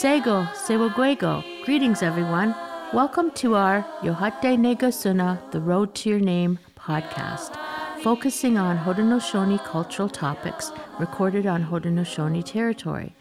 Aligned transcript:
Sego, 0.00 0.44
Sewagwego. 0.54 1.44
Greetings, 1.66 2.02
everyone. 2.02 2.54
Welcome 2.94 3.30
to 3.32 3.54
our 3.54 3.82
Yohate 4.00 4.56
Negasuna, 4.56 5.38
The 5.50 5.60
Road 5.60 5.94
to 5.96 6.08
Your 6.08 6.18
Name 6.18 6.58
podcast, 6.74 7.54
focusing 8.02 8.56
on 8.56 8.78
Haudenosaunee 8.78 9.62
cultural 9.62 10.08
topics 10.08 10.72
recorded 10.98 11.44
on 11.44 11.66
Haudenosaunee 11.66 12.46
territory. 12.46 13.14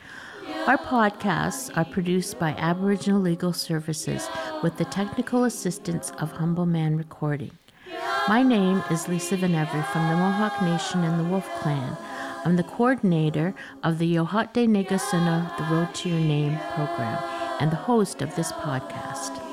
Our 0.68 0.77
podcasts 0.77 1.70
are 1.75 1.84
produced 1.84 2.39
by 2.39 2.52
Aboriginal 2.52 3.20
Legal 3.20 3.52
Services 3.52 4.30
with 4.64 4.77
the 4.77 4.86
technical 4.86 5.43
assistance 5.43 6.11
of 6.11 6.32
Humble 6.32 6.66
Man 6.66 6.96
Recording. 6.96 7.52
My 8.30 8.41
name 8.41 8.82
is 8.89 9.09
Lisa 9.09 9.36
Venevri 9.36 9.86
from 9.88 10.07
the 10.07 10.16
Mohawk 10.16 10.61
Nation 10.61 11.04
and 11.04 11.20
the 11.20 11.30
Wolf 11.30 11.49
Clan. 11.59 11.98
I'm 12.45 12.55
the 12.55 12.63
coordinator 12.63 13.53
of 13.84 13.99
the 13.99 14.16
Yohate 14.16 14.66
Negasuna 14.66 15.57
The 15.57 15.75
Road 15.75 15.93
to 15.95 16.09
Your 16.09 16.20
Name 16.20 16.57
program 16.73 17.21
and 17.59 17.70
the 17.70 17.75
host 17.75 18.21
of 18.21 18.34
this 18.35 18.53
podcast. 18.53 19.45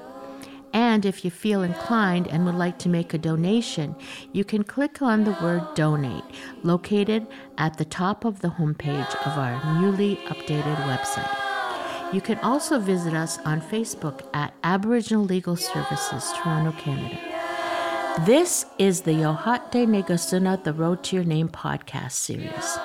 And 0.73 1.05
if 1.07 1.25
you 1.25 1.31
feel 1.31 1.63
inclined 1.63 2.29
and 2.29 2.45
would 2.45 2.55
like 2.55 2.79
to 2.81 2.91
make 2.91 3.15
a 3.15 3.19
donation, 3.19 3.97
you 4.33 4.45
can 4.45 4.63
click 4.63 5.01
on 5.01 5.25
the 5.25 5.39
word 5.43 5.63
donate 5.75 6.25
located 6.63 7.27
at 7.57 7.79
the 7.79 7.87
top 7.87 8.27
of 8.27 8.41
the 8.41 8.51
homepage 8.51 9.15
of 9.27 9.39
our 9.39 9.81
newly 9.81 10.17
updated 10.29 10.77
website. 10.85 11.40
You 12.13 12.21
can 12.21 12.39
also 12.41 12.81
visit 12.81 13.15
us 13.15 13.39
on 13.45 13.61
Facebook 13.61 14.23
at 14.35 14.53
Aboriginal 14.65 15.25
Legal 15.25 15.55
Services, 15.55 16.33
Toronto, 16.37 16.73
Canada. 16.73 17.17
This 18.27 18.67
is 18.79 19.03
the 19.03 19.13
Yohate 19.13 19.87
Negasuna 19.87 20.65
The 20.65 20.73
Road 20.73 21.05
to 21.05 21.17
Your 21.17 21.25
Name 21.25 21.49
podcast 21.49 22.13
series. 22.13 22.79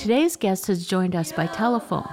Today's 0.00 0.34
guest 0.34 0.66
has 0.66 0.88
joined 0.88 1.14
us 1.14 1.30
by 1.30 1.46
telephone. 1.46 2.08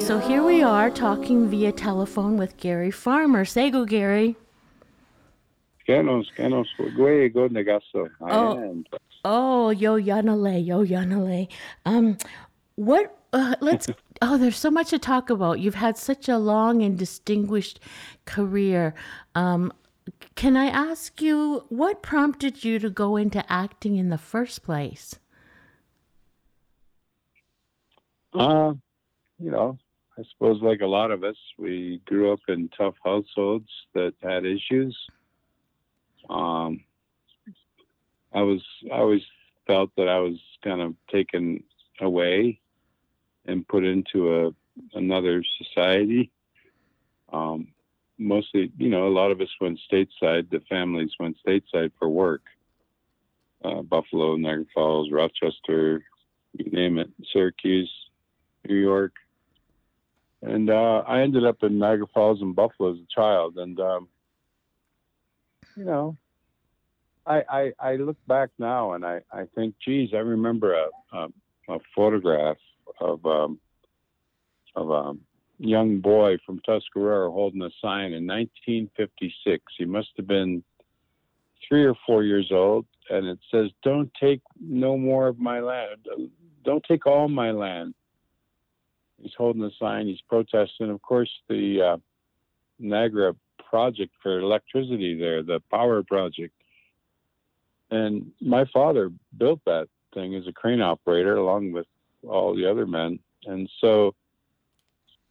So 0.00 0.18
here 0.18 0.42
we 0.42 0.62
are 0.62 0.90
talking 0.90 1.48
via 1.48 1.72
telephone 1.72 2.36
with 2.36 2.58
Gary 2.58 2.90
Farmer. 2.90 3.46
Say 3.46 3.70
go, 3.70 3.86
Gary. 3.86 4.36
Scanos, 5.86 6.26
scanos, 6.34 6.66
güey, 6.96 7.32
go 7.32 7.48
negaso. 7.48 8.10
Oh. 8.20 8.82
Oh, 9.24 9.70
yo 9.70 9.96
yanale, 10.00 10.64
yo 10.64 10.84
yanale. 10.84 11.48
Um, 11.84 12.18
what? 12.74 13.16
Uh, 13.32 13.54
let's. 13.60 13.86
oh, 14.22 14.36
there's 14.36 14.58
so 14.58 14.70
much 14.70 14.90
to 14.90 14.98
talk 14.98 15.30
about. 15.30 15.60
You've 15.60 15.76
had 15.76 15.96
such 15.96 16.28
a 16.28 16.38
long 16.38 16.82
and 16.82 16.98
distinguished 16.98 17.78
career. 18.24 18.94
Um, 19.36 19.72
can 20.34 20.56
I 20.56 20.66
ask 20.66 21.20
you 21.20 21.64
what 21.68 22.02
prompted 22.02 22.64
you 22.64 22.78
to 22.80 22.90
go 22.90 23.16
into 23.16 23.44
acting 23.52 23.96
in 23.96 24.08
the 24.08 24.18
first 24.18 24.64
place? 24.64 25.14
Uh, 28.32 28.74
you 29.38 29.50
know, 29.50 29.78
I 30.18 30.22
suppose 30.32 30.60
like 30.62 30.80
a 30.80 30.86
lot 30.86 31.10
of 31.10 31.24
us, 31.24 31.36
we 31.58 32.00
grew 32.06 32.32
up 32.32 32.40
in 32.48 32.70
tough 32.76 32.94
households 33.04 33.68
that 33.94 34.14
had 34.22 34.44
issues. 34.44 34.96
Um, 36.28 36.80
I 38.32 38.42
was 38.42 38.62
I 38.92 38.96
always 38.96 39.22
felt 39.66 39.90
that 39.96 40.08
I 40.08 40.18
was 40.18 40.38
kind 40.62 40.80
of 40.80 40.94
taken 41.10 41.62
away 42.00 42.60
and 43.46 43.66
put 43.66 43.84
into 43.84 44.34
a 44.34 44.50
another 44.94 45.42
society. 45.58 46.30
Um, 47.32 47.68
mostly, 48.18 48.70
you 48.76 48.88
know, 48.88 49.08
a 49.08 49.10
lot 49.10 49.30
of 49.30 49.40
us 49.40 49.48
went 49.60 49.80
stateside. 49.90 50.50
The 50.50 50.62
families 50.68 51.10
went 51.18 51.36
stateside 51.46 51.92
for 51.98 52.08
work. 52.08 52.42
Uh, 53.64 53.82
Buffalo, 53.82 54.36
Niagara 54.36 54.66
Falls, 54.74 55.10
Rochester, 55.10 56.04
you 56.52 56.70
name 56.70 56.98
it, 56.98 57.10
Syracuse, 57.32 57.90
New 58.68 58.76
York 58.76 59.12
and 60.42 60.70
uh, 60.70 61.02
I 61.06 61.22
ended 61.22 61.44
up 61.44 61.62
in 61.62 61.78
Niagara 61.78 62.06
Falls 62.12 62.40
and 62.40 62.54
Buffalo 62.54 62.92
as 62.92 62.98
a 62.98 63.14
child, 63.14 63.56
and 63.56 63.78
um, 63.80 64.08
you 65.76 65.84
know, 65.84 66.16
I, 67.26 67.42
I, 67.48 67.72
I 67.80 67.96
look 67.96 68.16
back 68.26 68.50
now 68.58 68.92
and 68.92 69.04
I, 69.04 69.20
I 69.32 69.44
think, 69.54 69.74
geez, 69.84 70.10
I 70.14 70.18
remember 70.18 70.74
a 70.74 70.86
a, 71.12 71.28
a 71.68 71.78
photograph 71.94 72.56
of 73.00 73.24
um, 73.26 73.58
of 74.74 74.90
a 74.90 75.12
young 75.58 76.00
boy 76.00 76.36
from 76.44 76.60
Tuscarora 76.60 77.30
holding 77.30 77.62
a 77.62 77.70
sign 77.82 78.12
in 78.12 78.26
1956. 78.26 79.62
He 79.76 79.84
must 79.84 80.08
have 80.16 80.26
been 80.26 80.62
three 81.68 81.84
or 81.84 81.94
four 82.06 82.22
years 82.22 82.50
old, 82.52 82.86
and 83.10 83.26
it 83.26 83.38
says, 83.50 83.70
"Don't 83.82 84.10
take 84.20 84.40
no 84.60 84.96
more 84.96 85.28
of 85.28 85.38
my 85.38 85.60
land. 85.60 86.06
Don't 86.64 86.84
take 86.84 87.06
all 87.06 87.28
my 87.28 87.50
land." 87.50 87.94
He's 89.20 89.32
holding 89.36 89.64
a 89.64 89.70
sign. 89.80 90.06
He's 90.06 90.20
protesting. 90.28 90.90
Of 90.90 91.00
course, 91.02 91.30
the 91.48 91.94
uh, 91.94 91.96
Niagara 92.78 93.34
project 93.76 94.12
for 94.22 94.38
electricity 94.38 95.12
there, 95.18 95.42
the 95.42 95.60
power 95.70 96.02
project. 96.02 96.54
And 97.90 98.32
my 98.40 98.64
father 98.72 99.12
built 99.36 99.60
that 99.66 99.88
thing 100.14 100.34
as 100.34 100.46
a 100.46 100.52
crane 100.60 100.80
operator 100.80 101.36
along 101.36 101.72
with 101.72 101.86
all 102.26 102.56
the 102.56 102.66
other 102.70 102.86
men. 102.86 103.18
And 103.44 103.68
so, 103.82 104.14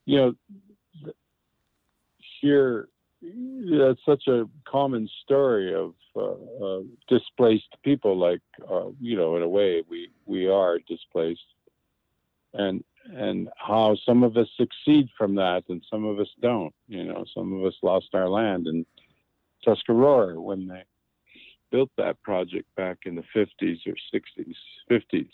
you 0.05 0.17
know, 0.17 1.13
here, 2.39 2.87
that's 3.81 4.05
such 4.05 4.27
a 4.27 4.47
common 4.75 5.09
story 5.23 5.73
of 5.73 5.93
uh, 6.15 6.65
uh, 6.65 6.81
displaced 7.07 7.73
people. 7.83 8.15
Like, 8.15 8.45
uh, 8.71 8.89
you 9.01 9.17
know, 9.17 9.37
in 9.37 9.41
a 9.41 9.49
way, 9.49 9.83
we 9.89 10.11
we 10.27 10.47
are 10.47 10.77
displaced, 10.87 11.49
and 12.53 12.83
and 13.13 13.49
how 13.57 13.95
some 14.05 14.23
of 14.23 14.37
us 14.37 14.47
succeed 14.57 15.09
from 15.17 15.35
that 15.35 15.63
and 15.69 15.81
some 15.89 16.05
of 16.05 16.19
us 16.19 16.29
don't. 16.41 16.73
You 16.87 17.03
know, 17.03 17.25
some 17.33 17.53
of 17.53 17.65
us 17.65 17.75
lost 17.81 18.07
our 18.13 18.29
land 18.29 18.67
in 18.67 18.85
Tuscarora 19.63 20.39
when 20.39 20.67
they 20.67 20.83
built 21.71 21.89
that 21.97 22.21
project 22.21 22.67
back 22.75 22.99
in 23.05 23.15
the 23.15 23.23
50s 23.35 23.79
or 23.87 23.95
60s, 24.13 24.55
50s. 24.89 25.29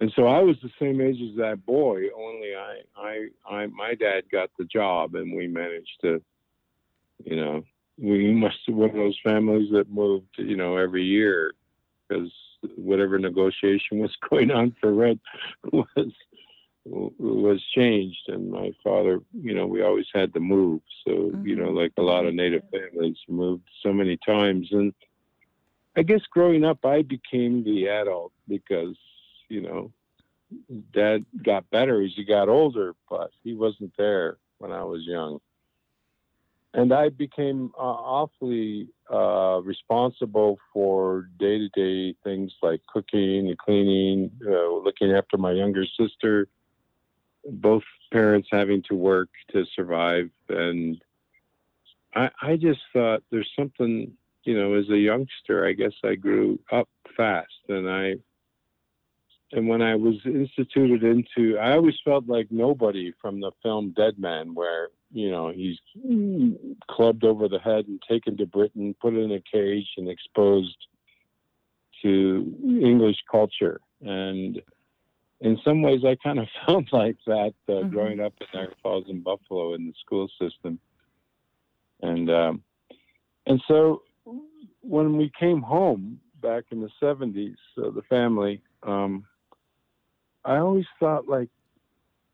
And 0.00 0.12
so 0.16 0.26
I 0.26 0.40
was 0.40 0.56
the 0.62 0.70
same 0.80 1.00
age 1.00 1.20
as 1.20 1.36
that 1.36 1.64
boy, 1.64 2.02
only 2.16 2.54
I, 2.54 2.80
I, 2.96 3.26
I, 3.48 3.66
my 3.66 3.94
dad 3.94 4.24
got 4.30 4.50
the 4.58 4.64
job 4.64 5.14
and 5.14 5.34
we 5.34 5.46
managed 5.46 6.00
to, 6.02 6.20
you 7.24 7.36
know, 7.36 7.64
we 7.96 8.32
must 8.32 8.56
have 8.66 8.74
one 8.74 8.90
of 8.90 8.96
those 8.96 9.18
families 9.22 9.70
that 9.72 9.88
moved, 9.88 10.26
you 10.36 10.56
know, 10.56 10.76
every 10.76 11.04
year 11.04 11.52
because 12.08 12.32
whatever 12.76 13.18
negotiation 13.18 13.98
was 13.98 14.14
going 14.30 14.50
on 14.50 14.74
for 14.80 14.92
rent 14.92 15.20
was 15.72 16.12
was 16.84 17.62
changed. 17.74 18.28
And 18.28 18.50
my 18.50 18.72
father 18.82 19.20
you 19.32 19.54
know 19.54 19.66
we 19.66 19.82
always 19.82 20.06
had 20.14 20.34
to 20.34 20.40
move. 20.40 20.80
So 21.06 21.12
mm-hmm. 21.12 21.46
you 21.46 21.56
know 21.56 21.70
like 21.70 21.92
a 21.96 22.02
lot 22.02 22.26
of 22.26 22.34
native 22.34 22.62
families 22.70 23.16
moved 23.28 23.68
so 23.82 23.92
many 23.92 24.18
times. 24.26 24.68
And 24.70 24.92
i 25.96 26.02
guess 26.02 26.20
growing 26.30 26.64
up 26.64 26.84
i 26.84 27.02
became 27.02 27.64
the 27.64 27.88
adult 27.88 28.32
because 28.48 28.96
you 29.48 29.60
know 29.60 29.92
dad 30.92 31.24
got 31.44 31.68
better 31.70 32.02
as 32.02 32.12
he 32.14 32.24
got 32.24 32.48
older 32.48 32.94
but 33.08 33.30
he 33.42 33.54
wasn't 33.54 33.92
there 33.96 34.36
when 34.58 34.72
i 34.72 34.82
was 34.82 35.02
young 35.04 35.40
and 36.74 36.92
I 36.92 37.08
became 37.08 37.70
uh, 37.78 37.82
awfully 37.82 38.88
uh, 39.10 39.60
responsible 39.62 40.58
for 40.72 41.28
day 41.38 41.58
to 41.58 41.68
day 41.68 42.16
things 42.24 42.52
like 42.62 42.80
cooking 42.92 43.48
and 43.48 43.56
cleaning, 43.56 44.32
uh, 44.44 44.74
looking 44.78 45.12
after 45.12 45.38
my 45.38 45.52
younger 45.52 45.86
sister, 45.98 46.48
both 47.48 47.84
parents 48.12 48.48
having 48.50 48.82
to 48.88 48.96
work 48.96 49.28
to 49.52 49.64
survive. 49.76 50.30
And 50.48 51.00
I, 52.16 52.30
I 52.42 52.56
just 52.56 52.80
thought 52.92 53.22
there's 53.30 53.50
something, 53.56 54.12
you 54.42 54.58
know, 54.58 54.74
as 54.74 54.88
a 54.90 54.98
youngster, 54.98 55.64
I 55.64 55.74
guess 55.74 55.94
I 56.02 56.16
grew 56.16 56.58
up 56.72 56.88
fast 57.16 57.52
and 57.68 57.88
I, 57.88 58.14
and 59.52 59.68
when 59.68 59.82
I 59.82 59.94
was 59.94 60.16
instituted 60.24 61.04
into, 61.04 61.56
I 61.58 61.74
always 61.74 61.94
felt 62.04 62.26
like 62.26 62.48
nobody 62.50 63.12
from 63.22 63.38
the 63.38 63.52
film 63.62 63.94
Dead 63.96 64.18
Man, 64.18 64.52
where 64.54 64.88
you 65.14 65.30
know, 65.30 65.52
he's 65.52 65.78
clubbed 66.90 67.24
over 67.24 67.48
the 67.48 67.60
head 67.60 67.86
and 67.86 68.02
taken 68.08 68.36
to 68.36 68.46
Britain, 68.46 68.96
put 69.00 69.14
in 69.14 69.30
a 69.30 69.40
cage, 69.40 69.86
and 69.96 70.08
exposed 70.08 70.76
to 72.02 72.52
English 72.82 73.18
culture. 73.30 73.80
And 74.00 74.60
in 75.40 75.56
some 75.64 75.82
ways, 75.82 76.00
I 76.04 76.16
kind 76.16 76.40
of 76.40 76.48
felt 76.66 76.92
like 76.92 77.16
that 77.26 77.54
uh, 77.68 77.72
mm-hmm. 77.72 77.90
growing 77.90 78.20
up 78.20 78.32
in 78.40 78.46
Niagara 78.52 78.74
Falls 78.82 79.04
and 79.08 79.22
Buffalo 79.22 79.74
in 79.74 79.86
the 79.86 79.94
school 80.04 80.28
system. 80.40 80.80
And 82.02 82.28
um, 82.28 82.62
and 83.46 83.62
so 83.68 84.02
when 84.80 85.16
we 85.16 85.30
came 85.38 85.62
home 85.62 86.18
back 86.42 86.64
in 86.72 86.80
the 86.80 86.90
70s, 87.00 87.54
uh, 87.78 87.90
the 87.90 88.02
family, 88.10 88.62
um, 88.82 89.24
I 90.44 90.56
always 90.56 90.86
thought 90.98 91.28
like 91.28 91.48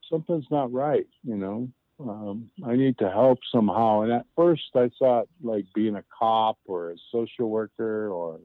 something's 0.09 0.47
not 0.49 0.73
right, 0.73 1.07
you 1.23 1.35
know. 1.35 1.69
Um, 2.01 2.49
I 2.65 2.75
need 2.75 2.97
to 2.99 3.09
help 3.09 3.39
somehow. 3.51 4.01
And 4.01 4.11
at 4.11 4.25
first, 4.35 4.63
I 4.75 4.89
thought 4.97 5.27
like 5.43 5.65
being 5.75 5.95
a 5.95 6.03
cop 6.17 6.57
or 6.65 6.91
a 6.91 6.95
social 7.11 7.49
worker 7.49 8.09
or, 8.09 8.39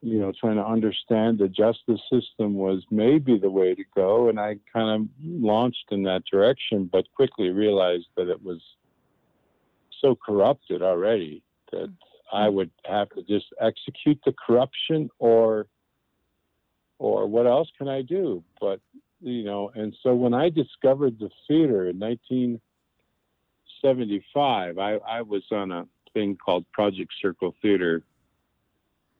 you 0.00 0.18
know, 0.18 0.32
trying 0.38 0.56
to 0.56 0.64
understand 0.64 1.38
the 1.38 1.48
justice 1.48 2.00
system 2.10 2.54
was 2.54 2.82
maybe 2.90 3.38
the 3.38 3.50
way 3.50 3.74
to 3.74 3.84
go. 3.94 4.28
And 4.28 4.40
I 4.40 4.56
kind 4.72 5.02
of 5.02 5.08
launched 5.22 5.86
in 5.90 6.02
that 6.04 6.22
direction, 6.30 6.88
but 6.90 7.12
quickly 7.14 7.50
realized 7.50 8.06
that 8.16 8.28
it 8.28 8.42
was 8.42 8.60
so 10.00 10.16
corrupted 10.16 10.82
already 10.82 11.42
that 11.72 11.92
I 12.32 12.48
would 12.48 12.70
have 12.86 13.10
to 13.10 13.22
just 13.22 13.46
execute 13.60 14.18
the 14.24 14.34
corruption 14.46 15.10
or 15.18 15.66
or 16.98 17.26
what 17.26 17.46
else 17.46 17.68
can 17.78 17.88
I 17.88 18.02
do? 18.02 18.44
But 18.60 18.80
you 19.20 19.44
know, 19.44 19.70
and 19.74 19.94
so 20.02 20.14
when 20.14 20.32
I 20.34 20.48
discovered 20.48 21.18
the 21.18 21.30
theater 21.46 21.88
in 21.88 21.98
1975, 21.98 24.78
I, 24.78 24.94
I 24.96 25.20
was 25.22 25.44
on 25.50 25.72
a 25.72 25.86
thing 26.14 26.36
called 26.36 26.64
Project 26.72 27.12
Circle 27.20 27.54
Theater. 27.62 28.02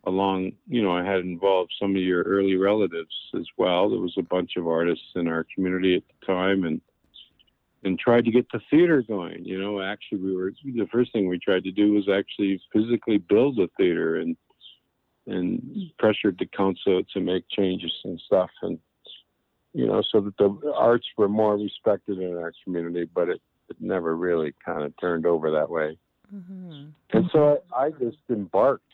Along, 0.05 0.53
you 0.67 0.83
know, 0.83 0.97
I 0.97 1.05
had 1.05 1.21
involved 1.21 1.75
some 1.79 1.95
of 1.95 2.01
your 2.01 2.23
early 2.23 2.57
relatives 2.57 3.15
as 3.35 3.47
well. 3.59 3.91
There 3.91 4.01
was 4.01 4.15
a 4.17 4.23
bunch 4.23 4.57
of 4.57 4.67
artists 4.67 5.05
in 5.15 5.29
our 5.29 5.45
community 5.55 5.95
at 5.95 6.05
the 6.09 6.15
time, 6.27 6.65
and 6.65 6.81
and 7.83 7.99
tried 7.99 8.25
to 8.25 8.31
get 8.31 8.51
the 8.51 8.63
theater 8.71 9.03
going. 9.03 9.45
You 9.45 9.61
know, 9.61 9.83
actually, 9.83 10.19
we 10.19 10.35
were 10.35 10.55
the 10.65 10.89
first 10.91 11.13
thing 11.13 11.29
we 11.29 11.39
tried 11.39 11.65
to 11.65 11.71
do 11.71 11.93
was 11.93 12.09
actually 12.09 12.63
physically 12.73 13.19
build 13.19 13.59
a 13.59 13.69
theater 13.77 14.17
and 14.17 14.39
and 15.27 15.93
pressured 15.99 16.39
the 16.39 16.47
council 16.47 17.03
to 17.13 17.21
make 17.21 17.45
changes 17.51 17.93
and 18.05 18.19
stuff. 18.25 18.49
And 18.63 18.79
you 19.73 19.87
know, 19.87 20.03
so 20.11 20.21
that 20.21 20.37
the 20.37 20.73
arts 20.77 21.07
were 21.17 21.29
more 21.29 21.57
respected 21.57 22.19
in 22.19 22.37
our 22.37 22.53
community, 22.65 23.09
but 23.15 23.29
it, 23.29 23.41
it 23.69 23.77
never 23.81 24.17
really 24.17 24.55
kind 24.65 24.83
of 24.83 24.93
turned 25.01 25.27
over 25.27 25.51
that 25.51 25.71
way. 25.71 25.97
Mm-hmm. 26.35 26.89
And 27.13 27.31
so 27.33 27.63
I, 27.75 27.87
I 27.87 27.91
just 27.91 28.19
embarked. 28.29 28.85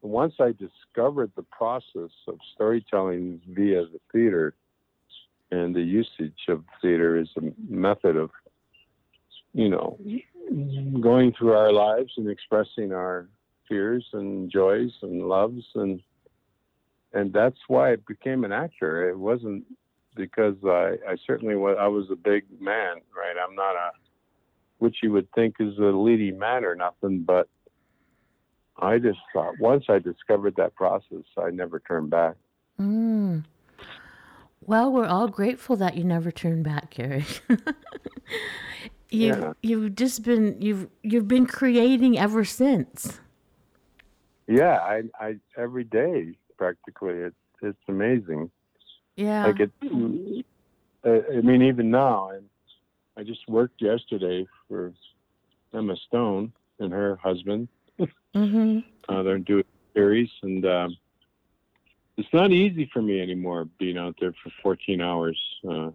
Once 0.00 0.34
I 0.40 0.52
discovered 0.52 1.30
the 1.36 1.44
process 1.44 2.10
of 2.26 2.38
storytelling 2.54 3.40
via 3.48 3.82
the 3.82 4.00
theater 4.10 4.54
and 5.50 5.74
the 5.74 5.82
usage 5.82 6.48
of 6.48 6.64
theater 6.80 7.18
as 7.18 7.28
a 7.36 7.52
method 7.68 8.16
of, 8.16 8.30
you 9.52 9.68
know, 9.68 9.98
going 11.00 11.32
through 11.38 11.52
our 11.52 11.72
lives 11.72 12.12
and 12.16 12.28
expressing 12.28 12.92
our 12.92 13.28
fears 13.68 14.04
and 14.12 14.50
joys 14.50 14.90
and 15.02 15.28
loves 15.28 15.64
and 15.74 16.00
and 17.14 17.32
that's 17.32 17.58
why 17.68 17.92
I 17.92 17.96
became 18.08 18.42
an 18.44 18.52
actor. 18.52 19.10
It 19.10 19.18
wasn't 19.18 19.64
because 20.14 20.56
I, 20.64 20.96
I 21.08 21.16
certainly 21.26 21.56
was, 21.56 21.76
I 21.78 21.88
was 21.88 22.06
a 22.10 22.16
big 22.16 22.44
man, 22.60 22.96
right? 23.16 23.36
I'm 23.42 23.54
not 23.54 23.74
a, 23.74 23.90
which 24.78 24.96
you 25.02 25.12
would 25.12 25.28
think 25.34 25.56
is 25.60 25.78
a 25.78 25.82
leading 25.82 26.38
man 26.38 26.64
or 26.64 26.74
nothing, 26.74 27.22
but 27.26 27.48
I 28.78 28.98
just 28.98 29.18
thought 29.32 29.54
once 29.58 29.84
I 29.88 29.98
discovered 29.98 30.56
that 30.56 30.74
process, 30.74 31.24
I 31.38 31.50
never 31.50 31.80
turned 31.80 32.10
back. 32.10 32.34
Mm. 32.80 33.44
Well, 34.60 34.92
we're 34.92 35.06
all 35.06 35.28
grateful 35.28 35.76
that 35.76 35.96
you 35.96 36.04
never 36.04 36.30
turned 36.30 36.64
back, 36.64 36.90
Gary. 36.90 37.24
you've 39.10 39.38
yeah. 39.38 39.52
you've 39.62 39.94
just 39.94 40.22
been 40.22 40.56
you've 40.60 40.88
you've 41.02 41.28
been 41.28 41.46
creating 41.46 42.18
ever 42.18 42.44
since. 42.44 43.20
Yeah, 44.46 44.78
I 44.78 45.02
I 45.20 45.36
every 45.56 45.84
day 45.84 46.36
practically. 46.56 47.14
It's 47.14 47.36
it's 47.60 47.82
amazing. 47.88 48.50
Yeah. 49.16 49.46
Like 49.46 49.60
it. 49.60 49.70
I 51.04 51.40
mean, 51.40 51.62
even 51.62 51.90
now, 51.90 52.30
I, 52.30 53.20
I 53.20 53.24
just 53.24 53.48
worked 53.48 53.82
yesterday 53.82 54.46
for 54.68 54.92
Emma 55.74 55.96
Stone 56.08 56.52
and 56.78 56.92
her 56.92 57.16
husband. 57.16 57.68
Mm-hmm. 58.34 58.78
Uh, 59.08 59.22
they're 59.22 59.38
doing 59.38 59.64
series, 59.94 60.30
and 60.42 60.64
um, 60.64 60.96
it's 62.16 62.32
not 62.32 62.50
easy 62.50 62.88
for 62.92 63.02
me 63.02 63.20
anymore 63.20 63.66
being 63.78 63.98
out 63.98 64.16
there 64.20 64.32
for 64.42 64.50
14 64.62 65.00
hours. 65.00 65.38
Uh, 65.68 65.90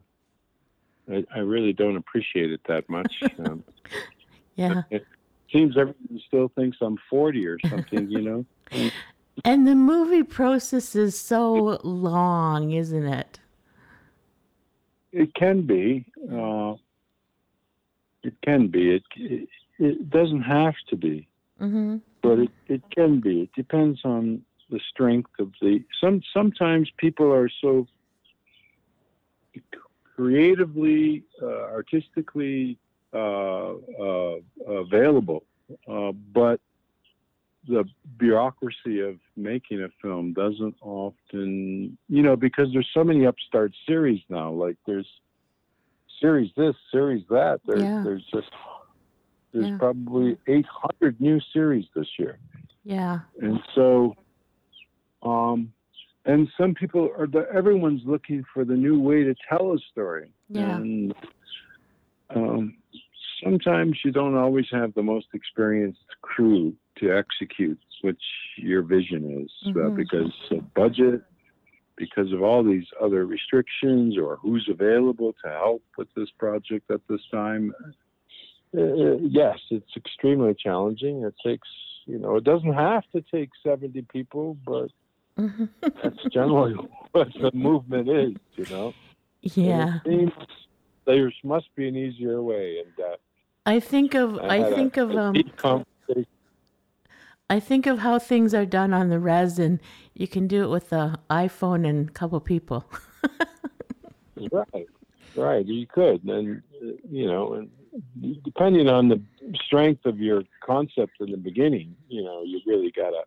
I, 1.10 1.26
I, 1.34 1.40
really 1.40 1.74
don't 1.74 1.96
appreciate 1.96 2.52
it 2.52 2.62
that 2.68 2.90
much. 2.90 3.24
Um, 3.40 3.64
yeah. 4.56 4.82
It, 4.90 5.02
it 5.02 5.06
seems 5.52 5.78
everyone 5.78 6.22
still 6.28 6.52
thinks 6.56 6.78
I'm 6.82 6.98
40 7.10 7.46
or 7.46 7.60
something, 7.70 8.10
you 8.10 8.22
know? 8.22 8.46
And 9.46 9.68
the 9.68 9.76
movie 9.76 10.24
process 10.24 10.96
is 10.96 11.20
so 11.20 11.80
long, 11.84 12.72
isn't 12.72 13.06
it? 13.06 13.40
It 15.12 15.34
can 15.36 15.62
be. 15.62 16.06
Uh, 16.32 16.76
it 18.24 18.34
can 18.44 18.68
be. 18.68 18.96
It, 18.96 19.04
it, 19.16 19.50
it 19.80 20.10
doesn't 20.10 20.42
have 20.42 20.76
to 20.90 20.96
be, 20.96 21.28
mm-hmm. 21.62 21.98
but 22.22 22.40
it, 22.40 22.52
it 22.68 22.82
can 22.92 23.20
be. 23.20 23.42
It 23.42 23.54
depends 23.56 24.00
on 24.04 24.42
the 24.70 24.80
strength 24.90 25.32
of 25.40 25.52
the. 25.62 25.84
Some 26.02 26.22
sometimes 26.34 26.90
people 26.98 27.32
are 27.32 27.50
so 27.62 27.88
creatively, 30.16 31.24
uh, 31.42 31.46
artistically 31.46 32.78
uh, 33.14 33.74
uh 33.74 34.36
available, 34.68 35.44
uh, 35.88 36.12
but 36.12 36.60
the 37.68 37.86
bureaucracy 38.18 39.02
of 39.02 39.18
making 39.36 39.82
a 39.84 39.90
film 40.02 40.34
doesn't 40.34 40.76
often, 40.82 41.98
you 42.10 42.22
know, 42.22 42.36
because 42.36 42.68
there's 42.74 42.90
so 42.94 43.04
many 43.04 43.26
upstart 43.26 43.74
series 43.88 44.22
now. 44.30 44.52
Like 44.52 44.78
there's 44.86 45.08
series 46.20 46.52
this, 46.58 46.76
series 46.92 47.24
that. 47.30 47.60
There's 47.66 47.82
yeah. 47.82 48.02
there's 48.04 48.24
just 48.34 48.50
there's 49.54 49.68
yeah. 49.68 49.78
probably 49.78 50.38
800 50.48 51.20
new 51.20 51.40
series 51.54 51.86
this 51.96 52.08
year. 52.20 52.40
Yeah. 52.84 53.20
And 53.42 53.60
so, 53.76 54.16
um, 55.24 55.72
and 56.26 56.48
some 56.58 56.74
people 56.74 57.10
are 57.18 57.28
the 57.28 57.48
everyone's 57.54 58.02
looking 58.06 58.44
for 58.54 58.66
the 58.66 58.74
new 58.74 59.00
way 59.00 59.24
to 59.24 59.36
tell 59.50 59.74
a 59.74 59.78
story. 59.92 60.32
Yeah. 60.50 60.76
And 60.76 61.16
um, 62.36 62.78
sometimes 63.44 63.98
you 64.04 64.12
don't 64.12 64.36
always 64.36 64.66
have 64.72 64.94
the 64.94 65.04
most 65.04 65.28
experienced 65.34 66.00
crew 66.22 66.74
to 67.00 67.16
execute 67.16 67.80
which 68.02 68.22
your 68.58 68.82
vision 68.82 69.44
is 69.44 69.52
uh, 69.66 69.70
mm-hmm. 69.70 69.88
uh, 69.88 69.90
because 69.90 70.34
of 70.52 70.74
budget, 70.74 71.22
because 71.96 72.32
of 72.32 72.42
all 72.44 72.64
these 72.64 72.86
other 73.02 73.26
restrictions, 73.26 74.18
or 74.18 74.38
who's 74.38 74.68
available 74.70 75.34
to 75.44 75.50
help 75.50 75.84
with 75.98 76.08
this 76.16 76.30
project 76.38 76.90
at 76.92 77.02
this 77.10 77.22
time. 77.32 77.74
Uh, 78.76 78.82
uh 78.82 79.18
yes, 79.22 79.58
it's 79.72 79.96
extremely 79.96 80.54
challenging. 80.54 81.24
It 81.24 81.34
takes, 81.44 81.68
you 82.06 82.20
know, 82.20 82.36
it 82.36 82.44
doesn't 82.44 82.74
have 82.74 83.04
to 83.14 83.24
take 83.32 83.50
70 83.64 84.04
people, 84.14 84.58
but 84.66 84.90
mm-hmm. 85.38 85.66
that's 85.82 86.24
generally 86.32 86.76
what 87.12 87.30
the 87.42 87.52
movement 87.54 88.10
is, 88.10 88.34
you 88.56 88.66
know. 88.76 88.94
Yeah. 89.42 90.00
there 91.06 91.32
must 91.44 91.74
be 91.76 91.88
an 91.88 91.96
easier 91.96 92.42
way, 92.42 92.80
and 92.80 93.06
uh, 93.06 93.16
I 93.66 93.80
think 93.80 94.14
of 94.14 94.38
I, 94.40 94.64
I 94.64 94.74
think 94.74 94.98
a, 94.98 95.04
of 95.04 95.16
um, 95.16 95.36
I 97.50 97.60
think 97.60 97.86
of 97.86 98.00
how 98.00 98.20
things 98.20 98.54
are 98.54 98.66
done 98.66 98.94
on 98.94 99.10
the 99.10 99.20
res, 99.20 99.58
and 99.58 99.80
you 100.14 100.28
can 100.28 100.48
do 100.48 100.64
it 100.64 100.68
with 100.68 100.90
the 100.90 101.18
iPhone 101.30 101.88
and 101.88 102.10
a 102.10 102.12
couple 102.12 102.40
people. 102.42 102.86
right, 104.52 104.88
right. 105.36 105.66
You 105.66 105.88
could, 105.88 106.24
and 106.26 106.62
you 107.10 107.26
know, 107.26 107.54
and 107.54 107.70
depending 108.44 108.90
on 108.90 109.08
the 109.08 109.22
strength 109.66 110.06
of 110.06 110.20
your 110.20 110.44
concept 110.62 111.22
in 111.22 111.32
the 111.32 111.38
beginning, 111.38 111.96
you 112.10 112.24
know, 112.24 112.44
you 112.44 112.60
really 112.66 112.92
gotta, 112.92 113.24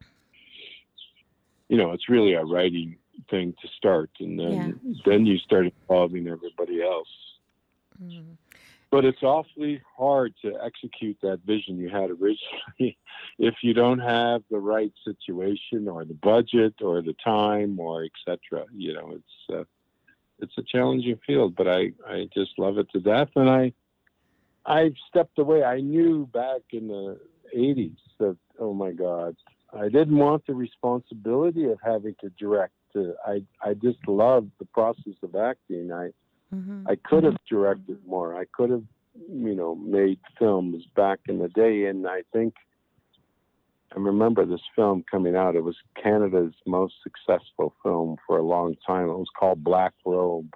you 1.69 1.79
know, 1.79 1.93
it's 1.93 2.09
really 2.11 2.35
a 2.35 2.45
writing 2.45 2.97
thing 3.31 3.55
to 3.63 3.69
start, 3.69 4.11
and 4.21 4.39
then 4.39 4.81
yeah. 4.85 4.95
then 5.07 5.25
you 5.25 5.39
start 5.39 5.65
involving 5.65 6.29
everybody 6.29 6.83
else. 6.83 7.09
Mm 8.03 8.37
but 8.91 9.05
it's 9.05 9.23
awfully 9.23 9.81
hard 9.97 10.35
to 10.43 10.55
execute 10.65 11.17
that 11.23 11.41
vision 11.45 11.79
you 11.79 11.89
had 11.89 12.11
originally 12.11 12.99
if 13.39 13.55
you 13.63 13.73
don't 13.73 14.01
have 14.01 14.43
the 14.51 14.59
right 14.59 14.93
situation 15.05 15.89
or 15.89 16.05
the 16.05 16.15
budget 16.15 16.75
or 16.83 17.03
the 17.03 17.15
time 17.25 17.79
or 17.79 18.05
etc. 18.05 18.65
You 18.75 18.95
know, 18.95 19.13
it's 19.15 19.59
uh, 19.59 19.65
it's 20.39 20.57
a 20.59 20.63
challenging 20.63 21.19
field, 21.27 21.55
but 21.57 21.69
I 21.69 21.93
I 22.07 22.29
just 22.35 22.59
love 22.59 22.79
it 22.79 22.91
to 22.93 23.01
death, 23.01 23.29
and 23.37 23.49
I 23.49 23.73
I 24.67 24.93
stepped 25.09 25.39
away. 25.39 25.65
I 25.65 25.81
knew 25.81 26.27
back 26.33 26.61
in 26.71 26.89
the 26.89 27.19
80s 27.57 27.97
that, 28.19 28.37
oh 28.59 28.75
my 28.75 28.93
God, 28.93 29.37
I 29.73 29.89
didn't 29.89 30.17
want 30.17 30.47
the 30.47 30.55
responsibility 30.55 31.65
of 31.71 31.79
having 31.83 32.15
to 32.21 32.31
direct. 32.31 32.75
Uh, 32.95 33.13
I, 33.27 33.43
I 33.63 33.75
just 33.75 34.07
loved 34.07 34.51
the 34.59 34.67
process 34.67 35.15
of 35.23 35.35
acting. 35.37 35.93
I, 35.93 36.11
mm-hmm. 36.55 36.87
I 36.89 36.97
could 36.97 37.25
have 37.25 37.37
directed 37.49 37.99
more. 38.07 38.37
I 38.39 38.45
could 38.53 38.71
have, 38.71 38.85
you 39.29 39.55
know, 39.55 39.75
made 39.75 40.19
films 40.39 40.85
back 40.95 41.21
in 41.29 41.39
the 41.39 41.49
day. 41.49 41.87
And 41.87 42.07
I 42.07 42.23
think 42.33 42.55
I 43.95 43.99
remember 43.99 44.45
this 44.45 44.61
film 44.77 45.05
coming 45.11 45.35
out. 45.35 45.57
It 45.57 45.65
was 45.65 45.77
Canada's 46.01 46.55
most 46.67 46.95
successful 47.03 47.75
film 47.83 48.17
for 48.27 48.39
a 48.39 48.43
long 48.43 48.77
time. 48.87 49.09
It 49.09 49.19
was 49.19 49.31
called 49.39 49.65
Black 49.65 49.93
Robe. 50.05 50.55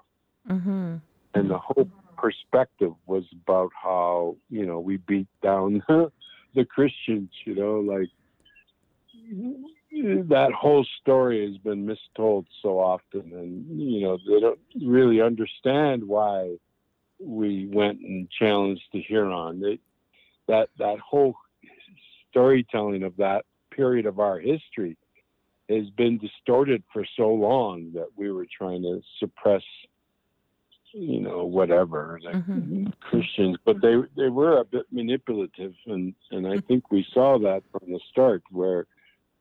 Mm-hmm. 0.48 0.96
And 1.34 1.50
the 1.50 1.58
whole 1.58 1.88
perspective 2.16 2.92
was 3.06 3.24
about 3.42 3.70
how, 3.80 4.36
you 4.50 4.64
know, 4.64 4.78
we 4.78 4.98
beat 4.98 5.26
down 5.42 5.82
the 5.88 6.64
Christians, 6.64 7.30
you 7.44 7.54
know, 7.54 7.80
like 7.80 8.08
that 10.02 10.52
whole 10.52 10.84
story 11.00 11.46
has 11.46 11.58
been 11.58 11.86
mistold 11.86 12.46
so 12.62 12.78
often. 12.78 13.32
And, 13.32 13.80
you 13.80 14.00
know, 14.00 14.18
they 14.28 14.40
don't 14.40 14.58
really 14.84 15.20
understand 15.20 16.04
why 16.04 16.56
we 17.20 17.68
went 17.72 18.00
and 18.00 18.28
challenged 18.30 18.82
the 18.92 19.00
Huron. 19.00 19.60
They, 19.60 19.78
that, 20.48 20.68
that 20.78 20.98
whole 20.98 21.36
storytelling 22.30 23.04
of 23.04 23.16
that 23.18 23.44
period 23.70 24.06
of 24.06 24.18
our 24.18 24.38
history 24.38 24.96
has 25.68 25.88
been 25.90 26.18
distorted 26.18 26.82
for 26.92 27.04
so 27.16 27.28
long 27.28 27.92
that 27.94 28.08
we 28.16 28.30
were 28.30 28.46
trying 28.58 28.82
to 28.82 29.00
suppress 29.18 29.62
you 30.92 31.20
know 31.20 31.44
whatever 31.44 32.20
like 32.22 32.36
mm-hmm. 32.36 32.86
christians 33.00 33.56
but 33.64 33.82
they 33.82 33.96
they 34.16 34.28
were 34.28 34.58
a 34.58 34.64
bit 34.64 34.86
manipulative 34.92 35.74
and 35.86 36.14
and 36.30 36.46
i 36.46 36.56
think 36.68 36.88
we 36.92 37.04
saw 37.12 37.36
that 37.36 37.64
from 37.72 37.90
the 37.90 37.98
start 38.12 38.44
where 38.50 38.86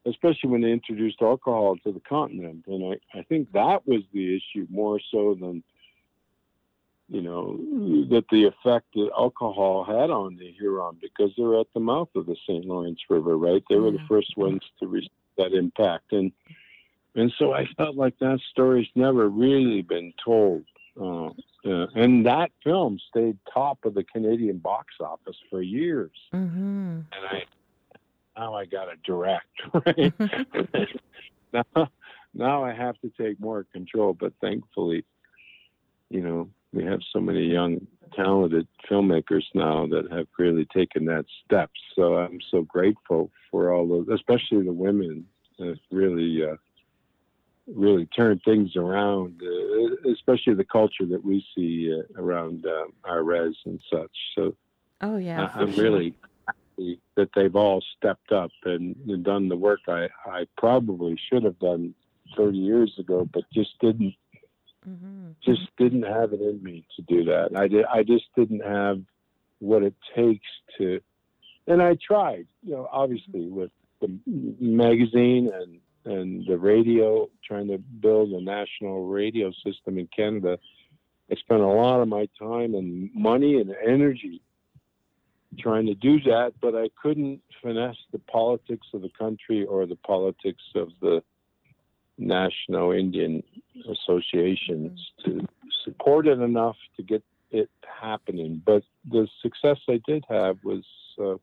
especially 0.06 0.50
when 0.50 0.62
they 0.62 0.72
introduced 0.72 1.22
alcohol 1.22 1.76
to 1.84 1.92
the 1.92 2.02
continent 2.02 2.64
and 2.68 2.94
i 2.94 3.20
i 3.20 3.24
think 3.24 3.52
that 3.52 3.86
was 3.88 4.02
the 4.14 4.36
issue 4.36 4.68
more 4.70 5.00
so 5.12 5.36
than 5.40 5.64
you 7.10 7.22
know, 7.22 7.58
that 8.10 8.26
the 8.32 8.46
effect 8.46 8.88
that 8.96 9.10
alcohol 9.16 9.84
had 9.84 10.10
on 10.10 10.36
the 10.38 10.52
Huron 10.52 10.98
because 11.02 11.32
they 11.38 11.44
were 11.44 11.60
at 11.60 11.68
the 11.74 11.80
mouth 11.80 12.10
of 12.16 12.26
the 12.26 12.36
St. 12.48 12.66
Lawrence 12.66 13.02
River, 13.10 13.38
right? 13.38 13.64
They 13.70 13.76
were 13.76 13.92
the 13.92 14.06
first 14.08 14.36
ones 14.38 14.62
to 14.80 14.88
receive 14.88 15.10
that 15.38 15.54
impact, 15.54 16.12
and 16.12 16.32
and 17.16 17.32
so 17.38 17.54
I 17.54 17.68
felt 17.78 17.96
like 17.96 18.18
that 18.20 18.40
story's 18.50 18.88
never 18.96 19.30
really 19.30 19.84
been 19.84 20.14
told. 20.24 20.64
Uh, 21.00 21.28
uh, 21.66 21.88
and 21.96 22.26
that 22.26 22.52
film 22.64 23.00
stayed 23.10 23.38
top 23.52 23.86
of 23.86 23.94
the 23.94 24.04
Canadian 24.04 24.58
box 24.58 24.96
office 25.00 25.38
for 25.50 25.62
years. 25.62 26.12
Mm-hmm. 26.34 27.02
And 27.12 27.26
I 27.30 27.44
now 28.38 28.54
I 28.56 28.66
got 28.66 28.86
to 28.86 28.96
direct, 29.06 29.48
right? 29.86 30.14
now, 31.54 31.90
now 32.34 32.64
I 32.64 32.74
have 32.74 33.00
to 33.02 33.12
take 33.20 33.40
more 33.40 33.66
control, 33.72 34.14
but 34.14 34.34
thankfully, 34.42 35.06
you 36.10 36.22
know, 36.22 36.50
we 36.74 36.84
have 36.86 37.02
so 37.12 37.20
many 37.20 37.46
young, 37.46 37.86
talented 38.16 38.68
filmmakers 38.90 39.44
now 39.54 39.88
that 39.88 40.12
have 40.12 40.28
really 40.38 40.66
taken 40.66 41.06
that 41.06 41.26
step. 41.46 41.70
So 41.96 42.18
I'm 42.18 42.40
so 42.52 42.62
grateful 42.64 43.32
for 43.52 43.72
all 43.72 43.88
those, 43.88 44.08
especially 44.14 44.64
the 44.64 44.74
women, 44.74 45.26
that 45.60 45.78
really, 45.92 46.44
uh, 46.44 46.56
really 47.68 48.08
turned 48.08 48.42
things 48.44 48.76
around, 48.76 49.42
uh, 49.42 50.12
especially 50.12 50.56
the 50.56 50.66
culture 50.66 51.06
that 51.06 51.24
we 51.24 51.46
see 51.56 51.94
uh, 51.94 52.22
around 52.22 52.66
uh, 52.66 52.86
our 53.04 53.24
res 53.24 53.56
and 53.66 53.80
such. 53.92 54.12
So, 54.36 54.56
oh 55.02 55.18
yeah, 55.18 55.50
I, 55.54 55.62
am 55.62 55.74
sure. 55.74 55.84
really 55.84 56.16
happy 56.84 57.00
that 57.16 57.30
they've 57.36 57.56
all 57.56 57.84
stepped 57.98 58.32
up 58.32 58.52
and, 58.66 58.96
and 59.08 59.24
done 59.24 59.50
the 59.50 59.56
work 59.56 59.82
I, 59.88 60.10
I 60.26 60.48
probably 60.58 61.18
should 61.30 61.44
have 61.44 61.60
done 61.60 61.94
30 62.38 62.58
years 62.58 62.94
ago, 63.00 63.28
but 63.32 63.44
just 63.54 63.80
didn't 63.80 64.16
Mm-hmm. 64.88 65.30
Just 65.42 65.62
didn't 65.78 66.04
have 66.04 66.34
it 66.34 66.42
in 66.42 66.62
me 66.62 66.86
to 66.98 67.02
do 67.04 67.24
that. 67.24 67.52
I 67.56 67.70
did. 67.70 67.86
I 67.86 68.04
just 68.04 68.26
didn't 68.36 68.66
have 68.66 69.02
what 69.60 69.82
it 69.82 69.96
takes 70.14 70.46
to. 70.78 71.00
And 71.68 71.82
I 71.82 71.96
tried, 72.06 72.48
you 72.62 72.74
know, 72.74 72.90
obviously 72.92 73.46
mm-hmm. 73.46 73.56
with 73.56 73.72
the 74.02 74.20
magazine 74.28 75.50
and 75.54 75.80
and 76.04 76.46
the 76.46 76.58
radio, 76.58 77.30
trying 77.48 77.70
to 77.70 77.78
build 77.78 78.32
a 78.32 78.42
national 78.42 79.08
radio 79.08 79.54
system 79.66 79.98
in 79.98 80.10
Canada. 80.14 80.60
I 81.32 81.36
spent 81.36 81.62
a 81.62 81.66
lot 81.66 82.02
of 82.02 82.10
my 82.10 82.28
time 82.38 82.76
and 82.76 83.10
money 83.16 83.62
and 83.62 83.74
energy 83.88 84.42
trying 85.60 85.86
to 85.88 85.96
do 85.96 86.20
that, 86.22 86.54
but 86.62 86.76
I 86.76 86.90
couldn't 87.02 87.42
finesse 87.62 87.98
the 88.12 88.20
politics 88.20 88.88
of 88.94 89.02
the 89.02 89.12
country 89.18 89.66
or 89.66 89.86
the 89.86 89.96
politics 89.96 90.64
of 90.76 90.90
the 91.02 91.24
national 92.18 92.92
Indian 92.92 93.44
associations 93.90 95.00
to 95.26 95.46
support 95.84 96.28
it 96.28 96.40
enough 96.40 96.78
to 96.98 97.04
get 97.04 97.24
it 97.52 97.70
happening. 98.02 98.62
But 98.66 98.84
the 99.10 99.28
success 99.42 99.78
I 99.90 100.02
did 100.06 100.24
have 100.30 100.58
was 100.64 100.84
uh, 101.20 101.36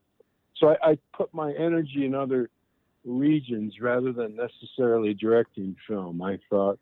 so 0.57 0.69
I, 0.69 0.91
I, 0.91 0.99
put 1.17 1.33
my 1.33 1.53
energy 1.53 2.05
in 2.05 2.15
other 2.15 2.51
regions 3.05 3.81
rather 3.81 4.13
than 4.13 4.37
necessarily 4.37 5.15
directing 5.15 5.75
film. 5.89 6.21
I 6.21 6.39
thought 6.51 6.79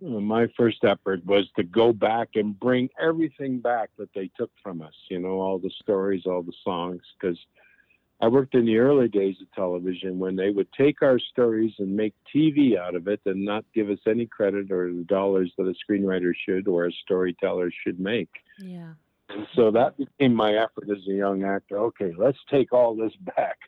my 0.00 0.46
first 0.56 0.84
effort 0.84 1.24
was 1.26 1.46
to 1.56 1.62
go 1.62 1.92
back 1.92 2.30
and 2.34 2.58
bring 2.58 2.88
everything 3.00 3.58
back 3.58 3.90
that 3.98 4.12
they 4.14 4.30
took 4.36 4.50
from 4.62 4.80
us, 4.80 4.94
you 5.08 5.18
know, 5.18 5.40
all 5.40 5.58
the 5.58 5.72
stories, 5.82 6.22
all 6.26 6.42
the 6.42 6.52
songs, 6.64 7.02
because 7.18 7.38
I 8.20 8.28
worked 8.28 8.54
in 8.54 8.66
the 8.66 8.78
early 8.78 9.08
days 9.08 9.36
of 9.40 9.52
television 9.52 10.18
when 10.18 10.34
they 10.34 10.50
would 10.50 10.72
take 10.72 11.02
our 11.02 11.18
stories 11.18 11.72
and 11.78 11.96
make 11.96 12.14
TV 12.34 12.76
out 12.76 12.96
of 12.96 13.06
it 13.06 13.20
and 13.26 13.44
not 13.44 13.64
give 13.74 13.90
us 13.90 13.98
any 14.06 14.26
credit 14.26 14.72
or 14.72 14.92
the 14.92 15.04
dollars 15.04 15.52
that 15.56 15.68
a 15.68 15.74
screenwriter 15.92 16.32
should 16.46 16.66
or 16.66 16.86
a 16.86 16.92
storyteller 17.04 17.70
should 17.84 18.00
make. 18.00 18.30
Yeah. 18.58 18.92
And 19.30 19.46
so 19.54 19.70
that 19.70 19.96
became 19.96 20.34
my 20.34 20.54
effort 20.54 20.90
as 20.90 21.06
a 21.08 21.12
young 21.12 21.44
actor. 21.44 21.78
Okay, 21.78 22.12
let's 22.16 22.38
take 22.50 22.72
all 22.72 22.96
this 22.96 23.12
back. 23.36 23.58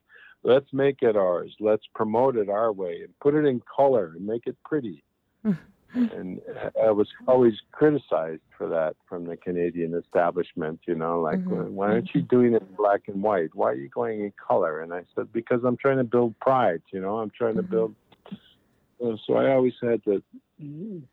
Let's 0.42 0.72
make 0.72 1.02
it 1.02 1.16
ours. 1.16 1.54
Let's 1.60 1.84
promote 1.94 2.36
it 2.36 2.48
our 2.48 2.72
way 2.72 3.02
and 3.04 3.16
put 3.20 3.34
it 3.34 3.44
in 3.44 3.60
color 3.60 4.14
and 4.16 4.26
make 4.26 4.46
it 4.46 4.56
pretty. 4.64 5.04
Mm. 5.44 5.58
And 5.94 6.40
I 6.82 6.90
was 6.90 7.08
always 7.26 7.54
criticized 7.72 8.42
for 8.56 8.68
that 8.68 8.96
from 9.08 9.24
the 9.24 9.36
Canadian 9.36 9.94
establishment. 9.94 10.80
You 10.86 10.94
know, 10.94 11.20
like, 11.20 11.38
mm-hmm. 11.38 11.74
why 11.74 11.88
aren't 11.88 12.14
you 12.14 12.22
doing 12.22 12.54
it 12.54 12.62
in 12.62 12.74
black 12.76 13.02
and 13.08 13.22
white? 13.22 13.50
Why 13.54 13.70
are 13.70 13.74
you 13.74 13.88
going 13.88 14.20
in 14.20 14.32
color? 14.46 14.80
And 14.80 14.92
I 14.92 15.02
said, 15.14 15.32
because 15.32 15.62
I'm 15.64 15.76
trying 15.76 15.98
to 15.98 16.04
build 16.04 16.38
pride. 16.40 16.82
You 16.92 17.00
know, 17.00 17.18
I'm 17.18 17.30
trying 17.30 17.54
mm-hmm. 17.54 17.72
to 17.72 17.92
build. 19.02 19.20
so 19.26 19.34
I 19.34 19.52
always 19.52 19.74
had 19.82 20.04
to 20.04 20.22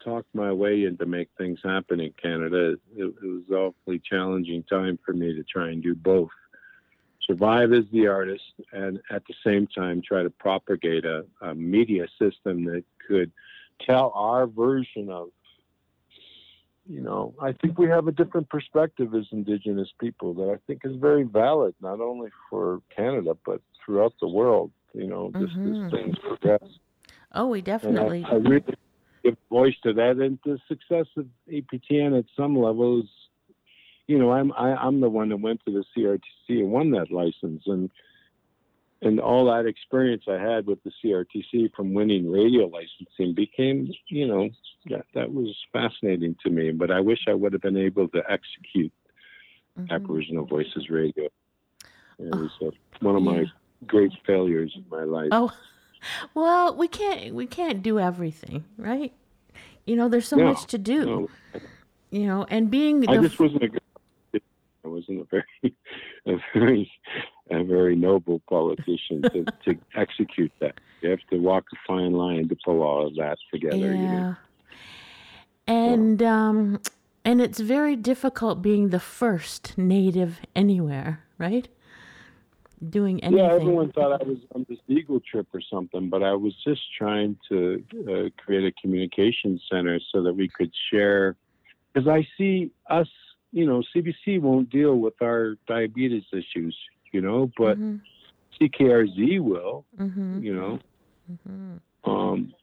talk 0.03 0.25
my 0.33 0.51
way 0.51 0.83
into 0.85 1.05
make 1.05 1.29
things 1.37 1.59
happen 1.63 1.99
in 1.99 2.13
Canada. 2.21 2.75
It, 2.95 3.05
it 3.05 3.13
was 3.21 3.49
awfully 3.51 4.01
challenging 4.07 4.63
time 4.63 4.99
for 5.05 5.13
me 5.13 5.33
to 5.33 5.43
try 5.43 5.69
and 5.69 5.81
do 5.81 5.95
both. 5.95 6.29
Survive 7.25 7.73
as 7.73 7.83
the 7.91 8.07
artist, 8.07 8.53
and 8.71 9.01
at 9.09 9.23
the 9.27 9.33
same 9.45 9.67
time 9.67 10.01
try 10.01 10.23
to 10.23 10.29
propagate 10.29 11.03
a, 11.03 11.25
a 11.41 11.53
media 11.53 12.07
system 12.19 12.63
that 12.65 12.83
could 13.05 13.31
tell 13.85 14.11
our 14.15 14.47
version 14.47 15.09
of 15.09 15.29
you 16.87 17.01
know 17.01 17.33
i 17.41 17.51
think 17.51 17.77
we 17.77 17.87
have 17.87 18.07
a 18.07 18.11
different 18.11 18.49
perspective 18.49 19.13
as 19.13 19.25
indigenous 19.31 19.89
people 19.99 20.33
that 20.33 20.49
i 20.49 20.57
think 20.67 20.81
is 20.83 20.95
very 20.95 21.23
valid 21.23 21.73
not 21.81 21.99
only 21.99 22.29
for 22.49 22.81
canada 22.95 23.35
but 23.45 23.61
throughout 23.83 24.13
the 24.21 24.27
world 24.27 24.71
you 24.93 25.07
know 25.07 25.31
just 25.39 25.53
mm-hmm. 25.55 25.85
as 25.85 25.91
things 25.91 26.15
progress 26.19 26.69
oh 27.33 27.47
we 27.47 27.61
definitely 27.61 28.25
I, 28.25 28.31
I, 28.31 28.35
really 28.35 28.63
give 29.23 29.37
voice 29.49 29.75
to 29.83 29.93
that. 29.93 30.17
And 30.17 30.39
the 30.45 30.59
success 30.67 31.07
of 31.17 31.27
aptn 31.51 32.17
at 32.17 32.25
some 32.35 32.57
levels 32.57 33.05
you 34.07 34.17
know 34.17 34.31
i'm 34.31 34.51
I, 34.53 34.71
am 34.71 34.77
i 34.77 34.87
am 34.87 35.01
the 35.01 35.09
one 35.09 35.29
that 35.29 35.37
went 35.37 35.61
to 35.65 35.71
the 35.71 35.83
crtc 35.95 36.21
and 36.49 36.71
won 36.71 36.91
that 36.91 37.11
license. 37.11 37.63
And 37.65 37.89
and 39.01 39.19
all 39.19 39.45
that 39.45 39.65
experience 39.65 40.23
I 40.27 40.39
had 40.39 40.65
with 40.65 40.79
the 40.83 40.91
CRTC 41.03 41.73
from 41.75 41.93
winning 41.93 42.31
radio 42.31 42.65
licensing 42.65 43.35
became, 43.35 43.91
you 44.07 44.27
know, 44.27 44.49
that, 44.89 45.05
that 45.13 45.33
was 45.33 45.55
fascinating 45.71 46.35
to 46.43 46.49
me. 46.49 46.71
But 46.71 46.91
I 46.91 46.99
wish 46.99 47.19
I 47.27 47.33
would 47.33 47.53
have 47.53 47.61
been 47.61 47.77
able 47.77 48.07
to 48.09 48.23
execute 48.29 48.91
mm-hmm. 49.79 49.91
Aboriginal 49.91 50.45
Voices 50.45 50.89
Radio. 50.89 51.25
It 52.19 52.35
was 52.35 52.49
uh, 52.61 52.71
one 53.01 53.15
of 53.15 53.21
my 53.21 53.45
great 53.85 54.11
failures 54.25 54.73
in 54.75 54.85
my 54.89 55.03
life. 55.03 55.29
Oh, 55.31 55.53
well, 56.33 56.75
we 56.75 56.87
can't 56.87 57.35
we 57.35 57.45
can't 57.45 57.83
do 57.83 57.99
everything, 57.99 58.65
right? 58.77 59.13
You 59.85 59.95
know, 59.95 60.09
there's 60.09 60.27
so 60.27 60.37
much 60.37 60.65
to 60.67 60.77
do. 60.77 61.05
No. 61.05 61.29
You 62.09 62.25
know, 62.25 62.45
and 62.49 62.71
being 62.71 63.01
the 63.01 63.09
I 63.09 63.17
just 63.17 63.39
wasn't 63.39 63.63
a 63.63 63.67
good. 63.67 63.81
I 64.83 64.87
wasn't 64.87 65.21
a 65.21 65.25
very, 65.25 65.75
a 66.25 66.37
very 66.53 66.91
a 67.51 67.63
very 67.63 67.95
noble 67.95 68.41
politician 68.49 69.21
to, 69.23 69.45
to 69.65 69.77
execute 69.95 70.51
that. 70.59 70.79
You 71.01 71.11
have 71.11 71.19
to 71.31 71.37
walk 71.37 71.65
a 71.73 71.77
fine 71.87 72.13
line 72.13 72.47
to 72.49 72.57
pull 72.65 72.81
all 72.81 73.07
of 73.07 73.15
that 73.15 73.37
together. 73.51 73.93
Yeah. 73.93 74.01
You 74.01 74.07
know? 74.07 74.35
And 75.67 76.23
um, 76.23 76.79
And 77.27 77.41
it's 77.41 77.59
very 77.59 77.97
difficult 77.97 78.61
being 78.61 78.87
the 78.87 79.01
first 79.01 79.77
native 79.77 80.39
anywhere, 80.55 81.25
right? 81.37 81.67
Doing 82.89 83.21
anything. 83.21 83.43
Yeah, 83.43 83.53
everyone 83.53 83.91
thought 83.91 84.21
I 84.21 84.23
was 84.23 84.37
on 84.55 84.65
this 84.69 84.79
Eagle 84.87 85.19
trip 85.19 85.47
or 85.53 85.59
something, 85.59 86.07
but 86.07 86.23
I 86.23 86.31
was 86.31 86.53
just 86.63 86.83
trying 86.97 87.35
to 87.49 87.83
uh, 88.07 88.29
create 88.41 88.63
a 88.63 88.71
communication 88.81 89.59
center 89.69 89.99
so 90.13 90.23
that 90.23 90.33
we 90.33 90.47
could 90.47 90.71
share. 90.89 91.35
Because 91.93 92.07
I 92.07 92.25
see 92.37 92.71
us, 92.89 93.09
you 93.51 93.65
know, 93.65 93.83
CBC 93.93 94.39
won't 94.39 94.69
deal 94.69 94.95
with 94.95 95.21
our 95.21 95.57
diabetes 95.67 96.23
issues, 96.31 96.77
you 97.17 97.23
know, 97.23 97.51
but 97.57 97.79
mm-hmm. 97.79 97.95
CKRZ 98.61 99.39
will, 99.39 99.85
mm-hmm. 99.99 100.43
you 100.43 100.53
know. 100.53 100.79
Mm-hmm. 101.31 102.09
Um, 102.09 102.53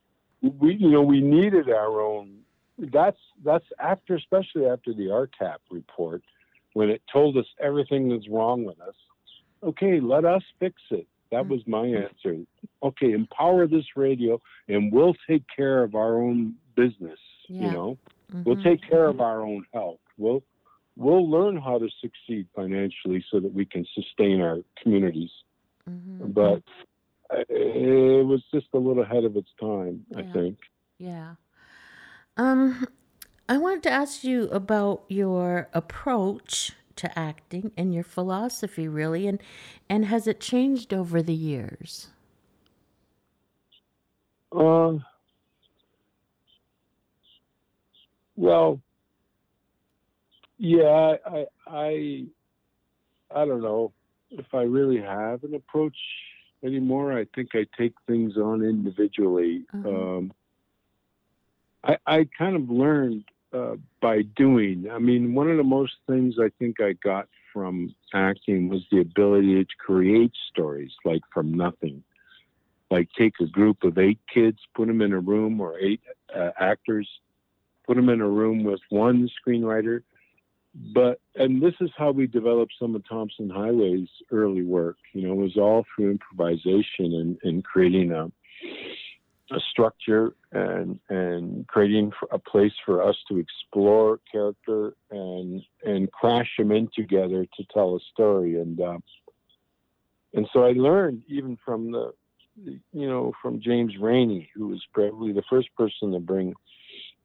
we, 0.61 0.77
you 0.77 0.91
know, 0.91 1.03
we 1.03 1.21
needed 1.21 1.69
our 1.69 2.01
own. 2.01 2.39
That's 2.79 3.19
that's 3.45 3.65
after, 3.81 4.15
especially 4.15 4.67
after 4.67 4.95
the 4.95 5.07
RCAP 5.07 5.57
report, 5.73 6.23
when 6.75 6.89
it 6.89 7.03
told 7.13 7.37
us 7.37 7.47
everything 7.61 8.09
that's 8.09 8.29
wrong 8.29 8.63
with 8.65 8.81
us. 8.81 8.95
Okay, 9.65 9.99
let 9.99 10.25
us 10.25 10.43
fix 10.61 10.81
it. 10.93 11.09
That 11.33 11.49
was 11.49 11.61
my 11.67 11.87
mm-hmm. 11.87 12.05
answer. 12.05 12.45
Okay, 12.85 13.11
empower 13.11 13.67
this 13.67 13.87
radio, 13.97 14.41
and 14.69 14.93
we'll 14.93 15.17
take 15.29 15.43
care 15.55 15.83
of 15.83 15.97
our 15.97 16.23
own 16.23 16.55
business. 16.77 17.19
Yeah. 17.49 17.67
You 17.67 17.73
know, 17.73 17.99
mm-hmm. 18.33 18.43
we'll 18.45 18.63
take 18.63 18.89
care 18.89 19.07
of 19.07 19.21
our 19.21 19.41
own 19.41 19.65
health. 19.73 19.99
We'll 20.17 20.45
we'll 20.97 21.29
learn 21.29 21.57
how 21.57 21.79
to 21.79 21.89
succeed 22.01 22.47
financially 22.55 23.25
so 23.31 23.41
that 23.41 23.53
we 23.53 23.65
can 23.65 23.87
sustain 23.95 24.41
our 24.41 24.59
communities. 24.83 25.31
Mm-hmm. 25.89 26.31
But 26.31 26.63
it 27.49 28.27
was 28.27 28.43
just 28.53 28.67
a 28.75 28.79
little 28.79 29.03
ahead 29.03 29.25
of 29.25 29.37
its 29.37 29.51
time, 29.61 30.05
yeah. 30.11 30.19
I 30.19 30.33
think. 30.33 30.59
Yeah. 30.99 31.35
Um, 32.37 32.87
I 33.49 33.59
wanted 33.59 33.83
to 33.85 33.91
ask 33.91 34.25
you 34.25 34.45
about 34.49 35.05
your 35.09 35.69
approach 35.73 36.73
to 36.97 37.19
acting 37.19 37.73
and 37.77 37.93
your 37.93 38.05
philosophy, 38.05 38.89
really, 38.89 39.27
and 39.27 39.41
and 39.89 40.07
has 40.07 40.27
it 40.27 40.41
changed 40.41 40.95
over 40.95 41.23
the 41.23 41.35
years? 41.35 42.09
Uh, 44.53 44.95
well, 48.37 48.81
yeah, 50.65 51.17
I, 51.27 51.47
I, 51.67 52.25
I 53.35 53.45
don't 53.45 53.63
know 53.63 53.93
if 54.31 54.47
I 54.55 54.63
really 54.63 55.01
have 55.01 55.45
an 55.45 55.55
approach 55.55 55.97
anymore. 56.65 57.17
I 57.17 57.27
think 57.35 57.51
I 57.53 57.67
take 57.77 57.93
things 58.07 58.39
on 58.39 58.63
individually. 58.63 59.65
Mm-hmm. 59.75 59.87
Um, 59.87 60.33
I, 61.85 61.99
I 62.07 62.29
kind 62.39 62.57
of 62.57 62.71
learned 62.71 63.25
uh, 63.53 63.77
by 64.01 64.23
doing. 64.37 64.89
I 64.91 64.99
mean, 64.99 65.35
one 65.35 65.51
of 65.51 65.59
the 65.59 65.63
most 65.63 65.93
things 66.09 66.37
I 66.41 66.51
think 66.59 66.81
I 66.81 66.95
got 67.05 67.29
from 67.53 67.95
acting 68.15 68.71
was 68.71 68.81
the 68.91 69.01
ability 69.01 69.63
to 69.63 69.67
create 69.79 70.33
stories 70.51 70.93
like 71.05 71.21
from 71.33 71.53
nothing. 71.53 72.03
Like 72.91 73.09
take 73.19 73.35
a 73.41 73.47
group 73.47 73.85
of 73.85 73.99
eight 73.99 74.19
kids, 74.33 74.59
put 74.75 74.87
them 74.89 75.03
in 75.03 75.13
a 75.13 75.21
room, 75.21 75.61
or 75.61 75.79
eight 75.79 76.01
uh, 76.35 76.51
actors, 76.59 77.09
put 77.87 77.97
them 77.97 78.09
in 78.09 78.23
a 78.23 78.29
room 78.29 78.65
with 78.65 78.81
one 78.89 79.29
screenwriter, 79.47 80.03
but 80.75 81.21
and 81.37 81.63
this 81.63 81.75
is 81.81 81.91
how 81.97 82.11
we 82.11 82.27
developed 82.27 82.73
some 82.79 82.95
of 82.95 83.09
Tomson 83.09 83.49
Highway's 83.49 84.09
early 84.31 84.63
work. 84.63 84.97
You 85.13 85.29
know, 85.29 85.33
it 85.33 85.43
was 85.43 85.57
all 85.57 85.85
through 85.95 86.13
improvisation 86.13 86.85
and, 87.15 87.39
and 87.43 87.65
creating 87.65 88.13
a 88.13 88.31
a 89.51 89.61
structure 89.71 90.35
and 90.53 90.99
and 91.11 91.67
creating 91.67 92.11
a 92.31 92.39
place 92.39 92.73
for 92.85 93.03
us 93.03 93.17
to 93.29 93.39
explore 93.39 94.19
character 94.31 94.95
and 95.11 95.63
and 95.85 96.11
crash 96.13 96.51
them 96.59 96.73
in 96.73 96.89
together 96.95 97.47
to 97.57 97.65
tell 97.73 97.95
a 97.95 98.01
story 98.13 98.59
and 98.61 98.81
uh, 98.81 98.99
and 100.33 100.49
so 100.53 100.65
I 100.65 100.73
learned 100.73 101.23
even 101.29 101.59
from 101.65 101.93
the 101.93 102.13
you 102.65 103.07
know 103.07 103.33
from 103.43 103.61
James 103.61 103.93
Reaney 104.01 104.49
who 104.55 104.69
was 104.69 104.83
probably 104.95 105.33
the 105.33 105.45
first 105.51 105.69
person 105.77 106.13
to 106.13 106.21
bring 106.21 106.55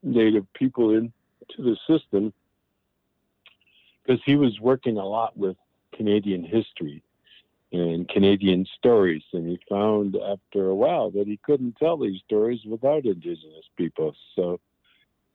native 0.03 0.45
people 0.53 0.91
into 0.91 1.11
the 1.57 1.77
system 1.87 2.33
because 4.09 4.23
he 4.25 4.35
was 4.35 4.59
working 4.59 4.97
a 4.97 5.05
lot 5.05 5.37
with 5.37 5.55
Canadian 5.95 6.43
history 6.43 7.03
and 7.71 8.09
Canadian 8.09 8.65
stories, 8.75 9.21
and 9.33 9.47
he 9.47 9.59
found 9.69 10.15
after 10.15 10.69
a 10.69 10.75
while 10.75 11.11
that 11.11 11.27
he 11.27 11.37
couldn't 11.43 11.77
tell 11.77 11.97
these 11.97 12.19
stories 12.25 12.59
without 12.65 13.05
Indigenous 13.05 13.65
people. 13.77 14.15
So 14.35 14.59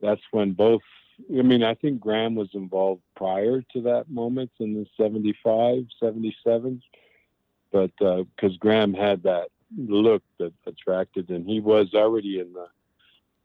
that's 0.00 0.20
when 0.32 0.52
both. 0.52 0.82
I 1.30 1.42
mean, 1.42 1.62
I 1.62 1.74
think 1.74 2.00
Graham 2.00 2.34
was 2.34 2.48
involved 2.54 3.02
prior 3.14 3.62
to 3.72 3.80
that 3.82 4.10
moment 4.10 4.50
in 4.58 4.74
the 4.74 4.86
75, 4.96 5.86
77, 6.00 6.82
but 7.70 7.92
because 7.96 8.26
uh, 8.42 8.58
Graham 8.58 8.92
had 8.92 9.22
that 9.22 9.50
look 9.78 10.24
that 10.38 10.52
attracted, 10.66 11.30
and 11.30 11.48
he 11.48 11.60
was 11.60 11.94
already 11.94 12.40
in 12.40 12.52
the 12.52 12.66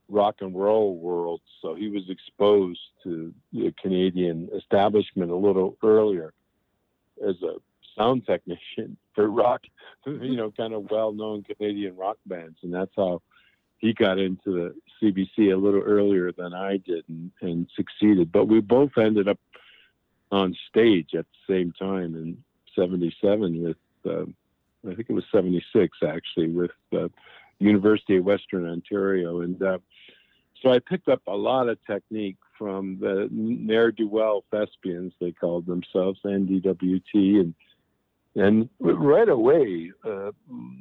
rock 0.10 0.38
and 0.41 0.56
roll 0.56 0.98
world, 0.98 1.41
so 1.62 1.76
he 1.76 1.88
was 1.88 2.04
exposed 2.10 2.80
to 3.04 3.34
the 3.54 3.74
Canadian 3.82 4.50
establishment 4.56 5.32
a 5.32 5.36
little 5.36 5.78
earlier 5.84 6.34
as 7.28 7.36
a 7.43 7.56
sound 7.98 8.26
technician 8.26 8.98
for 9.15 9.30
rock, 9.30 9.62
you 10.06 10.36
know, 10.36 10.52
kind 10.52 10.74
of 10.74 10.89
well-known 10.89 11.43
Canadian 11.43 11.95
rock 11.95 12.17
bands, 12.26 12.58
and 12.63 12.74
that's 12.74 12.91
how 12.95 13.22
he 13.78 13.93
got 13.93 14.19
into 14.19 14.52
the 14.52 14.76
CBC 15.02 15.54
a 15.54 15.58
little 15.58 15.82
earlier 15.82 16.32
than 16.32 16.54
I 16.54 16.78
did 16.78 17.06
and, 17.08 17.32
and 17.41 17.67
succeeded. 17.76 18.32
But 18.32 18.45
we 18.45 18.60
both 18.60 18.91
ended 18.98 19.28
up 19.28 19.39
on 20.32 20.56
stage 20.69 21.15
at 21.15 21.26
the 21.26 21.54
same 21.54 21.72
time 21.74 22.15
in 22.15 22.43
'77 22.76 23.63
with, 23.63 23.78
uh, 24.06 24.26
I 24.89 24.95
think 24.95 25.10
it 25.10 25.13
was 25.13 25.24
'76 25.32 25.98
actually, 26.06 26.50
with 26.50 26.72
uh, 26.93 27.08
University 27.60 28.17
of 28.17 28.26
Western 28.26 28.69
Ontario, 28.69 29.41
and 29.41 29.62
uh, 29.62 29.78
so 30.62 30.72
I 30.72 30.80
picked 30.80 31.08
up 31.08 31.22
a 31.28 31.36
lot 31.36 31.69
of 31.69 31.78
technique 31.86 32.38
from 32.58 32.98
the 33.00 33.30
ne'er 33.32 33.91
do 33.91 34.08
well 34.08 34.43
thespians 34.52 35.13
they 35.19 35.32
called 35.32 35.65
themselves, 35.65 36.19
NDWT, 36.26 37.39
and 37.39 37.54
and 38.36 38.69
right 38.80 39.28
away, 39.28 39.91
uh, 40.06 40.32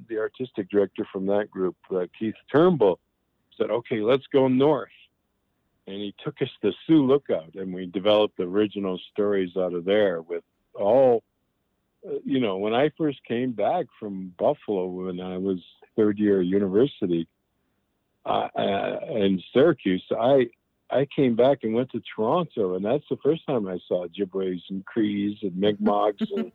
the 0.09 0.19
artistic 0.19 0.69
director 0.69 1.07
from 1.11 1.27
that 1.27 1.51
group, 1.51 1.77
uh, 1.91 2.07
Keith 2.17 2.35
Turnbull, 2.53 2.99
said, 3.57 3.71
"Okay, 3.71 4.01
let's 4.01 4.27
go 4.27 4.49
north." 4.49 4.91
And 5.87 5.97
he 5.97 6.14
took 6.23 6.43
us 6.43 6.51
to 6.61 6.73
Sioux 6.87 7.07
Lookout, 7.07 7.55
and 7.55 7.73
we 7.73 7.87
developed 7.87 8.38
original 8.38 9.01
stories 9.11 9.57
out 9.57 9.73
of 9.73 9.85
there 9.85 10.21
with 10.23 10.45
all. 10.75 11.23
Uh, 12.07 12.19
you 12.25 12.38
know, 12.38 12.59
when 12.59 12.75
I 12.75 12.91
first 12.91 13.25
came 13.25 13.53
back 13.53 13.87
from 13.99 14.33
Buffalo 14.38 14.87
when 14.87 15.19
I 15.19 15.38
was 15.38 15.59
third 15.98 16.18
year 16.18 16.40
university, 16.40 17.26
uh, 18.24 18.48
in 19.11 19.42
Syracuse, 19.52 20.04
I 20.18 20.48
I 20.90 21.06
came 21.14 21.37
back 21.37 21.58
and 21.62 21.74
went 21.74 21.90
to 21.92 22.02
Toronto, 22.14 22.74
and 22.76 22.84
that's 22.84 23.04
the 23.11 23.18
first 23.22 23.46
time 23.46 23.68
I 23.68 23.78
saw 23.87 24.06
Ojibways 24.06 24.62
and 24.70 24.84
Crees 24.87 25.37
and 25.42 25.52
Mi'kmaqs, 25.52 26.26
and 26.37 26.52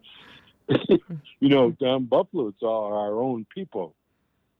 you 1.40 1.50
know, 1.50 1.72
down 1.72 2.06
Buffalo, 2.06 2.48
it's 2.48 2.64
all 2.64 2.94
our 2.94 3.22
own 3.22 3.46
people. 3.54 3.96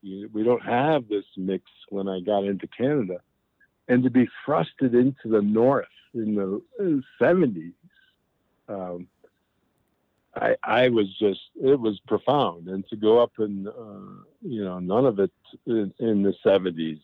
We 0.04 0.44
don't 0.44 0.64
have 0.64 1.08
this 1.08 1.24
mix 1.38 1.64
when 1.90 2.10
I 2.10 2.20
got 2.20 2.44
into 2.44 2.68
Canada, 2.68 3.22
and 3.88 4.04
to 4.04 4.10
be 4.10 4.28
thrusted 4.46 4.94
into 4.94 5.30
the 5.30 5.42
North 5.42 5.86
in 6.14 6.36
the 6.36 7.04
'70s, 7.22 7.74
um, 8.68 9.08
I, 10.36 10.56
I 10.64 10.90
was 10.90 11.08
just 11.20 11.42
it 11.62 11.80
was 11.80 12.00
profound, 12.08 12.68
and 12.68 12.88
to 12.90 12.96
go 12.96 13.22
up 13.22 13.34
and 13.38 13.68
uh, 13.68 14.24
you 14.42 14.64
know 14.64 14.80
none 14.80 15.06
of 15.06 15.20
it 15.20 15.32
in, 15.68 15.94
in 16.00 16.24
the 16.24 16.34
seventies, 16.44 17.00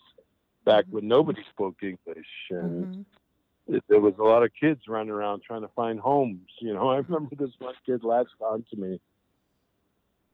back 0.65 0.85
when 0.89 1.07
nobody 1.07 1.41
spoke 1.51 1.77
English, 1.83 2.27
and 2.49 2.85
mm-hmm. 2.85 3.75
it, 3.75 3.83
there 3.87 3.99
was 3.99 4.15
a 4.17 4.23
lot 4.23 4.43
of 4.43 4.51
kids 4.59 4.81
running 4.87 5.11
around 5.11 5.43
trying 5.43 5.61
to 5.61 5.69
find 5.75 5.99
homes. 5.99 6.49
You 6.59 6.73
know, 6.73 6.89
I 6.89 6.97
remember 6.97 7.35
this 7.35 7.51
one 7.59 7.75
kid 7.85 8.03
latched 8.03 8.29
on 8.39 8.65
to 8.71 8.77
me 8.77 8.99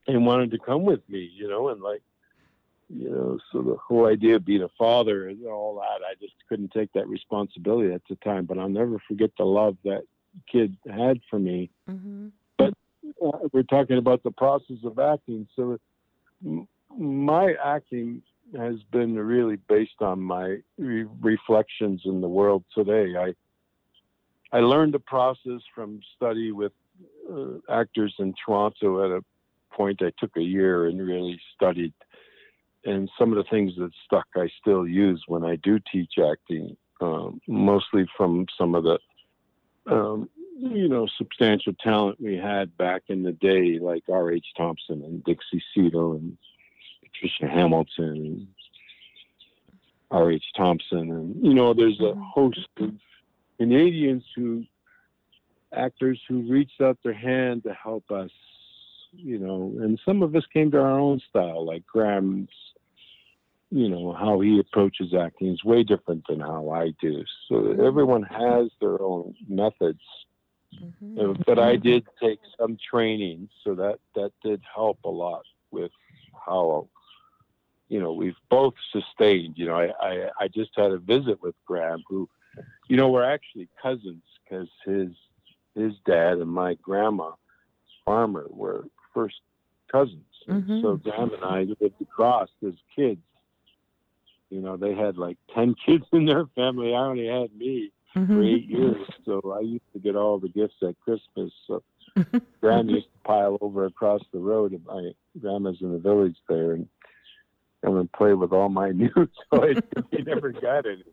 and 0.08 0.26
wanted 0.26 0.52
to 0.52 0.60
come 0.60 0.84
with 0.84 1.02
me. 1.10 1.30
You 1.34 1.50
know, 1.50 1.68
and 1.70 1.82
like 1.82 2.02
you 2.90 3.10
know, 3.10 3.40
so 3.52 3.62
the 3.62 3.76
whole 3.76 4.08
idea 4.08 4.38
of 4.38 4.46
being 4.46 4.64
a 4.64 4.70
father 4.78 5.28
and 5.28 5.46
all 5.46 5.76
that, 5.76 6.06
I 6.06 6.14
just 6.22 6.36
couldn't 6.48 6.72
take 6.72 6.94
that 6.94 7.10
responsibility 7.10 7.94
at 7.94 8.04
the 8.10 8.16
time. 8.18 8.46
But 8.46 8.58
I'll 8.58 8.70
never 8.70 9.02
forget 9.06 9.32
the 9.38 9.44
love 9.44 9.76
that 9.84 10.04
kid 10.50 10.78
had 10.90 11.20
for 11.30 11.40
me. 11.40 11.72
Mm-hmm 11.90 12.28
uh, 13.24 13.48
we're 13.52 13.64
talking 13.64 13.98
about 13.98 14.24
the 14.24 14.32
process 14.32 14.78
of 14.84 15.00
acting. 15.00 15.48
So 15.56 15.80
my 16.98 17.54
acting 17.64 18.22
has 18.58 18.76
been 18.92 19.16
really 19.16 19.58
based 19.68 20.02
on 20.02 20.20
my 20.22 20.58
re- 20.78 21.08
reflections 21.22 22.02
in 22.06 22.22
the 22.22 22.28
world 22.28 22.64
today. 22.74 23.16
I 23.18 23.34
I 24.56 24.60
learned 24.60 24.94
the 24.94 25.00
process 25.00 25.62
from 25.74 26.00
study 26.16 26.52
with 26.52 26.72
uh, 27.32 27.58
actors 27.70 28.14
in 28.20 28.34
Toronto. 28.46 29.04
At 29.04 29.12
a 29.18 29.24
point, 29.72 30.02
I 30.02 30.12
took 30.20 30.38
a 30.38 30.42
year 30.42 30.88
and 30.88 31.06
really 31.06 31.40
studied. 31.56 31.94
And 32.86 33.10
some 33.18 33.32
of 33.32 33.38
the 33.38 33.50
things 33.50 33.74
that 33.78 33.90
stuck, 34.06 34.28
I 34.36 34.48
still 34.62 34.88
use 34.88 35.24
when 35.28 35.44
I 35.44 35.56
do 35.58 35.80
teach 35.92 36.14
acting, 36.20 36.78
um, 37.02 37.42
mostly 37.48 38.06
from 38.16 38.46
some 38.58 38.76
of 38.76 38.84
the 38.84 39.00
um, 39.88 40.30
you 40.58 40.88
know, 40.88 41.08
substantial 41.18 41.74
talent 41.74 42.20
we 42.20 42.36
had 42.38 42.78
back 42.78 43.04
in 43.10 43.24
the 43.24 43.34
day, 43.34 43.78
like 43.80 44.04
R.H. 44.10 44.46
Thompson 44.56 45.04
and 45.04 45.24
Dixie 45.24 45.64
Seatle 45.74 46.14
and 46.14 46.38
Patricia 47.02 47.48
Hamilton 47.48 48.08
and 48.08 48.48
R.H. 50.12 50.44
Thompson. 50.56 51.12
And, 51.12 51.46
you 51.46 51.54
know, 51.54 51.74
there's 51.74 52.00
a 52.00 52.14
Mhm. 52.14 52.24
host 52.24 52.70
of 52.78 52.94
Canadians 53.58 54.24
who, 54.36 54.66
actors 55.74 56.22
who 56.28 56.42
reached 56.44 56.80
out 56.80 56.98
their 57.04 57.14
hand 57.14 57.64
to 57.64 57.74
help 57.74 58.10
us, 58.12 58.32
you 59.12 59.38
know, 59.40 59.74
and 59.82 60.00
some 60.06 60.24
of 60.24 60.36
us 60.36 60.46
came 60.48 60.72
to 60.72 60.80
our 60.80 61.00
own 61.00 61.20
style, 61.20 61.66
like 61.66 61.86
Graham's, 61.86 62.50
you 63.72 63.90
know, 63.90 64.14
how 64.14 64.40
he 64.40 64.60
approaches 64.60 65.14
acting 65.14 65.50
is 65.50 65.64
way 65.66 65.84
different 65.84 66.26
than 66.28 66.40
how 66.40 66.70
I 66.70 66.92
do. 67.02 67.26
So 67.50 67.72
everyone 67.72 68.24
has 68.24 68.72
their 68.80 69.02
own 69.02 69.36
methods. 69.50 70.02
Mhm. 70.82 71.18
Uh, 71.20 71.44
But 71.46 71.60
I 71.60 71.76
did 71.76 72.06
take 72.22 72.40
some 72.58 72.78
training, 72.78 73.50
so 73.64 73.76
that 73.76 74.00
that 74.16 74.32
did 74.44 74.62
help 74.74 75.00
a 75.04 75.10
lot 75.10 75.44
with 75.72 75.92
how 76.46 76.88
you 77.90 78.00
know 78.00 78.14
we've 78.14 78.38
both 78.50 78.74
sustained. 78.92 79.58
You 79.58 79.66
know, 79.68 79.76
I 79.76 79.92
I, 80.00 80.30
I 80.42 80.48
just 80.48 80.72
had 80.76 80.92
a 80.92 80.98
visit 80.98 81.42
with 81.42 81.56
Graham, 81.66 82.04
who, 82.08 82.30
you 82.88 82.98
know, 82.98 83.10
we're 83.10 83.24
actually 83.24 83.68
cousins 83.82 84.24
because 84.44 84.70
his 84.86 85.10
his 85.76 85.94
dad 86.06 86.38
and 86.38 86.50
my 86.50 86.76
grandma, 86.76 87.32
farmer, 88.06 88.46
were 88.50 88.86
first 89.14 89.42
cousins. 89.92 90.24
Mhm. 90.48 90.82
So 90.82 90.98
Graham 90.98 91.34
and 91.34 91.44
I 91.44 91.64
lived 91.80 92.02
across 92.02 92.50
as 92.66 92.74
kids. 92.96 93.22
You 94.50 94.62
know, 94.62 94.78
they 94.78 94.94
had 94.94 95.18
like 95.18 95.38
ten 95.54 95.76
kids 95.86 96.06
in 96.12 96.26
their 96.26 96.46
family. 96.56 96.94
I 96.94 97.00
only 97.00 97.28
had 97.28 97.56
me 97.56 97.92
for 98.16 98.22
Mhm. 98.22 98.46
eight 98.56 98.66
years. 98.70 99.06
So 99.26 99.42
I 99.56 99.60
used 99.62 99.92
to 99.94 100.00
get 100.00 100.16
all 100.16 100.40
the 100.40 100.48
gifts 100.50 100.76
at 100.82 101.00
Christmas. 101.02 101.52
So 101.68 101.84
Graham 102.62 102.90
used 102.90 103.08
to 103.08 103.20
pile 103.28 103.58
over 103.62 103.86
across 103.86 104.22
the 104.32 104.40
road. 104.40 104.72
And 104.72 104.86
my 104.86 105.12
grandma's 105.40 105.82
in 105.82 105.92
the 105.92 106.00
village 106.00 106.38
there 106.48 106.72
and 106.74 106.88
come 107.84 107.98
and 107.98 108.12
play 108.14 108.34
with 108.34 108.54
all 108.54 108.70
my 108.70 108.90
new 108.92 109.10
toys. 109.54 109.78
we 110.12 110.22
never 110.24 110.52
got 110.52 110.86
any. 110.86 111.04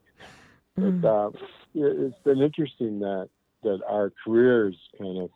But 0.77 1.07
uh, 1.07 1.31
it- 1.75 2.01
it's 2.01 2.19
been 2.25 2.41
interesting 2.41 3.01
that 3.01 3.29
that 3.65 3.81
our 3.89 4.13
careers 4.25 4.77
kind 4.99 5.19
of, 5.19 5.31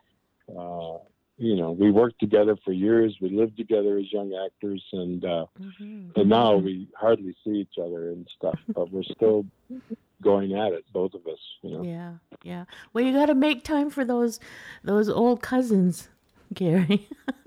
uh, 0.49 0.99
you 1.39 1.55
know, 1.55 1.71
we 1.71 1.93
worked 1.93 2.19
together 2.19 2.57
for 2.65 2.73
years. 2.73 3.17
We 3.21 3.29
lived 3.31 3.57
together 3.57 3.99
as 3.99 4.13
young 4.13 4.35
actors, 4.35 4.85
and 4.93 5.25
uh, 5.25 5.47
Mhm. 5.61 6.17
and 6.17 6.29
now 6.29 6.57
we 6.57 6.89
hardly 6.99 7.37
see 7.45 7.61
each 7.61 7.79
other 7.79 8.11
and 8.11 8.27
stuff. 8.37 8.59
But 8.75 8.91
we're 8.91 9.03
still 9.05 9.45
going 10.23 10.55
at 10.55 10.73
it, 10.73 10.85
both 10.93 11.15
of 11.15 11.27
us. 11.27 11.39
You 11.63 11.71
know. 11.71 11.83
Yeah, 11.83 12.13
yeah. 12.43 12.65
Well, 12.93 13.05
you 13.05 13.13
got 13.13 13.27
to 13.27 13.35
make 13.35 13.65
time 13.65 13.91
for 13.91 14.05
those 14.05 14.41
those 14.85 15.09
old 15.09 15.43
cousins, 15.43 16.09
Gary. 16.55 17.09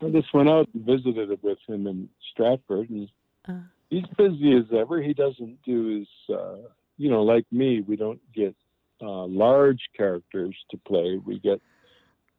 I 0.00 0.10
just 0.10 0.32
went 0.32 0.48
out 0.48 0.68
and 0.74 0.84
visited 0.84 1.30
with 1.42 1.58
him 1.66 1.86
in 1.86 2.08
Stratford, 2.32 2.88
and 2.90 3.08
Uh. 3.48 3.60
he's 3.90 4.06
busy 4.16 4.56
as 4.56 4.64
ever. 4.72 5.02
He 5.02 5.12
doesn't 5.14 5.60
do 5.62 5.98
his, 5.98 6.08
uh, 6.36 6.58
you 6.96 7.10
know, 7.10 7.22
like 7.22 7.46
me. 7.50 7.80
We 7.80 7.96
don't 7.96 8.20
get 8.32 8.54
uh, 9.02 9.26
large 9.26 9.80
characters 9.96 10.56
to 10.70 10.76
play. 10.78 11.18
We 11.24 11.38
get 11.40 11.60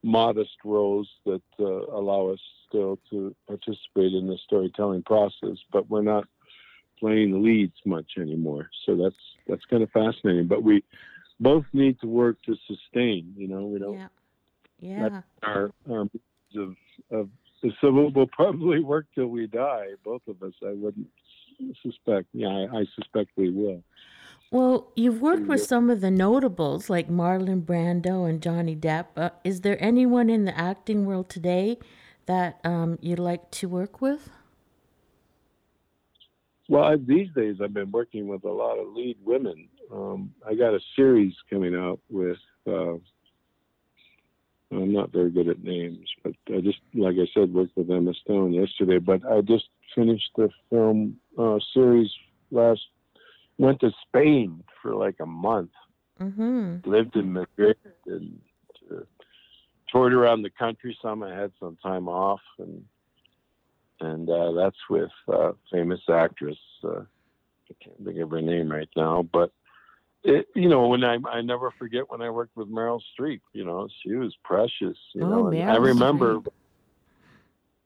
modest 0.03 0.55
roles 0.63 1.09
that 1.25 1.41
uh, 1.59 1.65
allow 1.65 2.27
us 2.29 2.39
still 2.67 2.97
to 3.09 3.35
participate 3.47 4.13
in 4.13 4.27
the 4.27 4.37
storytelling 4.45 5.03
process, 5.03 5.57
but 5.71 5.89
we're 5.89 6.01
not 6.01 6.25
playing 6.99 7.31
the 7.31 7.37
leads 7.37 7.75
much 7.85 8.13
anymore. 8.17 8.69
So 8.85 8.95
that's 8.95 9.15
that's 9.47 9.65
kind 9.65 9.83
of 9.83 9.91
fascinating. 9.91 10.47
But 10.47 10.63
we 10.63 10.83
both 11.39 11.65
need 11.73 11.99
to 12.01 12.07
work 12.07 12.37
to 12.45 12.55
sustain. 12.67 13.33
You 13.35 13.47
know, 13.47 13.65
we 13.65 13.79
don't 13.79 13.93
yeah, 13.93 14.07
yeah. 14.79 15.21
our 15.43 15.71
our 15.89 16.09
of 16.55 16.75
of 17.11 17.29
so 17.61 17.91
we'll, 17.91 18.09
we'll 18.11 18.27
probably 18.27 18.79
work 18.83 19.07
till 19.15 19.27
we 19.27 19.47
die. 19.47 19.89
Both 20.03 20.21
of 20.27 20.41
us, 20.43 20.53
I 20.65 20.73
wouldn't 20.73 21.07
suspect. 21.83 22.27
Yeah, 22.33 22.47
I, 22.47 22.79
I 22.79 22.85
suspect 22.95 23.31
we 23.35 23.49
will. 23.49 23.83
Well, 24.51 24.91
you've 24.95 25.21
worked 25.21 25.45
with 25.45 25.63
some 25.63 25.91
of 25.91 26.01
the 26.01 26.09
notables 26.09 26.89
like 26.89 27.07
Marlon 27.07 27.61
Brando 27.61 28.27
and 28.27 28.41
Johnny 28.41 28.75
Depp. 28.75 29.05
Uh, 29.15 29.29
is 29.43 29.61
there 29.61 29.77
anyone 29.79 30.27
in 30.27 30.45
the 30.45 30.57
acting 30.57 31.05
world 31.05 31.29
today 31.29 31.77
that 32.25 32.59
um, 32.63 32.97
you'd 32.99 33.19
like 33.19 33.51
to 33.51 33.69
work 33.69 34.01
with? 34.01 34.29
Well, 36.69 36.83
I, 36.83 36.97
these 36.97 37.29
days 37.35 37.55
I've 37.61 37.73
been 37.73 37.91
working 37.91 38.27
with 38.27 38.43
a 38.43 38.51
lot 38.51 38.77
of 38.77 38.93
lead 38.93 39.17
women. 39.25 39.67
Um, 39.91 40.31
I 40.47 40.53
got 40.53 40.75
a 40.75 40.79
series 40.95 41.33
coming 41.49 41.75
out 41.75 41.99
with. 42.09 42.37
Uh, 42.65 42.93
I'm 44.71 44.93
not 44.93 45.11
very 45.11 45.31
good 45.31 45.49
at 45.49 45.63
names, 45.63 46.07
but 46.23 46.33
I 46.47 46.61
just, 46.61 46.77
like 46.93 47.15
I 47.15 47.27
said, 47.33 47.51
worked 47.51 47.75
with 47.75 47.89
Emma 47.89 48.13
Stone 48.13 48.53
yesterday. 48.53 48.99
But 48.99 49.25
I 49.25 49.41
just 49.41 49.67
finished 49.95 50.29
the 50.37 50.49
film 50.69 51.17
uh, 51.39 51.57
series 51.73 52.11
last. 52.51 52.81
Went 53.57 53.79
to 53.81 53.91
Spain 54.07 54.63
for 54.81 54.95
like 54.95 55.15
a 55.19 55.25
month. 55.25 55.71
Mm-hmm. 56.21 56.89
lived 56.89 57.15
in 57.15 57.31
Madrid 57.31 57.77
and 58.05 58.41
uh, 58.91 59.03
toured 59.89 60.13
around 60.13 60.41
the 60.41 60.49
country 60.49 60.97
some. 61.01 61.23
I 61.23 61.33
had 61.33 61.53
some 61.61 61.77
time 61.81 62.09
off, 62.09 62.41
and 62.57 62.83
and 64.01 64.29
uh, 64.29 64.51
that's 64.53 64.77
with 64.89 65.11
uh, 65.31 65.51
famous 65.71 66.01
actress. 66.09 66.57
Uh, 66.83 67.01
I 67.69 67.75
can't 67.83 68.03
think 68.05 68.19
of 68.19 68.31
her 68.31 68.41
name 68.41 68.71
right 68.71 68.89
now, 68.95 69.23
but 69.31 69.51
it, 70.23 70.47
you 70.55 70.69
know, 70.69 70.87
when 70.87 71.03
I 71.03 71.17
I 71.29 71.41
never 71.41 71.71
forget 71.77 72.09
when 72.09 72.21
I 72.21 72.29
worked 72.29 72.55
with 72.55 72.69
Meryl 72.69 73.01
Streep. 73.17 73.41
You 73.53 73.65
know, 73.65 73.87
she 74.03 74.13
was 74.15 74.35
precious. 74.43 74.97
You 75.13 75.23
Oh, 75.23 75.29
know, 75.29 75.47
and 75.47 75.63
I 75.63 75.75
remember. 75.75 76.39
Streep. 76.39 76.47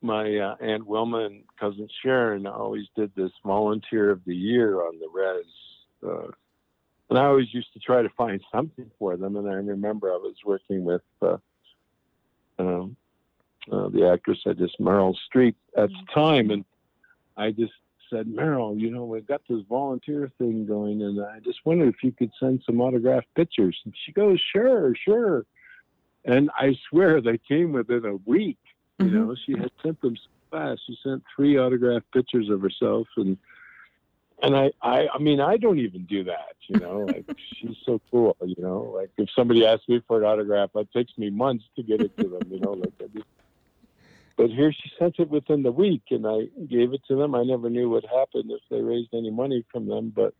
My 0.02 0.36
uh, 0.36 0.56
aunt 0.60 0.86
Wilma 0.86 1.20
and 1.20 1.44
cousin 1.58 1.88
Sharon 2.02 2.46
always 2.46 2.84
did 2.94 3.10
this 3.14 3.30
volunteer 3.42 4.10
of 4.10 4.20
the 4.26 4.36
year 4.36 4.82
on 4.82 4.98
the 4.98 5.08
res, 5.10 5.46
uh, 6.06 6.30
and 7.08 7.18
I 7.18 7.24
always 7.24 7.54
used 7.54 7.72
to 7.72 7.78
try 7.78 8.02
to 8.02 8.10
find 8.10 8.38
something 8.52 8.90
for 8.98 9.16
them. 9.16 9.36
And 9.36 9.48
I 9.48 9.54
remember 9.54 10.12
I 10.12 10.16
was 10.16 10.34
working 10.44 10.84
with 10.84 11.00
uh, 11.22 11.38
um, 12.58 12.96
uh, 13.70 13.88
the 13.88 14.08
actress 14.08 14.38
I 14.46 14.52
just 14.52 14.78
Meryl 14.80 15.14
Streep 15.32 15.54
at 15.76 15.88
the 15.88 16.12
time, 16.14 16.50
and 16.50 16.64
I 17.36 17.50
just 17.50 17.72
said, 18.10 18.26
Meryl, 18.26 18.78
you 18.78 18.90
know, 18.90 19.04
we've 19.04 19.26
got 19.26 19.42
this 19.48 19.62
volunteer 19.68 20.30
thing 20.38 20.66
going, 20.66 21.02
and 21.02 21.20
I 21.20 21.40
just 21.40 21.58
wondered 21.64 21.88
if 21.88 22.02
you 22.02 22.12
could 22.12 22.30
send 22.38 22.62
some 22.66 22.80
autographed 22.80 23.26
pictures. 23.34 23.78
And 23.84 23.94
she 24.04 24.12
goes, 24.12 24.40
Sure, 24.52 24.94
sure. 25.04 25.44
And 26.24 26.50
I 26.58 26.76
swear 26.88 27.20
they 27.20 27.38
came 27.38 27.72
within 27.72 28.04
a 28.04 28.16
week. 28.24 28.58
You 28.98 29.06
Mhm. 29.06 29.12
know, 29.12 29.34
she 29.44 29.52
had 29.52 29.70
sent 29.82 30.00
them 30.00 30.16
so 30.16 30.30
fast. 30.50 30.82
She 30.86 30.96
sent 31.02 31.22
three 31.34 31.58
autographed 31.58 32.10
pictures 32.12 32.48
of 32.48 32.60
herself, 32.60 33.08
and 33.16 33.36
and 34.42 34.56
I, 34.56 34.72
I, 34.82 35.08
I 35.14 35.18
mean, 35.18 35.40
I 35.40 35.56
don't 35.56 35.78
even 35.78 36.06
do 36.06 36.24
that. 36.24 36.56
You 36.68 36.78
know, 36.78 37.00
like 37.14 37.26
she's 37.58 37.76
so 37.84 38.00
cool. 38.10 38.36
You 38.44 38.56
know, 38.58 38.92
like 38.94 39.10
if 39.18 39.28
somebody 39.34 39.66
asks 39.66 39.88
me 39.88 40.00
for 40.06 40.18
an 40.18 40.24
autograph, 40.24 40.70
it 40.74 40.88
takes 40.92 41.16
me 41.18 41.30
months 41.30 41.64
to 41.76 41.82
get 41.82 42.00
it 42.00 42.12
to 42.20 42.28
them. 42.28 42.50
You 42.50 42.60
know, 42.60 42.72
like 42.72 42.94
I 43.00 43.06
just. 43.06 43.26
But 44.36 44.50
here 44.50 44.72
she 44.72 44.90
sent 44.98 45.16
it 45.18 45.30
within 45.30 45.62
the 45.62 45.70
week, 45.72 46.02
and 46.10 46.26
I 46.26 46.48
gave 46.66 46.92
it 46.92 47.02
to 47.08 47.16
them. 47.16 47.34
I 47.34 47.44
never 47.44 47.70
knew 47.70 47.88
what 47.88 48.04
happened 48.04 48.50
if 48.50 48.60
they 48.70 48.80
raised 48.80 49.14
any 49.14 49.30
money 49.30 49.64
from 49.70 49.86
them, 49.86 50.12
but 50.14 50.34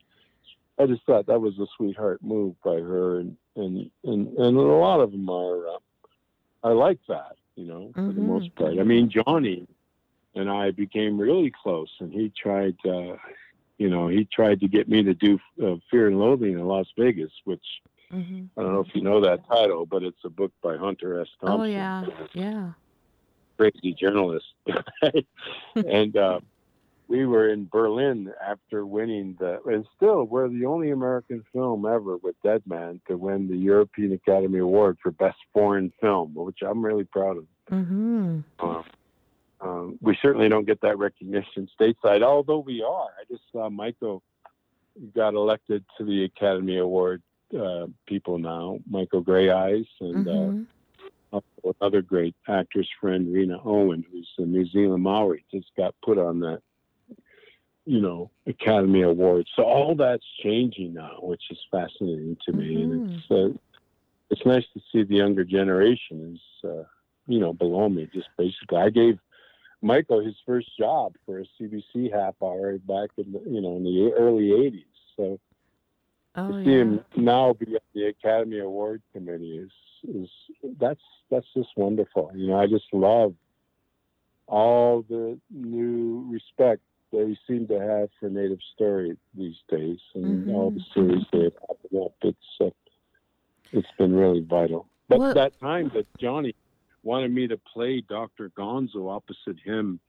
I 0.79 0.87
just 0.87 1.05
thought 1.07 1.27
that 1.27 1.41
was 1.41 1.59
a 1.59 1.67
sweetheart 1.77 2.21
move 2.23 2.57
by 2.65 2.75
her, 2.75 3.21
and 3.21 3.37
and 3.57 3.91
and, 4.03 4.37
and 4.37 4.57
a 4.57 4.61
lot 4.61 5.01
of 5.01 5.13
them 5.13 5.29
are. 5.29 5.69
Uh, 5.69 5.79
I 6.65 6.71
like 6.71 6.99
that, 7.09 7.37
you 7.57 7.67
know, 7.67 7.93
for 7.95 8.13
the 8.13 8.23
most 8.23 8.55
part. 8.57 8.79
I 8.79 8.83
mean, 8.85 9.11
Johnny 9.11 9.67
and 10.35 10.51
I 10.51 10.71
became 10.71 11.21
really 11.21 11.53
close, 11.63 11.91
and 12.01 12.11
he 12.13 12.33
tried, 12.37 12.75
uh, 12.87 13.17
you 13.79 13.91
know, 13.91 14.09
he 14.09 14.27
tried 14.33 14.61
to 14.61 14.69
get 14.69 14.89
me 14.89 15.03
to 15.03 15.15
do 15.15 15.39
uh, 15.63 15.77
Fear 15.91 16.09
and 16.09 16.19
Loathing 16.19 16.55
in 16.55 16.67
Las 16.67 16.87
Vegas, 16.97 17.31
which 17.45 17.63
Mm-hmm. 18.15 18.45
I 18.59 18.63
don't 18.63 18.73
know 18.73 18.81
if 18.81 18.95
you 18.95 19.03
know 19.03 19.21
that 19.23 19.47
title, 19.49 19.87
but 19.87 20.03
it's 20.03 20.25
a 20.25 20.29
book 20.29 20.53
by 20.63 20.77
Hunter 20.77 21.21
S. 21.21 21.27
Thompson 21.41 21.61
Oh 21.61 21.65
yeah, 21.65 22.05
yeah. 22.33 22.73
Crazy 23.57 23.95
journalist. 23.95 24.47
and 25.75 26.17
uh, 26.17 26.41
we 27.09 27.27
were 27.27 27.49
in 27.51 27.69
Berlin 27.71 28.33
after 28.45 28.87
winning 28.87 29.37
the, 29.39 29.61
and 29.67 29.87
still 29.97 30.25
we're 30.25 30.49
the 30.49 30.65
only 30.65 30.91
American 30.91 31.45
film 31.53 31.87
ever 31.87 32.17
with 32.17 32.35
Dead 32.43 32.63
Man 32.67 33.01
to 33.09 33.17
win 33.17 33.49
the 33.49 33.57
European 33.57 34.13
Academy 34.13 34.59
Award 34.59 34.99
for 35.03 35.11
Best 35.11 35.39
Foreign 35.53 35.93
Film, 36.01 36.35
which 36.35 36.59
I'm 36.63 36.85
really 36.85 37.05
proud 37.05 37.39
of. 37.39 37.47
Mm-hmm. 37.71 38.41
Um, 38.61 38.85
um, 39.61 39.99
we 40.01 40.17
certainly 40.21 40.49
don't 40.49 40.67
get 40.67 40.81
that 40.83 40.99
recognition 40.99 41.69
stateside, 41.79 42.23
although 42.23 42.59
we 42.59 42.83
are. 42.83 43.09
I 43.21 43.25
just 43.31 43.43
saw 43.53 43.71
Michael 43.71 44.23
got 45.15 45.35
elected 45.35 45.85
to 45.99 46.05
the 46.05 46.25
Academy 46.25 46.79
Award 46.79 47.23
uh, 47.59 47.87
people 48.07 48.39
now, 48.39 48.79
Michael 48.89 49.23
Greyeyes, 49.23 49.87
and 50.01 50.29
uh, 50.29 50.31
Mm-hmm. 50.31 50.63
Another 51.81 52.03
great 52.03 52.35
actress 52.49 52.89
friend, 53.01 53.33
Rena 53.33 53.59
Owen, 53.65 54.05
who's 54.11 54.29
a 54.39 54.43
New 54.43 54.67
Zealand 54.67 55.03
Maori, 55.03 55.45
just 55.51 55.71
got 55.77 55.95
put 56.05 56.19
on 56.19 56.41
that 56.41 56.61
you 57.87 58.01
know, 58.01 58.31
Academy 58.47 59.03
Awards. 59.03 59.51
So 59.55 59.63
all 59.63 59.95
that's 59.95 60.25
changing 60.43 60.95
now, 60.95 61.19
which 61.21 61.43
is 61.51 61.59
fascinating 61.71 62.37
to 62.47 62.53
me. 62.53 62.77
Mhm. 62.77 62.83
And 62.83 63.15
it's, 63.15 63.31
uh, 63.31 63.59
it's 64.31 64.47
nice 64.47 64.65
to 64.73 64.81
see 64.91 65.03
the 65.03 65.17
younger 65.17 65.45
generation 65.45 66.35
is, 66.35 66.71
uh, 66.71 66.85
you 67.27 67.41
know, 67.41 67.53
below 67.53 67.89
me. 67.89 68.07
Just 68.13 68.29
basically, 68.39 68.79
I 68.79 68.89
gave 68.91 69.19
Michael 69.83 70.21
his 70.21 70.39
first 70.47 70.75
job 70.79 71.15
for 71.27 71.41
a 71.41 71.47
CBC 71.59 72.09
half 72.09 72.35
hour 72.43 72.79
back 72.79 73.11
in 73.19 73.33
the, 73.33 73.41
you 73.41 73.61
know, 73.61 73.77
in 73.77 73.85
the 73.85 74.13
early 74.15 74.53
80s. 74.53 74.87
So 75.17 75.39
Oh, 76.37 76.49
to 76.49 76.65
see 76.65 76.71
yeah. 76.71 76.79
him 76.79 77.05
now 77.17 77.53
be 77.53 77.67
on 77.75 77.81
the 77.93 78.07
Academy 78.07 78.59
Award 78.59 79.03
Committee 79.13 79.59
is 79.59 79.71
is 80.09 80.29
that's 80.79 81.01
that's 81.31 81.47
just 81.55 81.71
wonderful. 81.77 82.31
You 82.35 82.49
know, 82.49 82.59
I 82.59 82.67
just 82.67 82.87
love 82.93 83.35
all 84.47 85.03
the 85.09 85.39
new 85.51 86.27
respect 86.31 86.83
they 87.13 87.37
seem 87.47 87.67
to 87.69 87.79
have 87.81 88.09
for 88.19 88.29
Native 88.29 88.59
story 88.75 89.17
these 89.35 89.57
days, 89.69 89.99
and 90.15 90.51
all 90.55 90.71
the 90.71 90.83
series 90.93 91.25
they 91.33 91.45
have 91.45 91.57
popping 91.57 92.03
up. 92.03 92.15
It's 92.23 92.39
uh, 92.61 92.71
it's 93.73 93.89
been 93.99 94.15
really 94.15 94.41
vital. 94.41 94.89
But 95.09 95.19
Well- 95.19 95.35
that 95.35 95.59
time 95.61 95.91
that 95.95 96.07
Johnny 96.19 96.55
wanted 97.03 97.31
me 97.33 97.47
to 97.49 97.59
play 97.59 98.01
Dr. 98.01 98.51
Gonzo 98.51 99.11
opposite 99.15 99.59
him, 99.63 100.01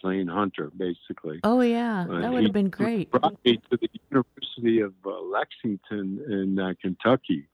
playing 0.00 0.28
Hunter, 0.28 0.70
basically. 0.76 1.40
Oh, 1.42 1.60
yeah. 1.60 2.06
Uh, 2.08 2.20
That 2.20 2.32
would 2.32 2.44
have 2.44 2.52
been 2.52 2.70
great. 2.70 3.10
Brought 3.10 3.44
me 3.44 3.56
to 3.70 3.76
the 3.76 3.88
University 4.10 4.80
of 4.80 4.94
uh, 5.04 5.20
Lexington 5.20 6.22
in 6.28 6.58
uh, 6.58 6.74
Kentucky. 6.80 7.48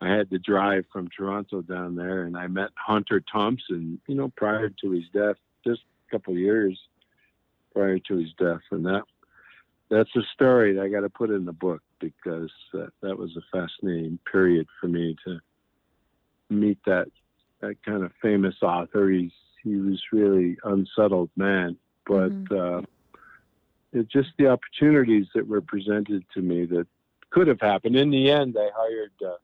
I 0.00 0.08
had 0.08 0.30
to 0.30 0.38
drive 0.38 0.84
from 0.92 1.08
Toronto 1.08 1.62
down 1.62 1.96
there, 1.96 2.24
and 2.24 2.36
I 2.36 2.46
met 2.46 2.70
Hunter 2.74 3.20
Thompson. 3.20 4.00
You 4.06 4.14
know, 4.14 4.28
prior 4.36 4.68
to 4.68 4.90
his 4.90 5.04
death, 5.12 5.36
just 5.66 5.82
a 6.08 6.10
couple 6.10 6.34
of 6.34 6.38
years 6.38 6.78
prior 7.72 7.98
to 7.98 8.16
his 8.16 8.32
death, 8.38 8.60
and 8.70 8.84
that 8.86 9.02
that's 9.90 10.14
a 10.16 10.22
story 10.34 10.74
that 10.74 10.82
I 10.82 10.88
got 10.88 11.00
to 11.00 11.10
put 11.10 11.30
in 11.30 11.44
the 11.44 11.52
book 11.52 11.82
because 12.00 12.50
uh, 12.74 12.86
that 13.02 13.16
was 13.16 13.36
a 13.36 13.42
fascinating 13.56 14.18
period 14.30 14.66
for 14.80 14.88
me 14.88 15.16
to 15.24 15.40
meet 16.50 16.78
that 16.86 17.08
that 17.60 17.82
kind 17.84 18.02
of 18.04 18.12
famous 18.20 18.56
author. 18.62 19.08
He's 19.10 19.32
he 19.62 19.76
was 19.76 20.02
really 20.12 20.56
unsettled 20.64 21.30
man, 21.36 21.76
but 22.06 22.32
uh, 22.50 22.82
it's 23.92 24.12
just 24.12 24.30
the 24.38 24.48
opportunities 24.48 25.26
that 25.34 25.46
were 25.46 25.62
presented 25.62 26.24
to 26.34 26.42
me 26.42 26.66
that 26.66 26.86
could 27.30 27.48
have 27.48 27.60
happened. 27.60 27.96
In 27.96 28.10
the 28.10 28.30
end, 28.30 28.56
I 28.58 28.68
hired 28.74 29.12
uh, 29.24 29.36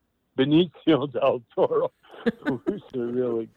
Benicio 0.45 1.07
del 1.13 1.43
Toro, 1.55 1.93
who's 2.47 2.83
a 2.95 2.99
really 2.99 3.49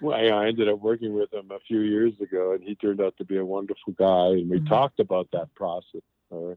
well, 0.00 0.16
I 0.38 0.46
ended 0.48 0.68
up 0.68 0.80
working 0.80 1.12
with 1.14 1.32
him 1.32 1.50
a 1.52 1.60
few 1.60 1.80
years 1.80 2.12
ago, 2.20 2.52
and 2.52 2.62
he 2.64 2.74
turned 2.74 3.00
out 3.00 3.16
to 3.18 3.24
be 3.24 3.36
a 3.36 3.44
wonderful 3.44 3.92
guy. 3.92 4.28
And 4.38 4.50
we 4.50 4.58
Mhm. 4.58 4.68
talked 4.68 4.98
about 4.98 5.30
that 5.32 5.54
process. 5.54 6.00
Or, 6.30 6.56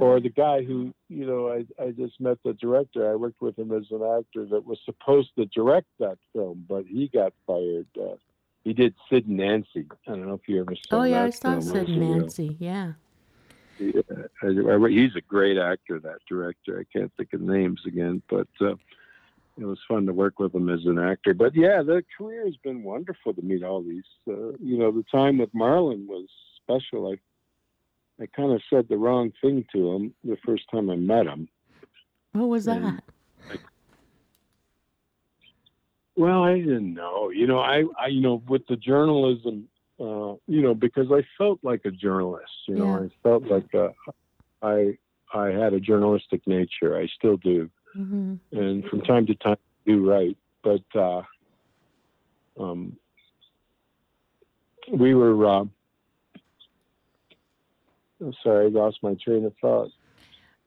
or 0.00 0.18
the 0.20 0.30
guy 0.30 0.62
who, 0.64 0.92
you 1.08 1.26
know, 1.26 1.48
I, 1.50 1.64
I 1.82 1.90
just 1.92 2.20
met 2.20 2.38
the 2.44 2.54
director. 2.54 3.08
I 3.10 3.14
worked 3.14 3.40
with 3.40 3.56
him 3.58 3.70
as 3.72 3.84
an 3.92 4.02
actor 4.02 4.44
that 4.46 4.64
was 4.66 4.80
supposed 4.84 5.30
to 5.36 5.46
direct 5.46 5.86
that 6.00 6.18
film, 6.32 6.64
but 6.68 6.86
he 6.86 7.08
got 7.08 7.32
fired. 7.46 7.86
Uh, 8.00 8.16
he 8.64 8.72
did 8.72 8.94
Sid 9.08 9.26
and 9.28 9.36
Nancy. 9.36 9.86
I 10.08 10.10
don't 10.10 10.26
know 10.26 10.34
if 10.34 10.48
you 10.48 10.60
ever 10.60 10.74
saw 10.74 11.00
Oh, 11.00 11.02
yeah. 11.04 11.24
I 11.24 11.30
saw. 11.30 11.60
Sid 11.60 11.76
and 11.76 11.88
was 11.88 11.96
a 11.96 12.00
real- 12.00 12.18
Nancy. 12.20 12.56
Yeah. 12.58 12.94
Yeah, 13.78 14.00
I- 14.42 14.74
I- 14.74 14.90
he's 14.90 15.14
a 15.16 15.20
great 15.20 15.58
actor, 15.58 15.98
that 16.00 16.18
director. 16.28 16.78
I 16.80 16.98
can't 16.98 17.12
think 17.16 17.32
of 17.32 17.40
names 17.40 17.80
again, 17.86 18.22
but 18.28 18.48
uh, 18.60 18.74
it 19.58 19.64
was 19.64 19.78
fun 19.88 20.06
to 20.06 20.12
work 20.12 20.38
with 20.38 20.54
him 20.54 20.68
as 20.68 20.84
an 20.86 20.98
actor. 20.98 21.34
But 21.34 21.54
yeah, 21.54 21.82
the 21.82 22.04
career 22.16 22.44
has 22.44 22.56
been 22.56 22.82
wonderful 22.82 23.34
to 23.34 23.42
meet 23.42 23.62
all 23.62 23.82
these. 23.82 24.04
Uh, 24.28 24.52
you 24.60 24.78
know, 24.78 24.90
the 24.92 25.04
time 25.10 25.38
with 25.38 25.52
Marlon 25.54 26.06
was 26.06 26.26
special. 26.62 27.12
I 27.12 27.18
I 28.22 28.24
kind 28.26 28.52
of 28.52 28.62
said 28.70 28.88
the 28.88 28.96
wrong 28.96 29.30
thing 29.42 29.66
to 29.74 29.92
him 29.92 30.14
the 30.24 30.38
first 30.44 30.64
time 30.70 30.88
I 30.88 30.96
met 30.96 31.26
him. 31.26 31.48
What 32.32 32.48
was 32.48 32.66
And- 32.66 32.84
that? 32.84 33.04
Well, 36.16 36.42
I 36.42 36.58
didn't 36.58 36.94
know. 36.94 37.28
You 37.30 37.46
know, 37.46 37.58
I, 37.58 37.84
I 38.00 38.06
you 38.06 38.22
know, 38.22 38.42
with 38.48 38.66
the 38.68 38.76
journalism, 38.76 39.68
uh, 39.98 40.34
you 40.46 40.62
know, 40.62 40.74
because 40.74 41.06
I 41.10 41.22
felt 41.38 41.58
like 41.62 41.82
a 41.84 41.90
journalist. 41.90 42.52
You 42.68 42.76
know, 42.76 43.00
Yeah. 43.00 43.06
I 43.06 43.08
felt 43.22 43.44
like 43.44 43.74
uh, 43.74 43.88
I 44.62 44.98
I 45.32 45.48
had 45.48 45.72
a 45.72 45.80
journalistic 45.80 46.46
nature. 46.46 46.96
I 46.96 47.06
still 47.06 47.36
do, 47.38 47.70
hmm 47.94 48.34
and 48.52 48.84
from 48.86 49.00
time 49.02 49.26
to 49.26 49.34
time 49.36 49.56
I 49.86 49.90
do 49.90 50.08
right. 50.08 50.36
But 50.62 50.84
uh, 50.94 51.22
um, 52.60 52.96
we 54.92 55.14
were. 55.14 55.46
Uh, 55.46 55.64
I'm 58.20 58.34
sorry, 58.42 58.66
I 58.66 58.68
lost 58.68 58.98
my 59.02 59.14
train 59.22 59.44
of 59.44 59.54
thought. 59.60 59.90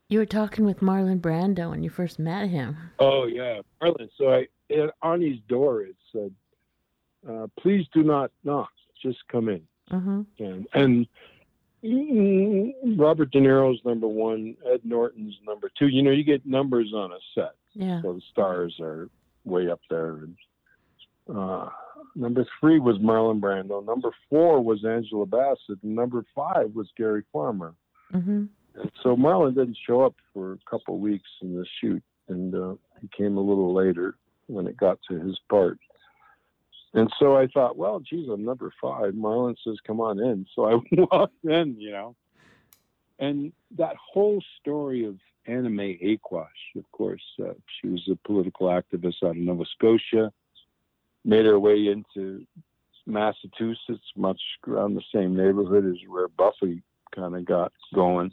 You 0.07 0.19
were 0.19 0.25
talking 0.25 0.65
with 0.65 0.79
Marlon 0.79 1.19
Brando 1.19 1.69
when 1.69 1.83
you 1.83 1.89
first 1.89 2.19
met 2.19 2.49
him. 2.49 2.77
Oh 2.99 3.25
yeah, 3.25 3.61
Marlon. 3.81 4.09
So 4.17 4.33
I 4.33 4.47
on 5.03 5.21
his 5.21 5.37
door 5.47 5.83
it 5.83 5.95
said, 6.11 6.33
uh, 7.29 7.47
"Please 7.59 7.85
do 7.93 8.03
not 8.03 8.31
knock. 8.43 8.69
Just 9.01 9.19
come 9.31 9.49
in." 9.49 9.62
hmm 9.89 10.21
And, 10.39 10.67
and 10.73 11.07
mm, 11.83 12.73
Robert 12.97 13.31
De 13.31 13.39
Niro's 13.39 13.79
number 13.85 14.07
one, 14.07 14.55
Ed 14.71 14.81
Norton's 14.83 15.35
number 15.45 15.69
two. 15.77 15.88
You 15.88 16.03
know, 16.03 16.12
you 16.12 16.23
get 16.23 16.45
numbers 16.45 16.91
on 16.93 17.12
a 17.12 17.17
set, 17.35 17.55
Yeah. 17.73 18.01
so 18.01 18.13
the 18.13 18.21
stars 18.31 18.75
are 18.79 19.09
way 19.45 19.69
up 19.69 19.81
there. 19.89 20.17
And 20.23 20.35
uh, 21.33 21.69
number 22.15 22.45
three 22.59 22.79
was 22.79 22.97
Marlon 22.97 23.39
Brando. 23.39 23.83
Number 23.85 24.12
four 24.29 24.62
was 24.62 24.83
Angela 24.85 25.25
Bassett. 25.25 25.81
And 25.83 25.95
number 25.95 26.25
five 26.35 26.73
was 26.73 26.88
Gary 26.97 27.23
Farmer. 27.31 27.73
hmm 28.12 28.45
And 28.75 28.91
so 29.01 29.15
Marlon 29.15 29.55
didn't 29.55 29.77
show 29.88 30.01
up 30.01 30.15
for 30.33 30.53
a 30.53 30.59
couple 30.69 30.95
of 30.95 31.01
weeks 31.01 31.29
in 31.41 31.55
the 31.55 31.65
shoot, 31.81 32.03
and 32.27 32.53
uh, 32.55 32.75
he 33.01 33.09
came 33.15 33.38
a 33.38 33.41
little 33.41 33.73
later 33.73 34.15
when 34.47 34.67
it 34.67 34.77
got 34.77 34.99
to 35.09 35.19
his 35.19 35.38
part. 35.49 35.77
And 36.93 37.12
so 37.19 37.38
I 37.38 37.47
thought, 37.47 37.78
well, 37.78 37.99
geez, 37.99 38.28
I'm 38.30 38.43
number 38.43 38.73
five. 38.82 39.13
Marlon 39.13 39.56
says, 39.63 39.78
come 39.86 40.02
on 40.02 40.19
in. 40.19 40.45
So 40.56 40.65
I 40.65 40.80
walked 41.12 41.43
in, 41.43 41.75
you 41.80 41.91
know. 41.91 42.15
And 43.19 43.52
that 43.78 43.95
whole 43.97 44.41
story 44.60 45.06
of 45.06 45.17
Anna 45.45 45.69
Mae 45.69 45.97
Aquash, 45.97 46.78
of 46.78 46.89
course, 46.91 47.21
uh, 47.43 47.54
she 47.67 47.89
was 47.89 48.08
a 48.12 48.15
political 48.28 48.67
activist 48.67 49.23
out 49.23 49.32
of 49.32 49.38
Nova 49.38 49.65
Scotia, 49.65 50.32
made 51.25 51.45
her 51.45 51.60
way 51.60 51.88
into 51.88 52.45
Massachusetts, 53.06 54.06
much 54.15 54.39
around 54.67 54.95
the 54.95 55.04
same 55.13 55.36
neighborhood 55.36 55.86
as 55.86 55.97
where 56.08 56.28
Buffy 56.28 56.82
kind 57.15 57.36
of 57.36 57.45
got 57.45 57.73
going. 57.93 58.32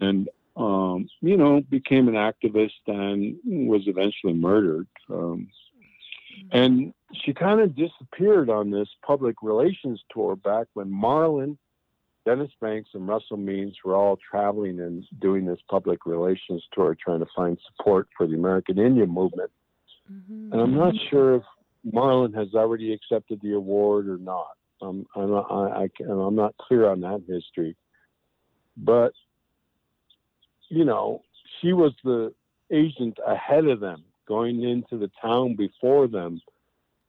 And, 0.00 0.28
um, 0.56 1.08
you 1.20 1.36
know, 1.36 1.60
became 1.60 2.08
an 2.08 2.14
activist 2.14 2.70
and 2.86 3.36
was 3.44 3.82
eventually 3.86 4.32
murdered. 4.32 4.88
Um, 5.10 5.48
and 6.52 6.92
she 7.12 7.32
kind 7.32 7.60
of 7.60 7.74
disappeared 7.76 8.50
on 8.50 8.70
this 8.70 8.88
public 9.04 9.36
relations 9.42 10.00
tour 10.12 10.36
back 10.36 10.66
when 10.74 10.90
Marlon, 10.90 11.56
Dennis 12.24 12.50
Banks, 12.60 12.90
and 12.94 13.06
Russell 13.08 13.36
Means 13.36 13.76
were 13.84 13.96
all 13.96 14.18
traveling 14.30 14.80
and 14.80 15.04
doing 15.20 15.44
this 15.44 15.58
public 15.68 16.06
relations 16.06 16.62
tour, 16.72 16.96
trying 17.02 17.20
to 17.20 17.26
find 17.34 17.58
support 17.76 18.08
for 18.16 18.26
the 18.26 18.34
American 18.34 18.78
Indian 18.78 19.10
movement. 19.10 19.50
hmm 20.06 20.52
And 20.52 20.60
I'm 20.60 20.74
not 20.74 20.94
sure 21.10 21.36
if 21.36 21.42
Marlon 21.90 22.34
has 22.34 22.54
already 22.54 22.92
accepted 22.92 23.40
the 23.42 23.54
award 23.54 24.08
or 24.08 24.18
not. 24.18 24.56
Um, 24.80 25.06
I'm, 25.14 25.30
not, 25.30 25.46
I, 25.50 25.84
I, 25.84 26.10
I'm 26.10 26.34
not 26.34 26.56
clear 26.58 26.88
on 26.88 27.00
that 27.00 27.22
history. 27.28 27.76
But, 28.76 29.12
you 30.68 30.84
know, 30.84 31.22
she 31.60 31.72
was 31.72 31.92
the 32.04 32.32
agent 32.72 33.18
ahead 33.26 33.66
of 33.66 33.80
them, 33.80 34.02
going 34.26 34.62
into 34.62 34.98
the 34.98 35.10
town 35.20 35.56
before 35.56 36.08
them 36.08 36.40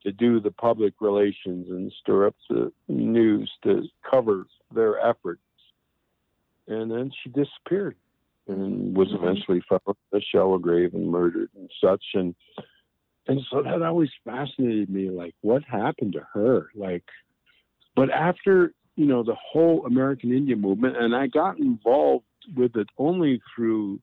to 0.04 0.12
do 0.12 0.40
the 0.40 0.52
public 0.52 0.94
relations 1.00 1.70
and 1.70 1.92
stir 2.02 2.28
up 2.28 2.36
the 2.50 2.72
news 2.88 3.52
to 3.64 3.84
cover 4.10 4.46
their 4.74 5.00
efforts. 5.00 5.42
And 6.68 6.92
then 6.92 7.12
she 7.22 7.30
disappeared 7.30 7.96
and 8.48 8.96
was 8.96 9.10
mm-hmm. 9.10 9.24
eventually 9.24 9.64
found 9.70 9.82
in 9.88 10.20
a 10.20 10.22
shallow 10.22 10.58
grave 10.58 10.94
and 10.94 11.10
murdered 11.10 11.50
and 11.56 11.70
such. 11.82 12.04
And 12.14 12.36
and 13.28 13.40
so 13.50 13.64
that 13.64 13.82
always 13.82 14.10
fascinated 14.26 14.90
me, 14.90 15.10
like 15.10 15.34
what 15.42 15.64
happened 15.64 16.14
to 16.14 16.28
her? 16.34 16.70
Like, 16.76 17.06
but 17.96 18.10
after 18.10 18.74
you 18.96 19.06
know 19.06 19.24
the 19.24 19.36
whole 19.36 19.86
American 19.86 20.34
Indian 20.34 20.60
movement, 20.60 20.98
and 20.98 21.16
I 21.16 21.28
got 21.28 21.58
involved 21.58 22.26
with 22.56 22.76
it 22.76 22.88
only 22.98 23.42
through 23.56 24.02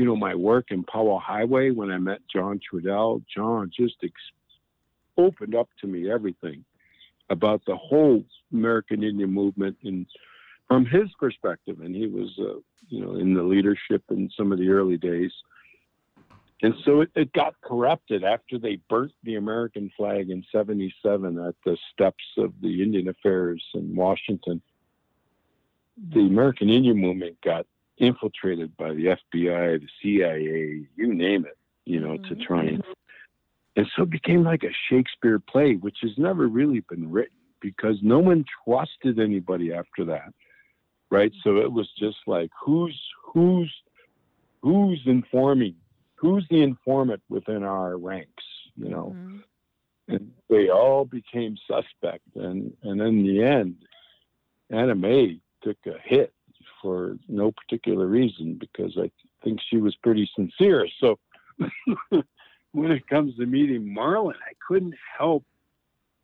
you 0.00 0.06
know 0.06 0.16
my 0.16 0.34
work 0.34 0.70
in 0.70 0.82
Powwow 0.82 1.18
Highway 1.18 1.72
when 1.72 1.90
I 1.90 1.98
met 1.98 2.20
John 2.34 2.58
Trudell. 2.58 3.22
John 3.36 3.70
just 3.78 3.96
ex- 4.02 4.14
opened 5.18 5.54
up 5.54 5.68
to 5.82 5.86
me 5.86 6.10
everything 6.10 6.64
about 7.28 7.60
the 7.66 7.76
whole 7.76 8.24
American 8.50 9.02
Indian 9.02 9.30
movement 9.30 9.76
and 9.84 10.06
from 10.68 10.86
his 10.86 11.10
perspective, 11.18 11.80
and 11.82 11.94
he 11.94 12.06
was 12.06 12.30
uh, 12.38 12.60
you 12.88 13.04
know 13.04 13.16
in 13.16 13.34
the 13.34 13.42
leadership 13.42 14.02
in 14.08 14.30
some 14.38 14.52
of 14.52 14.58
the 14.58 14.70
early 14.70 14.96
days. 14.96 15.32
And 16.62 16.72
so 16.86 17.02
it, 17.02 17.10
it 17.14 17.30
got 17.34 17.60
corrupted 17.60 18.24
after 18.24 18.58
they 18.58 18.78
burnt 18.88 19.12
the 19.24 19.36
American 19.36 19.90
flag 19.98 20.30
in 20.30 20.42
77 20.50 21.38
at 21.46 21.54
the 21.66 21.76
steps 21.92 22.24
of 22.38 22.54
the 22.62 22.82
Indian 22.82 23.08
Affairs 23.08 23.62
in 23.74 23.94
Washington. 23.94 24.62
the 26.14 26.20
American 26.20 26.70
Indian 26.70 26.96
movement 26.96 27.36
got 27.44 27.66
infiltrated 28.00 28.76
by 28.76 28.92
the 28.94 29.16
FBI, 29.34 29.80
the 29.80 29.88
CIA, 30.02 30.86
you 30.96 31.14
name 31.14 31.44
it, 31.44 31.56
you 31.84 32.00
know, 32.00 32.16
mm-hmm. 32.16 32.34
to 32.34 32.44
try 32.44 32.64
and 32.64 32.82
and 33.76 33.86
so 33.96 34.02
it 34.02 34.10
became 34.10 34.42
like 34.42 34.64
a 34.64 34.74
Shakespeare 34.88 35.38
play, 35.38 35.74
which 35.74 35.98
has 36.02 36.10
never 36.18 36.48
really 36.48 36.80
been 36.88 37.10
written 37.10 37.36
because 37.60 37.96
no 38.02 38.18
one 38.18 38.44
trusted 38.64 39.20
anybody 39.20 39.72
after 39.72 40.04
that. 40.06 40.34
Right? 41.10 41.32
So 41.42 41.58
it 41.58 41.72
was 41.72 41.88
just 41.98 42.18
like 42.26 42.50
who's 42.60 42.98
who's 43.22 43.72
who's 44.62 45.00
informing? 45.06 45.76
Who's 46.16 46.46
the 46.50 46.62
informant 46.62 47.22
within 47.28 47.62
our 47.62 47.96
ranks, 47.96 48.44
you 48.76 48.90
know? 48.90 49.14
Mm-hmm. 49.16 49.38
And 50.08 50.32
they 50.48 50.68
all 50.68 51.04
became 51.04 51.56
suspect 51.66 52.24
and 52.34 52.72
and 52.82 53.00
in 53.00 53.22
the 53.24 53.44
end 53.44 53.76
Anna 54.70 54.94
Mae 54.94 55.40
took 55.62 55.78
a 55.86 55.96
hit 56.02 56.32
for 56.80 57.16
no 57.28 57.52
particular 57.52 58.06
reason 58.06 58.54
because 58.54 58.96
I 58.98 59.10
think 59.42 59.60
she 59.68 59.78
was 59.78 59.94
pretty 59.96 60.30
sincere. 60.34 60.86
So 61.00 61.18
when 62.72 62.92
it 62.92 63.06
comes 63.08 63.36
to 63.36 63.46
meeting 63.46 63.94
Marlon, 63.96 64.34
I 64.34 64.52
couldn't 64.66 64.94
help 65.18 65.44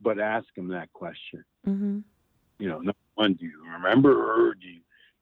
but 0.00 0.18
ask 0.18 0.46
him 0.56 0.68
that 0.68 0.92
question. 0.92 1.44
Mm-hmm. 1.66 1.98
You 2.58 2.68
know, 2.68 2.76
number 2.76 2.94
one, 3.14 3.34
do 3.34 3.46
you 3.46 3.62
remember 3.72 4.14
her? 4.14 4.54
Do 4.54 4.66
you, 4.66 4.80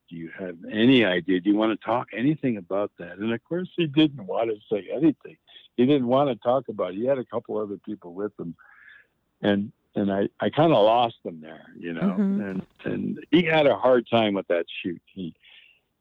do 0.09 0.17
you 0.17 0.31
have 0.39 0.57
any 0.71 1.05
idea? 1.05 1.41
Do 1.41 1.51
you 1.51 1.57
want 1.57 1.79
to 1.79 1.85
talk 1.85 2.09
anything 2.17 2.57
about 2.57 2.93
that? 2.99 3.19
And 3.19 3.33
of 3.33 3.43
course, 3.45 3.69
he 3.77 3.87
didn't 3.87 4.27
want 4.27 4.51
to 4.51 4.57
say 4.71 4.89
anything. 4.93 5.37
He 5.77 5.87
didn't 5.87 6.07
want 6.07 6.31
to 6.31 6.37
talk 6.37 6.69
about 6.69 6.93
it. 6.93 6.97
He 6.97 7.07
had 7.07 7.19
a 7.19 7.25
couple 7.25 7.59
other 7.59 7.79
people 7.85 8.15
with 8.15 8.33
him. 8.39 8.55
And 9.43 9.73
and 9.95 10.13
I, 10.13 10.29
I 10.41 10.51
kind 10.51 10.73
of 10.73 10.85
lost 10.85 11.17
him 11.25 11.41
there, 11.41 11.67
you 11.79 11.93
know. 11.93 12.01
Mm-hmm. 12.01 12.41
And 12.41 12.67
and 12.85 13.27
he 13.31 13.45
had 13.45 13.67
a 13.67 13.77
hard 13.77 14.07
time 14.11 14.35
with 14.35 14.47
that 14.49 14.67
shoot. 14.83 15.01
He 15.07 15.35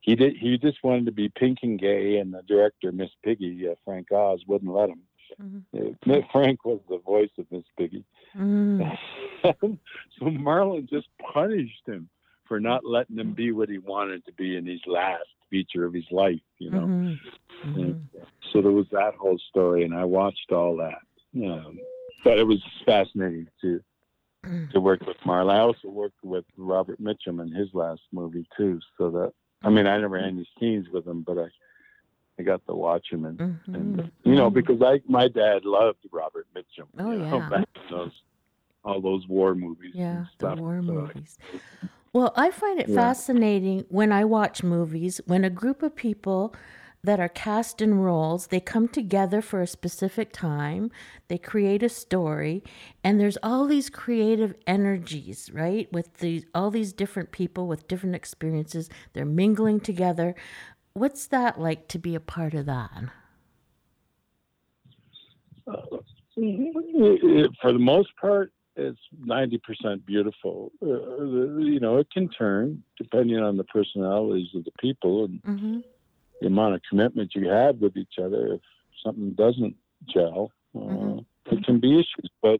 he 0.01 0.15
did 0.15 0.35
he 0.37 0.57
just 0.57 0.83
wanted 0.83 1.05
to 1.05 1.11
be 1.11 1.29
pink 1.29 1.59
and 1.63 1.79
gay, 1.79 2.17
and 2.17 2.33
the 2.33 2.41
director, 2.43 2.91
Miss 2.91 3.11
Piggy, 3.23 3.67
uh, 3.69 3.75
Frank 3.85 4.11
Oz, 4.11 4.41
wouldn't 4.47 4.73
let 4.73 4.89
him. 4.89 5.01
Mm-hmm. 5.41 6.11
Uh, 6.11 6.15
Frank 6.31 6.65
was 6.65 6.79
the 6.89 6.99
voice 6.99 7.29
of 7.37 7.45
Miss 7.51 7.63
Piggy. 7.77 8.03
Mm-hmm. 8.37 8.81
so 10.19 10.25
Marlon 10.25 10.89
just 10.89 11.07
punished 11.33 11.87
him 11.87 12.09
for 12.47 12.59
not 12.59 12.85
letting 12.85 13.17
him 13.17 13.33
be 13.33 13.51
what 13.51 13.69
he 13.69 13.77
wanted 13.77 14.25
to 14.25 14.33
be 14.33 14.57
in 14.57 14.65
his 14.65 14.81
last 14.85 15.23
feature 15.49 15.85
of 15.85 15.93
his 15.93 16.05
life, 16.11 16.41
you 16.57 16.69
know. 16.69 16.81
Mm-hmm. 16.81 17.79
mm-hmm. 17.79 18.19
So 18.51 18.61
there 18.61 18.71
was 18.71 18.85
that 18.91 19.15
whole 19.15 19.39
story, 19.49 19.83
and 19.83 19.95
I 19.95 20.03
watched 20.03 20.51
all 20.51 20.77
that. 20.77 20.99
Um, 21.35 21.79
but 22.23 22.37
it 22.39 22.43
was 22.43 22.61
fascinating 22.85 23.47
to 23.61 23.81
to 24.73 24.79
work 24.81 25.01
with 25.05 25.17
Marlon. 25.25 25.51
I 25.51 25.59
also 25.59 25.87
worked 25.87 26.21
with 26.21 26.43
Robert 26.57 27.01
Mitchum 27.01 27.41
in 27.41 27.49
his 27.49 27.69
last 27.73 28.01
movie 28.11 28.45
too. 28.57 28.79
So 28.97 29.09
that 29.11 29.33
I 29.63 29.69
mean, 29.69 29.87
I 29.87 29.97
never 29.97 30.17
had 30.17 30.27
any 30.27 30.47
scenes 30.59 30.87
with 30.89 31.07
him, 31.07 31.21
but 31.21 31.37
I 31.37 31.47
I 32.39 32.43
got 32.43 32.65
to 32.67 32.73
watch 32.73 33.07
him 33.11 33.25
and, 33.25 33.37
mm-hmm. 33.37 33.75
and 33.75 34.11
you 34.23 34.35
know 34.35 34.49
because 34.49 34.81
I 34.81 35.01
my 35.07 35.27
dad 35.27 35.65
loved 35.65 35.99
Robert 36.11 36.47
Mitchum. 36.55 36.87
Oh 36.99 37.11
you 37.11 37.19
know, 37.19 37.37
yeah, 37.37 37.49
back 37.49 37.67
in 37.75 37.81
those 37.95 38.11
all 38.83 39.01
those 39.01 39.27
war 39.27 39.55
movies. 39.55 39.93
Yeah, 39.93 40.25
the 40.39 40.55
war 40.55 40.81
so, 40.85 40.91
movies. 40.91 41.37
Well, 42.11 42.33
I 42.35 42.51
find 42.51 42.79
it 42.79 42.89
yeah. 42.89 42.95
fascinating 42.95 43.85
when 43.89 44.11
I 44.11 44.25
watch 44.25 44.61
movies 44.61 45.21
when 45.25 45.43
a 45.43 45.49
group 45.49 45.81
of 45.81 45.95
people 45.95 46.53
that 47.03 47.19
are 47.19 47.29
cast 47.29 47.81
in 47.81 47.95
roles. 47.95 48.47
They 48.47 48.59
come 48.59 48.87
together 48.87 49.41
for 49.41 49.61
a 49.61 49.67
specific 49.67 50.31
time, 50.31 50.89
they 51.27 51.37
create 51.37 51.83
a 51.83 51.89
story, 51.89 52.63
and 53.03 53.19
there's 53.19 53.37
all 53.43 53.67
these 53.67 53.89
creative 53.89 54.55
energies, 54.65 55.51
right? 55.53 55.91
With 55.91 56.17
these 56.17 56.45
all 56.55 56.71
these 56.71 56.93
different 56.93 57.31
people 57.31 57.67
with 57.67 57.87
different 57.87 58.15
experiences, 58.15 58.89
they're 59.11 59.25
mingling 59.25 59.81
together. 59.81 60.35
What's 60.93 61.27
that 61.27 61.59
like 61.59 61.87
to 61.89 61.99
be 61.99 62.15
a 62.15 62.19
part 62.19 62.53
of 62.53 62.65
that? 62.67 63.03
Uh, 65.67 65.97
for 66.35 67.73
the 67.73 67.79
most 67.79 68.09
part, 68.19 68.51
it's 68.75 68.99
90% 69.23 70.05
beautiful. 70.05 70.71
Uh, 70.81 70.87
you 71.59 71.79
know, 71.79 71.97
it 71.97 72.07
can 72.11 72.27
turn 72.29 72.83
depending 72.97 73.37
on 73.37 73.57
the 73.57 73.63
personalities 73.65 74.47
of 74.55 74.63
the 74.63 74.71
people 74.79 75.25
and 75.25 75.41
mm-hmm 75.43 75.79
the 76.43 76.47
amount 76.47 76.75
of 76.75 76.81
commitment 76.87 77.33
you 77.33 77.47
have 77.47 77.77
with 77.77 77.95
each 77.95 78.15
other. 78.21 78.55
If 78.55 78.61
something 79.03 79.31
doesn't 79.31 79.75
gel, 80.13 80.51
uh, 80.75 80.79
mm-hmm. 80.79 81.55
it 81.55 81.63
can 81.63 81.79
be 81.79 81.93
issues. 81.93 82.29
But 82.41 82.59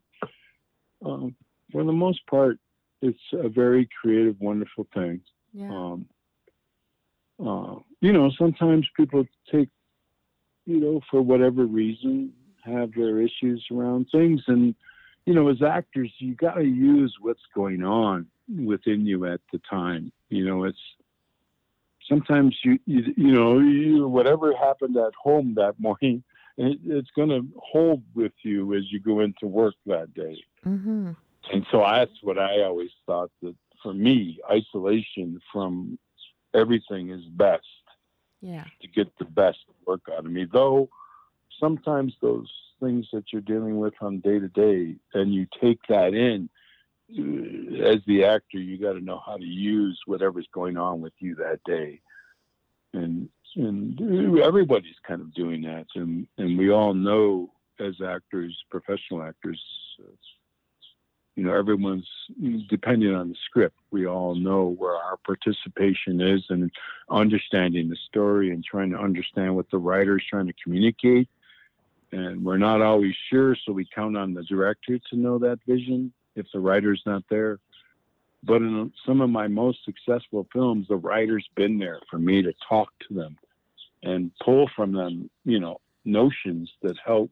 um, 1.06 1.36
for 1.72 1.84
the 1.84 1.92
most 1.92 2.26
part, 2.28 2.58
it's 3.02 3.20
a 3.34 3.50
very 3.50 3.90
creative, 4.02 4.40
wonderful 4.40 4.88
thing. 4.94 5.22
Yeah. 5.54 5.70
Um, 5.70 6.06
uh, 7.46 7.76
you 8.00 8.14
know, 8.14 8.32
sometimes 8.38 8.88
people 8.96 9.26
take, 9.52 9.70
you 10.66 10.80
know, 10.80 11.02
for 11.12 11.22
whatever 11.22 11.66
reason, 11.66 12.32
have 12.64 12.94
their 12.94 13.20
issues 13.20 13.66
around 13.70 14.08
things. 14.12 14.42
And, 14.48 14.74
you 15.26 15.34
know, 15.34 15.50
as 15.50 15.62
actors, 15.62 16.12
you 16.20 16.36
got 16.36 16.54
to 16.54 16.64
use 16.64 17.14
what's 17.20 17.42
going 17.54 17.84
on 17.84 18.28
within 18.64 19.06
you 19.06 19.26
at 19.26 19.42
the 19.52 19.60
time. 19.70 20.14
You 20.30 20.46
know, 20.46 20.64
it's, 20.64 20.80
sometimes 22.08 22.58
you 22.64 22.80
you, 22.86 23.14
you 23.16 23.32
know 23.32 23.60
you, 23.60 24.08
whatever 24.08 24.56
happened 24.56 24.98
at 24.98 25.14
home 25.16 25.56
that 25.56 25.74
morning 25.80 26.24
it, 26.58 26.78
it's 26.86 27.10
going 27.16 27.30
to 27.30 27.48
hold 27.58 28.04
with 28.14 28.34
you 28.44 28.76
as 28.76 28.84
you 28.92 29.00
go 29.00 29.22
into 29.22 29.48
work 29.48 29.74
that 29.88 30.14
day. 30.14 30.38
Mm-hmm. 30.66 31.12
and 31.52 31.66
so 31.72 31.80
that's 31.80 32.12
what 32.22 32.40
i 32.40 32.62
always 32.62 32.92
thought 33.06 33.32
that 33.42 33.56
for 33.82 33.94
me 33.94 34.40
isolation 34.50 35.42
from 35.52 36.00
everything 36.54 37.10
is 37.10 37.26
best 37.26 37.66
yeah. 38.44 38.66
to 38.82 38.88
get 38.88 39.08
the 39.18 39.26
best 39.26 39.60
work 39.88 40.02
out 40.12 40.26
of 40.26 40.32
me. 40.32 40.46
Though 40.52 40.90
sometimes 41.60 42.14
those 42.22 42.52
things 42.82 43.08
that 43.14 43.26
you're 43.32 43.42
dealing 43.42 43.80
with 43.80 43.94
on 44.02 44.20
day 44.20 44.40
to 44.40 44.50
day 44.50 44.96
and 45.14 45.34
you 45.34 45.48
take 45.62 45.80
that 45.88 46.14
in 46.14 46.50
Uh, 47.12 47.86
as 47.86 48.00
the 48.08 48.24
actor, 48.24 48.58
you 48.58 48.78
got 48.78 48.94
to 48.94 49.02
know 49.02 49.22
how 49.26 49.38
to 49.38 49.44
use 49.44 50.00
whatever's 50.06 50.48
going 50.54 50.78
on 50.78 51.02
with 51.02 51.14
you 51.20 51.36
that 51.36 51.60
day, 51.66 52.00
and 52.94 53.30
and 53.56 54.40
everybody's 54.42 54.96
kind 55.08 55.22
of 55.22 55.34
doing 55.34 55.62
that, 55.64 55.86
and 55.96 56.28
and 56.38 56.58
we 56.58 56.72
all 56.72 56.94
know 56.94 57.52
as 57.80 57.96
actors, 58.02 58.56
professional 58.70 59.24
actors, 59.24 59.62
you 61.36 61.44
know, 61.44 61.54
everyone's 61.54 62.08
depending 62.70 63.14
on 63.14 63.30
the 63.30 63.36
script. 63.46 63.76
We 63.92 64.06
all 64.06 64.36
know 64.36 64.76
where 64.78 64.96
our 64.96 65.18
participation 65.18 66.22
is, 66.22 66.44
and 66.50 66.72
understanding 67.10 67.90
the 67.90 67.98
story 68.08 68.52
and 68.52 68.64
trying 68.64 68.92
to 68.92 68.98
understand 68.98 69.56
what 69.56 69.70
the 69.72 69.78
writer 69.78 70.18
is 70.18 70.24
trying 70.30 70.48
to 70.48 70.54
communicate. 70.64 71.28
And 72.12 72.46
we're 72.46 72.58
not 72.58 72.82
always 72.82 73.16
sure, 73.32 73.56
so 73.66 73.74
we 73.74 73.88
count 73.94 74.16
on 74.16 74.36
the 74.36 74.44
director 74.44 75.00
to 75.10 75.16
know 75.16 75.40
that 75.40 75.60
vision 75.68 76.14
if 76.36 76.46
the 76.54 76.60
writer's 76.60 77.02
not 77.06 77.24
there. 77.30 77.60
But 78.44 78.58
in 78.58 78.92
some 79.06 79.22
of 79.22 79.30
my 79.30 79.48
most 79.48 79.80
successful 79.86 80.48
films, 80.52 80.88
the 80.90 80.98
writer's 80.98 81.48
been 81.56 81.80
there 81.80 82.00
for 82.10 82.20
me 82.20 82.42
to 82.42 82.54
talk 82.68 82.90
to 83.08 83.14
them 83.14 83.38
and 84.04 84.32
pull 84.44 84.70
from 84.76 84.92
them, 84.92 85.30
you 85.46 85.60
know, 85.60 85.80
notions 86.04 86.70
that 86.82 86.98
help 87.06 87.32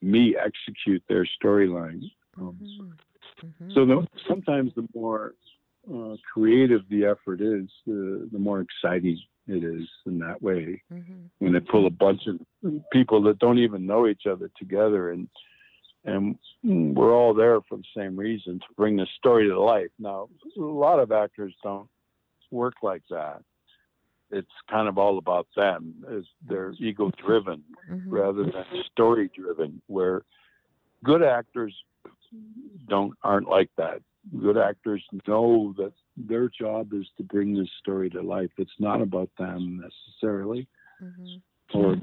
me 0.00 0.36
execute 0.36 1.02
their 1.08 1.26
storyline. 1.42 2.02
Um, 2.40 2.56
mm-hmm. 2.62 3.70
So 3.72 3.84
the, 3.84 4.06
sometimes 4.28 4.72
the 4.76 4.86
more 4.94 5.34
uh, 5.92 6.16
creative 6.32 6.82
the 6.88 7.04
effort 7.04 7.40
is, 7.40 7.68
the, 7.86 8.28
the 8.30 8.38
more 8.38 8.60
exciting 8.60 9.18
it 9.48 9.64
is 9.64 9.88
in 10.06 10.18
that 10.20 10.40
way. 10.40 10.82
Mm-hmm. 10.92 11.14
When 11.38 11.52
they 11.52 11.60
pull 11.60 11.86
a 11.86 11.90
bunch 11.90 12.22
of 12.26 12.38
people 12.92 13.22
that 13.22 13.38
don't 13.38 13.58
even 13.58 13.86
know 13.86 14.06
each 14.06 14.26
other 14.30 14.50
together 14.56 15.10
and 15.10 15.28
and 16.08 16.38
we're 16.96 17.14
all 17.14 17.34
there 17.34 17.60
for 17.68 17.76
the 17.76 17.84
same 17.96 18.16
reason 18.16 18.58
to 18.60 18.74
bring 18.76 18.96
the 18.96 19.06
story 19.18 19.48
to 19.48 19.60
life. 19.60 19.90
Now, 19.98 20.28
a 20.56 20.60
lot 20.60 20.98
of 20.98 21.12
actors 21.12 21.54
don't 21.62 21.88
work 22.50 22.74
like 22.82 23.02
that. 23.10 23.42
It's 24.30 24.48
kind 24.70 24.88
of 24.88 24.98
all 24.98 25.18
about 25.18 25.46
them. 25.56 26.04
Is 26.10 26.26
they're 26.48 26.74
ego 26.78 27.10
driven 27.24 27.62
mm-hmm. 27.90 28.10
rather 28.10 28.44
than 28.44 28.64
story 28.92 29.30
driven. 29.34 29.80
Where 29.86 30.22
good 31.04 31.22
actors 31.22 31.74
don't 32.88 33.14
aren't 33.22 33.48
like 33.48 33.70
that. 33.76 34.02
Good 34.38 34.58
actors 34.58 35.02
know 35.26 35.74
that 35.78 35.92
their 36.16 36.50
job 36.50 36.92
is 36.92 37.06
to 37.16 37.22
bring 37.22 37.54
this 37.54 37.70
story 37.78 38.10
to 38.10 38.20
life. 38.20 38.50
It's 38.58 38.70
not 38.78 39.00
about 39.00 39.30
them 39.38 39.82
necessarily, 39.82 40.68
mm-hmm. 41.02 41.78
or 41.78 41.96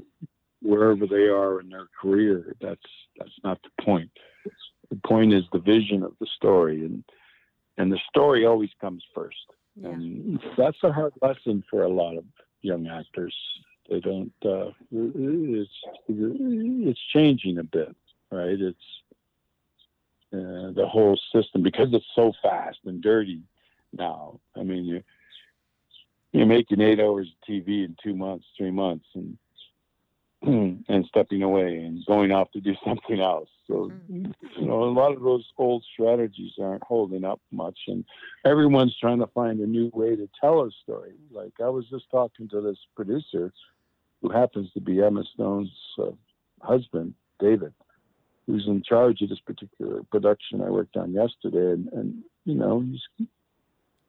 wherever 0.66 1.06
they 1.06 1.28
are 1.28 1.60
in 1.60 1.68
their 1.68 1.86
career. 2.00 2.54
That's 2.60 2.80
that's 3.18 3.38
not 3.44 3.60
the 3.62 3.84
point. 3.84 4.10
The 4.90 5.00
point 5.06 5.32
is 5.32 5.44
the 5.52 5.58
vision 5.58 6.02
of 6.02 6.12
the 6.20 6.26
story, 6.36 6.84
and 6.84 7.04
and 7.78 7.92
the 7.92 8.00
story 8.08 8.46
always 8.46 8.70
comes 8.80 9.04
first. 9.14 9.36
Yeah. 9.76 9.90
And 9.90 10.40
that's 10.56 10.82
a 10.82 10.92
hard 10.92 11.12
lesson 11.20 11.62
for 11.70 11.82
a 11.82 11.88
lot 11.88 12.16
of 12.16 12.24
young 12.62 12.86
actors. 12.86 13.34
They 13.88 14.00
don't. 14.00 14.32
Uh, 14.44 14.70
it's 14.90 15.70
it's 16.08 17.00
changing 17.12 17.58
a 17.58 17.64
bit, 17.64 17.94
right? 18.30 18.60
It's 18.60 18.78
uh, 20.32 20.72
the 20.74 20.86
whole 20.90 21.18
system 21.32 21.62
because 21.62 21.88
it's 21.92 22.06
so 22.14 22.32
fast 22.42 22.78
and 22.84 23.00
dirty 23.00 23.42
now. 23.92 24.40
I 24.56 24.62
mean, 24.62 24.84
you 24.84 25.02
you're 26.32 26.46
making 26.46 26.80
eight 26.80 27.00
hours 27.00 27.28
of 27.28 27.48
TV 27.48 27.84
in 27.84 27.96
two 28.02 28.14
months, 28.14 28.46
three 28.58 28.70
months, 28.70 29.06
and 29.14 29.38
and 30.42 31.04
stepping 31.08 31.42
away 31.42 31.76
and 31.76 32.04
going 32.06 32.30
off 32.30 32.50
to 32.52 32.60
do 32.60 32.74
something 32.84 33.20
else. 33.20 33.48
So, 33.66 33.90
mm-hmm. 34.10 34.30
you 34.60 34.66
know, 34.66 34.84
a 34.84 34.92
lot 34.92 35.12
of 35.12 35.22
those 35.22 35.44
old 35.58 35.84
strategies 35.92 36.52
aren't 36.60 36.84
holding 36.84 37.24
up 37.24 37.40
much, 37.50 37.78
and 37.88 38.04
everyone's 38.44 38.96
trying 39.00 39.18
to 39.20 39.26
find 39.28 39.60
a 39.60 39.66
new 39.66 39.90
way 39.92 40.14
to 40.14 40.28
tell 40.40 40.60
a 40.62 40.70
story. 40.82 41.14
Like 41.32 41.54
I 41.62 41.68
was 41.68 41.86
just 41.88 42.04
talking 42.10 42.48
to 42.50 42.60
this 42.60 42.78
producer, 42.94 43.52
who 44.22 44.30
happens 44.30 44.70
to 44.72 44.80
be 44.80 45.02
Emma 45.02 45.24
Stone's 45.34 45.70
uh, 45.98 46.10
husband, 46.60 47.14
David, 47.40 47.72
who's 48.46 48.66
in 48.66 48.82
charge 48.82 49.22
of 49.22 49.28
this 49.28 49.40
particular 49.40 50.02
production 50.10 50.60
I 50.60 50.70
worked 50.70 50.96
on 50.96 51.12
yesterday, 51.12 51.72
and, 51.72 51.88
and 51.92 52.22
you 52.44 52.54
know, 52.54 52.80
he's 52.80 53.26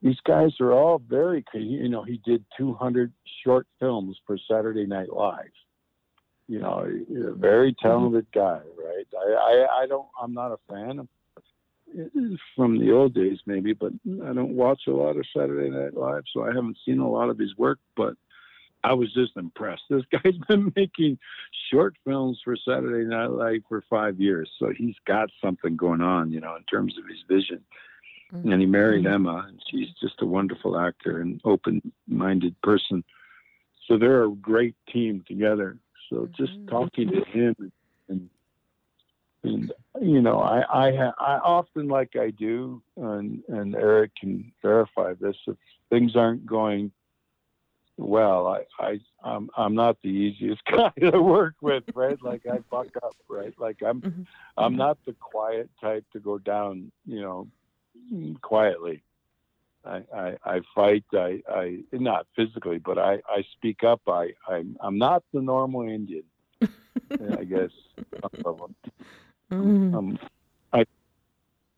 these 0.01 0.19
guys 0.25 0.51
are 0.59 0.73
all 0.73 0.99
very 0.99 1.43
you 1.53 1.89
know 1.89 2.03
he 2.03 2.21
did 2.23 2.45
200 2.57 3.11
short 3.43 3.65
films 3.79 4.15
for 4.27 4.37
saturday 4.47 4.85
night 4.85 5.11
live 5.11 5.49
you 6.47 6.59
know, 6.59 6.85
a 6.85 7.33
very 7.33 7.75
talented 7.81 8.27
guy, 8.33 8.61
right? 8.77 9.07
I, 9.17 9.33
I, 9.33 9.83
I 9.83 9.87
don't, 9.87 10.07
I'm 10.21 10.33
not 10.33 10.51
a 10.51 10.57
fan 10.69 10.99
of 10.99 11.07
from 12.55 12.79
the 12.79 12.91
old 12.91 13.13
days, 13.13 13.39
maybe, 13.45 13.73
but 13.73 13.91
I 14.25 14.33
don't 14.33 14.55
watch 14.55 14.81
a 14.87 14.91
lot 14.91 15.17
of 15.17 15.25
Saturday 15.35 15.69
Night 15.69 15.95
Live, 15.95 16.23
so 16.33 16.43
I 16.43 16.47
haven't 16.47 16.77
seen 16.85 16.99
a 16.99 17.09
lot 17.09 17.29
of 17.29 17.37
his 17.37 17.55
work. 17.57 17.79
But 17.95 18.15
I 18.83 18.93
was 18.93 19.13
just 19.13 19.35
impressed. 19.35 19.83
This 19.89 20.03
guy's 20.11 20.37
been 20.47 20.71
making 20.75 21.17
short 21.71 21.95
films 22.05 22.39
for 22.43 22.55
Saturday 22.55 23.07
Night 23.07 23.31
Live 23.31 23.61
for 23.67 23.83
five 23.89 24.19
years, 24.19 24.49
so 24.59 24.71
he's 24.75 24.95
got 25.05 25.29
something 25.43 25.75
going 25.75 26.01
on, 26.01 26.31
you 26.31 26.39
know, 26.39 26.55
in 26.55 26.63
terms 26.63 26.95
of 26.97 27.05
his 27.07 27.23
vision. 27.27 27.63
Mm-hmm. 28.33 28.51
And 28.51 28.61
he 28.61 28.67
married 28.67 29.05
Emma, 29.05 29.45
and 29.47 29.61
she's 29.71 29.87
just 30.01 30.21
a 30.21 30.25
wonderful 30.25 30.77
actor 30.77 31.21
and 31.21 31.39
open-minded 31.45 32.61
person. 32.61 33.03
So 33.87 33.97
they're 33.97 34.25
a 34.25 34.31
great 34.31 34.75
team 34.91 35.23
together. 35.25 35.77
So 36.09 36.29
just 36.37 36.53
mm-hmm. 36.53 36.69
talking 36.69 37.11
to 37.11 37.23
him 37.25 37.71
and 38.09 38.29
and 39.43 39.71
you 40.01 40.21
know 40.21 40.39
I 40.39 40.61
I, 40.61 40.89
I 41.19 41.37
often 41.39 41.87
like 41.87 42.15
I 42.15 42.31
do 42.31 42.81
and 42.95 43.43
and 43.47 43.75
Eric 43.75 44.11
can 44.19 44.51
verify 44.61 45.13
this 45.19 45.35
if 45.47 45.55
things 45.89 46.15
aren't 46.15 46.45
going 46.45 46.91
well 47.97 48.47
I 48.47 48.63
I 48.79 48.99
I'm 49.23 49.49
I'm 49.57 49.75
not 49.75 49.97
the 50.01 50.09
easiest 50.09 50.63
guy 50.71 50.91
to 50.99 51.21
work 51.21 51.55
with 51.61 51.83
right 51.93 52.21
like 52.21 52.45
I 52.45 52.59
fuck 52.69 52.95
up 53.03 53.15
right 53.27 53.53
like 53.57 53.77
I'm 53.85 54.01
mm-hmm. 54.01 54.23
I'm 54.57 54.75
not 54.75 54.97
the 55.05 55.13
quiet 55.13 55.69
type 55.81 56.05
to 56.13 56.19
go 56.19 56.37
down 56.37 56.91
you 57.05 57.21
know 57.21 57.47
quietly 58.41 59.03
I, 59.87 60.03
I, 60.15 60.37
I 60.45 60.61
fight. 60.75 61.03
I, 61.13 61.41
I 61.49 61.79
not 61.93 62.27
physically, 62.35 62.77
but 62.77 62.97
I, 62.97 63.19
I 63.29 63.43
speak 63.53 63.83
up. 63.83 64.01
I, 64.07 64.33
I'm, 64.47 64.77
I'm 64.81 64.97
not 64.97 65.23
the 65.33 65.41
normal 65.41 65.83
Indian. 65.83 66.23
I 66.61 67.43
guess 67.43 67.69
mm. 69.51 69.95
um, 69.95 70.19
I, 70.73 70.83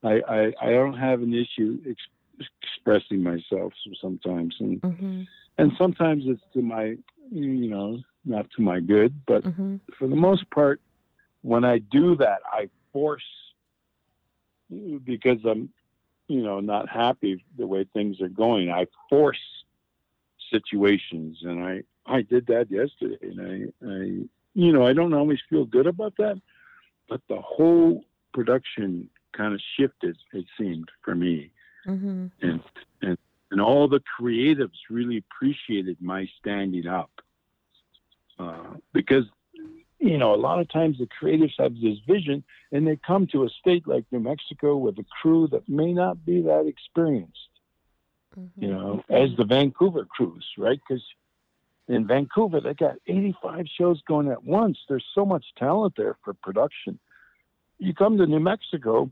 I, 0.04 0.22
I, 0.28 0.54
I 0.62 0.70
don't 0.72 0.98
have 0.98 1.22
an 1.22 1.34
issue 1.34 1.80
ex- 1.88 2.48
expressing 2.62 3.22
myself 3.22 3.74
sometimes, 4.02 4.56
and 4.60 4.82
mm-hmm. 4.82 5.22
and 5.58 5.72
sometimes 5.78 6.24
it's 6.26 6.42
to 6.54 6.62
my, 6.62 6.96
you 7.32 7.70
know, 7.70 8.00
not 8.26 8.48
to 8.56 8.62
my 8.62 8.80
good, 8.80 9.14
but 9.28 9.44
mm-hmm. 9.44 9.76
for 9.98 10.08
the 10.08 10.16
most 10.16 10.50
part, 10.52 10.80
when 11.42 11.66
I 11.66 11.80
do 11.80 12.16
that, 12.18 12.40
I 12.52 12.70
force 12.94 13.22
because 14.70 15.40
I'm 15.46 15.70
you 16.30 16.44
know, 16.44 16.60
not 16.60 16.88
happy 16.88 17.44
the 17.58 17.68
way 17.68 17.86
things 17.92 18.22
are 18.22 18.30
going. 18.30 18.70
I 18.70 18.86
force 19.10 19.42
situations, 20.52 21.40
and 21.42 21.64
I 21.64 21.84
I 22.06 22.22
did 22.22 22.48
that 22.48 22.72
yesterday, 22.72 23.18
and 23.22 23.42
I 23.42 23.86
I 23.86 24.28
you 24.54 24.72
know 24.72 24.86
I 24.86 24.94
don't 24.94 25.14
always 25.14 25.40
feel 25.50 25.66
good 25.66 25.88
about 25.88 26.16
that, 26.18 26.40
but 27.10 27.22
the 27.28 27.42
whole 27.42 28.06
production 28.32 29.10
kind 29.34 29.54
of 29.54 29.62
shifted. 29.76 30.18
It 30.32 30.46
seemed 30.58 30.90
for 31.04 31.16
me, 31.16 31.52
mm-hmm. 31.88 32.28
and 32.42 32.62
and 33.02 33.18
and 33.52 33.60
all 33.60 33.88
the 33.88 34.02
creatives 34.20 34.78
really 34.90 35.18
appreciated 35.18 35.98
my 36.00 36.30
standing 36.40 36.86
up 36.86 37.10
uh, 38.38 38.76
because 38.94 39.26
you 40.00 40.18
know, 40.18 40.34
a 40.34 40.38
lot 40.38 40.60
of 40.60 40.70
times 40.70 40.98
the 40.98 41.08
creatives 41.08 41.54
have 41.60 41.74
this 41.74 41.98
vision 42.08 42.44
and 42.72 42.88
they 42.88 42.96
come 42.96 43.28
to 43.28 43.44
a 43.44 43.50
state 43.50 43.88
like 43.88 44.06
New 44.12 44.20
Mexico 44.20 44.78
with 44.78 44.98
a 44.98 45.06
crew 45.22 45.48
that 45.50 45.68
may 45.68 45.94
not 45.94 46.26
be 46.26 46.42
that 46.44 46.66
experienced, 46.68 47.50
mm-hmm. 48.38 48.64
you 48.64 48.72
know, 48.72 49.04
as 49.10 49.30
the 49.38 49.44
Vancouver 49.44 50.06
crews, 50.06 50.46
right? 50.58 50.80
Because 50.88 51.04
in 51.90 52.08
Vancouver, 52.08 52.62
they 52.62 52.74
got 52.74 52.96
85 53.08 53.66
shows 53.78 54.02
going 54.08 54.30
at 54.30 54.44
once. 54.44 54.78
There's 54.88 55.06
so 55.14 55.26
much 55.26 55.46
talent 55.58 55.96
there 55.98 56.16
for 56.24 56.34
production. 56.34 57.00
You 57.78 57.94
come 57.94 58.18
to 58.18 58.26
New 58.26 58.40
Mexico 58.40 59.12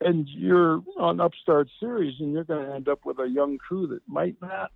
and 0.00 0.28
you're 0.28 0.82
on 0.98 1.20
Upstart 1.20 1.68
Series 1.80 2.20
and 2.20 2.32
you're 2.32 2.44
going 2.44 2.66
to 2.66 2.74
end 2.74 2.88
up 2.88 3.06
with 3.06 3.18
a 3.20 3.28
young 3.28 3.56
crew 3.56 3.86
that 3.86 4.00
might 4.06 4.36
not 4.42 4.70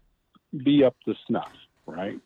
be 0.56 0.84
up 0.84 0.96
to 1.04 1.14
snuff, 1.26 1.52
right? 1.86 2.18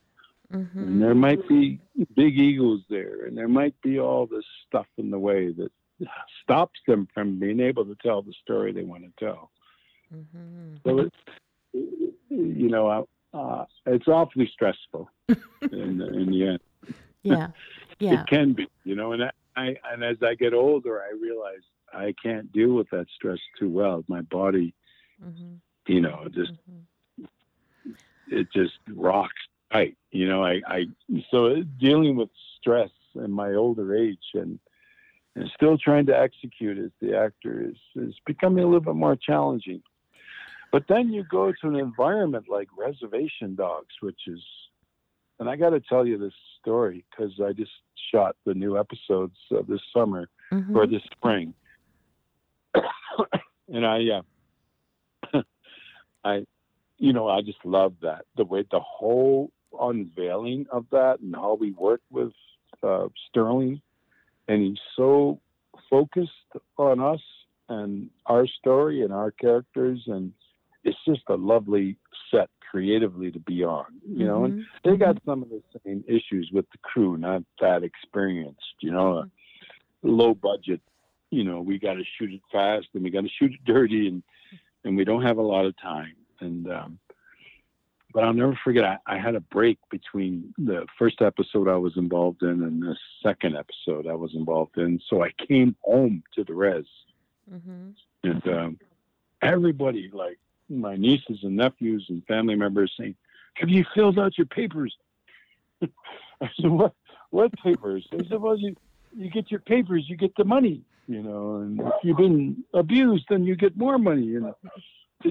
Mm-hmm. 0.52 0.78
And 0.78 1.02
there 1.02 1.14
might 1.14 1.46
be 1.48 1.80
big 2.16 2.38
egos 2.38 2.80
there, 2.88 3.26
and 3.26 3.36
there 3.36 3.48
might 3.48 3.74
be 3.82 3.98
all 3.98 4.26
this 4.26 4.44
stuff 4.66 4.86
in 4.98 5.10
the 5.10 5.18
way 5.18 5.52
that 5.52 5.70
stops 6.42 6.78
them 6.86 7.08
from 7.14 7.38
being 7.38 7.60
able 7.60 7.84
to 7.84 7.96
tell 8.02 8.22
the 8.22 8.34
story 8.42 8.72
they 8.72 8.82
want 8.82 9.04
to 9.04 9.24
tell. 9.24 9.50
Mm-hmm. 10.14 10.76
So 10.84 10.98
it's, 10.98 11.16
you 11.72 12.68
know, 12.68 13.06
uh, 13.32 13.64
it's 13.86 14.08
awfully 14.08 14.48
stressful 14.52 15.10
in, 15.28 15.98
the, 15.98 16.08
in 16.12 16.30
the 16.30 16.46
end. 16.48 16.94
Yeah, 17.22 17.48
yeah. 17.98 18.20
it 18.20 18.26
can 18.26 18.52
be, 18.52 18.68
you 18.84 18.94
know, 18.94 19.12
and 19.12 19.24
I, 19.56 19.76
and 19.92 20.04
as 20.04 20.16
I 20.22 20.34
get 20.34 20.52
older, 20.52 21.00
I 21.00 21.12
realize 21.20 21.62
I 21.92 22.14
can't 22.22 22.52
deal 22.52 22.74
with 22.74 22.90
that 22.90 23.06
stress 23.14 23.38
too 23.58 23.70
well. 23.70 24.04
My 24.08 24.20
body, 24.22 24.74
mm-hmm. 25.24 25.54
you 25.86 26.00
know, 26.00 26.26
just 26.32 26.52
mm-hmm. 26.52 27.24
it 28.30 28.48
just 28.52 28.74
rocks 28.94 29.32
Right. 29.74 29.96
You 30.12 30.28
know, 30.28 30.44
I, 30.44 30.60
I 30.66 30.84
so 31.30 31.62
dealing 31.80 32.16
with 32.16 32.30
stress 32.60 32.90
in 33.16 33.32
my 33.32 33.54
older 33.54 33.96
age 33.96 34.18
and 34.34 34.58
and 35.36 35.50
still 35.56 35.76
trying 35.76 36.06
to 36.06 36.16
execute 36.16 36.78
as 36.78 36.90
the 37.00 37.16
actor 37.16 37.68
is 37.68 37.76
is 37.96 38.14
becoming 38.24 38.62
a 38.62 38.66
little 38.66 38.80
bit 38.80 38.94
more 38.94 39.16
challenging. 39.16 39.82
But 40.70 40.84
then 40.88 41.12
you 41.12 41.24
go 41.24 41.52
to 41.52 41.68
an 41.68 41.76
environment 41.76 42.46
like 42.48 42.68
Reservation 42.76 43.54
Dogs, 43.54 43.94
which 44.00 44.22
is, 44.26 44.40
and 45.38 45.48
I 45.48 45.54
got 45.54 45.70
to 45.70 45.80
tell 45.80 46.04
you 46.04 46.18
this 46.18 46.32
story 46.60 47.04
because 47.10 47.32
I 47.44 47.52
just 47.52 47.70
shot 48.12 48.34
the 48.44 48.54
new 48.54 48.76
episodes 48.76 49.36
of 49.52 49.68
this 49.68 49.80
summer 49.92 50.28
mm-hmm. 50.52 50.76
or 50.76 50.88
this 50.88 51.02
spring, 51.12 51.54
and 53.68 53.86
I, 53.86 54.00
uh, 55.32 55.42
I, 56.24 56.44
you 56.98 57.12
know, 57.12 57.28
I 57.28 57.40
just 57.42 57.64
love 57.64 57.94
that 58.02 58.24
the 58.36 58.44
way 58.44 58.64
the 58.68 58.80
whole 58.80 59.52
unveiling 59.80 60.66
of 60.70 60.86
that 60.90 61.20
and 61.20 61.34
how 61.34 61.54
we 61.54 61.72
work 61.72 62.00
with 62.10 62.32
uh, 62.82 63.08
Sterling. 63.28 63.80
And 64.48 64.62
he's 64.62 64.78
so 64.96 65.40
focused 65.88 66.30
on 66.76 67.00
us 67.00 67.20
and 67.68 68.10
our 68.26 68.46
story 68.46 69.02
and 69.02 69.12
our 69.12 69.30
characters. 69.30 70.02
And 70.06 70.32
it's 70.84 70.98
just 71.06 71.22
a 71.28 71.34
lovely 71.34 71.96
set 72.30 72.50
creatively 72.70 73.30
to 73.30 73.38
be 73.38 73.62
on, 73.64 73.86
you 74.06 74.26
know. 74.26 74.40
Mm-hmm. 74.40 74.58
And 74.58 74.64
they 74.84 74.96
got 74.96 75.16
some 75.24 75.42
of 75.42 75.48
the 75.48 75.62
same 75.84 76.04
issues 76.08 76.50
with 76.52 76.66
the 76.72 76.78
crew, 76.82 77.16
not 77.16 77.42
that 77.60 77.84
experienced, 77.84 78.60
you 78.80 78.90
know, 78.90 79.24
mm-hmm. 79.24 80.08
low 80.08 80.34
budget. 80.34 80.80
You 81.30 81.44
know, 81.44 81.60
we 81.60 81.78
got 81.78 81.94
to 81.94 82.02
shoot 82.18 82.32
it 82.32 82.40
fast 82.52 82.86
and 82.94 83.02
we 83.02 83.10
got 83.10 83.22
to 83.22 83.30
shoot 83.38 83.52
it 83.52 83.64
dirty, 83.64 84.08
and 84.08 84.22
and 84.84 84.96
we 84.96 85.04
don't 85.04 85.22
have 85.22 85.38
a 85.38 85.42
lot 85.42 85.66
of 85.66 85.74
time. 85.80 86.14
And 86.40 86.70
um, 86.70 86.98
but 88.14 88.22
I'll 88.22 88.32
never 88.32 88.58
forget. 88.62 88.84
I, 88.84 88.98
I, 89.06 89.18
had 89.18 89.34
a 89.34 89.40
break 89.40 89.78
between 89.90 90.54
the 90.56 90.86
first 90.96 91.20
episode 91.20 91.68
I 91.68 91.76
was 91.76 91.96
involved 91.96 92.42
in 92.42 92.62
and 92.62 92.80
the 92.80 92.96
second 93.22 93.56
episode 93.56 94.06
I 94.06 94.14
was 94.14 94.30
involved 94.34 94.78
in. 94.78 95.00
So 95.10 95.24
I 95.24 95.30
came 95.48 95.74
home 95.82 96.22
to 96.36 96.44
the 96.44 96.54
res, 96.54 96.84
mm-hmm. 97.52 97.90
and 98.22 98.48
um, 98.48 98.78
everybody, 99.42 100.10
like 100.12 100.38
my 100.70 100.94
nieces 100.94 101.40
and 101.42 101.56
nephews 101.56 102.06
and 102.08 102.24
family 102.26 102.54
members, 102.54 102.94
saying, 102.98 103.16
"Have 103.54 103.68
you 103.68 103.84
filled 103.94 104.18
out 104.18 104.38
your 104.38 104.46
papers?" 104.46 104.96
I 105.82 106.48
said, 106.60 106.70
"What? 106.70 106.94
What 107.30 107.52
papers?" 107.58 108.06
They 108.12 108.26
said, 108.28 108.40
"Well, 108.40 108.56
you 108.56 108.76
you 109.16 109.28
get 109.28 109.50
your 109.50 109.60
papers, 109.60 110.04
you 110.08 110.16
get 110.16 110.36
the 110.36 110.44
money, 110.44 110.82
you 111.08 111.20
know, 111.20 111.56
and 111.56 111.80
if 111.80 111.92
you've 112.04 112.16
been 112.16 112.62
abused, 112.72 113.26
then 113.28 113.44
you 113.44 113.56
get 113.56 113.76
more 113.76 113.98
money, 113.98 114.22
you 114.22 114.40
know." 114.40 114.56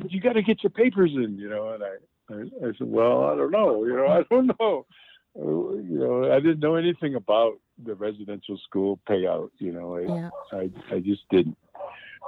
You 0.10 0.20
got 0.20 0.34
to 0.34 0.42
get 0.42 0.64
your 0.64 0.72
papers 0.72 1.12
in, 1.14 1.38
you 1.38 1.48
know, 1.48 1.74
and 1.74 1.84
I, 1.84 1.98
I, 2.30 2.66
I 2.66 2.72
said, 2.78 2.88
well, 2.88 3.26
I 3.26 3.36
don't 3.36 3.52
know. 3.52 3.84
You 3.86 3.96
know, 3.96 4.08
I 4.08 4.24
don't 4.30 4.48
know. 4.60 4.86
Uh, 5.36 5.78
you 5.82 6.00
know, 6.00 6.32
I 6.32 6.40
didn't 6.40 6.60
know 6.60 6.76
anything 6.76 7.16
about 7.16 7.54
the 7.84 7.96
residential 7.96 8.58
school 8.58 9.00
payout. 9.10 9.50
You 9.58 9.72
know, 9.72 9.96
I, 9.98 10.02
yeah. 10.02 10.30
I, 10.52 10.96
I 10.96 11.00
just 11.00 11.24
didn't. 11.30 11.58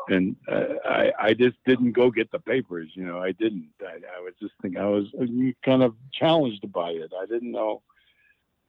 and 0.09 0.35
uh, 0.51 0.73
I 0.85 1.11
I 1.19 1.33
just 1.33 1.57
didn't 1.65 1.91
go 1.91 2.09
get 2.09 2.31
the 2.31 2.39
papers. 2.39 2.89
You 2.95 3.05
know, 3.05 3.19
I 3.19 3.31
didn't. 3.31 3.69
I, 3.81 3.99
I 4.17 4.21
was 4.21 4.33
just 4.41 4.53
thinking 4.61 4.81
I 4.81 4.87
was 4.87 5.05
kind 5.63 5.83
of 5.83 5.95
challenged 6.13 6.71
by 6.71 6.89
it. 6.89 7.11
I 7.19 7.25
didn't 7.25 7.51
know, 7.51 7.83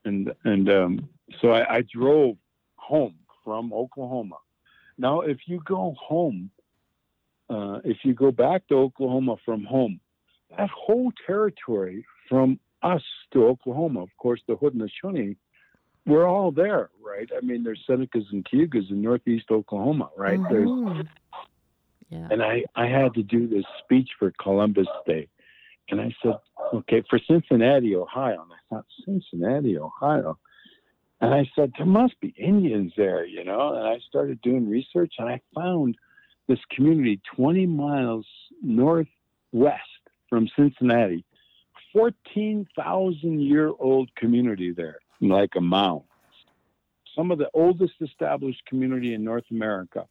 and 0.05 0.33
and 0.45 0.71
um, 0.71 1.09
so 1.41 1.51
I, 1.51 1.77
I 1.77 1.81
drove 1.83 2.37
home 2.77 3.17
from 3.43 3.73
Oklahoma. 3.73 4.37
Now, 4.99 5.21
if 5.21 5.39
you 5.47 5.61
go 5.65 5.95
home, 5.99 6.51
uh, 7.51 7.81
if 7.85 7.99
you 8.05 8.15
go 8.15 8.31
back 8.31 8.67
to 8.69 8.75
Oklahoma 8.77 9.37
from 9.45 9.65
home, 9.65 10.01
that 10.57 10.71
whole 10.71 11.13
territory 11.27 12.05
from 12.29 12.59
us 12.83 13.03
to 13.33 13.47
Oklahoma, 13.47 14.03
of 14.03 14.11
course, 14.19 14.41
the 14.47 14.55
Haudenosaunee, 14.55 15.37
we're 16.07 16.27
all 16.27 16.53
there, 16.53 16.91
right? 17.05 17.29
I 17.37 17.45
mean, 17.45 17.65
there's 17.65 17.83
Senecas 17.89 18.25
and 18.31 18.45
Cayugas 18.45 18.91
in 18.91 19.03
northeast 19.03 19.47
Oklahoma, 19.51 20.11
right? 20.17 20.39
Mhm. 20.39 21.09
Yeah. 22.11 22.29
And 22.31 22.43
I, 22.43 22.65
I 22.77 22.87
had 22.87 23.15
to 23.15 23.23
do 23.23 23.49
this 23.49 23.65
speech 23.83 24.11
for 24.19 24.33
Columbus 24.41 24.87
Day. 25.07 25.29
And 25.91 26.01
I 26.01 26.15
said, 26.23 26.35
okay, 26.73 27.03
for 27.09 27.19
Cincinnati, 27.19 27.97
Ohio. 27.97 28.43
And 28.43 28.53
I 28.53 28.59
thought, 28.69 28.87
Cincinnati, 29.05 29.79
Ohio. 29.79 30.39
And 31.21 31.33
I 31.33 31.51
said, 31.57 31.73
there 31.77 31.87
must 31.87 32.21
be 32.21 32.35
Indians 32.37 32.93
there, 32.97 33.25
you 33.25 33.45
know? 33.45 33.75
And 33.75 33.87
I 33.87 33.99
started 34.09 34.41
doing 34.43 34.69
research 34.69 35.15
and 35.19 35.29
I 35.29 35.41
found 35.55 35.97
this 36.47 36.59
community 36.71 37.21
20 37.35 37.67
miles 37.67 38.27
northwest 38.63 39.96
from 40.29 40.49
Cincinnati, 40.57 41.25
14,000 41.93 43.41
year 43.41 43.73
old 43.79 44.15
community 44.17 44.73
there, 44.73 44.99
like 45.21 45.51
a 45.57 45.61
mound. 45.61 46.03
Some 47.15 47.31
of 47.31 47.39
the 47.39 47.51
oldest 47.55 47.95
established 48.01 48.63
community 48.67 49.15
in 49.15 49.25
North 49.25 49.45
America, 49.51 50.07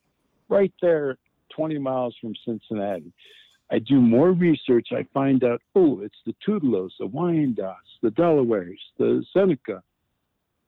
right 0.49 0.73
there, 0.81 1.17
20 1.55 1.77
miles 1.77 2.15
from 2.19 2.33
Cincinnati. 2.43 3.13
I 3.71 3.79
do 3.79 3.99
more 3.99 4.31
research. 4.31 4.87
I 4.91 5.05
find 5.13 5.43
out, 5.43 5.61
oh, 5.75 6.01
it's 6.01 6.17
the 6.25 6.35
Tutelos, 6.45 6.91
the 6.99 7.07
Wyandots, 7.07 7.99
the 8.01 8.11
Delawares, 8.11 8.79
the 8.97 9.23
Seneca. 9.33 9.81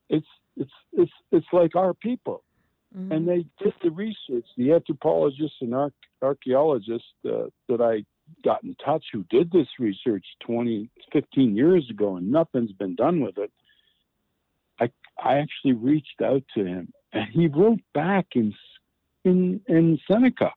It's 0.10 0.26
it's 0.56 0.72
it's 0.94 1.12
it's 1.32 1.46
like 1.54 1.76
our 1.76 1.94
people, 1.94 2.44
Mhm. 2.96 3.12
and 3.12 3.28
they 3.28 3.46
did 3.60 3.74
the 3.84 3.92
research. 3.92 4.48
The 4.58 4.72
anthropologists 4.74 5.58
and 5.62 5.76
arch- 5.76 5.94
archaeologists 6.22 7.14
uh, 7.26 7.50
that 7.68 7.82
I 7.82 8.04
got 8.44 8.64
in 8.64 8.76
touch 8.84 9.06
who 9.12 9.24
did 9.30 9.52
this 9.52 9.68
research 9.80 10.26
20, 10.42 10.90
15 11.12 11.56
years 11.56 11.90
ago, 11.90 12.18
and 12.18 12.32
nothing's 12.32 12.72
been 12.72 12.96
done 12.96 13.22
with 13.22 13.38
it. 13.38 13.52
I 14.80 14.90
I 15.22 15.38
actually 15.38 15.74
reached 15.74 16.22
out 16.24 16.44
to 16.56 16.64
him, 16.64 16.94
and 17.14 17.26
he 17.32 17.48
wrote 17.48 17.80
back 17.94 18.28
in 18.36 18.54
in 19.24 19.62
in 19.68 20.00
Seneca. 20.10 20.54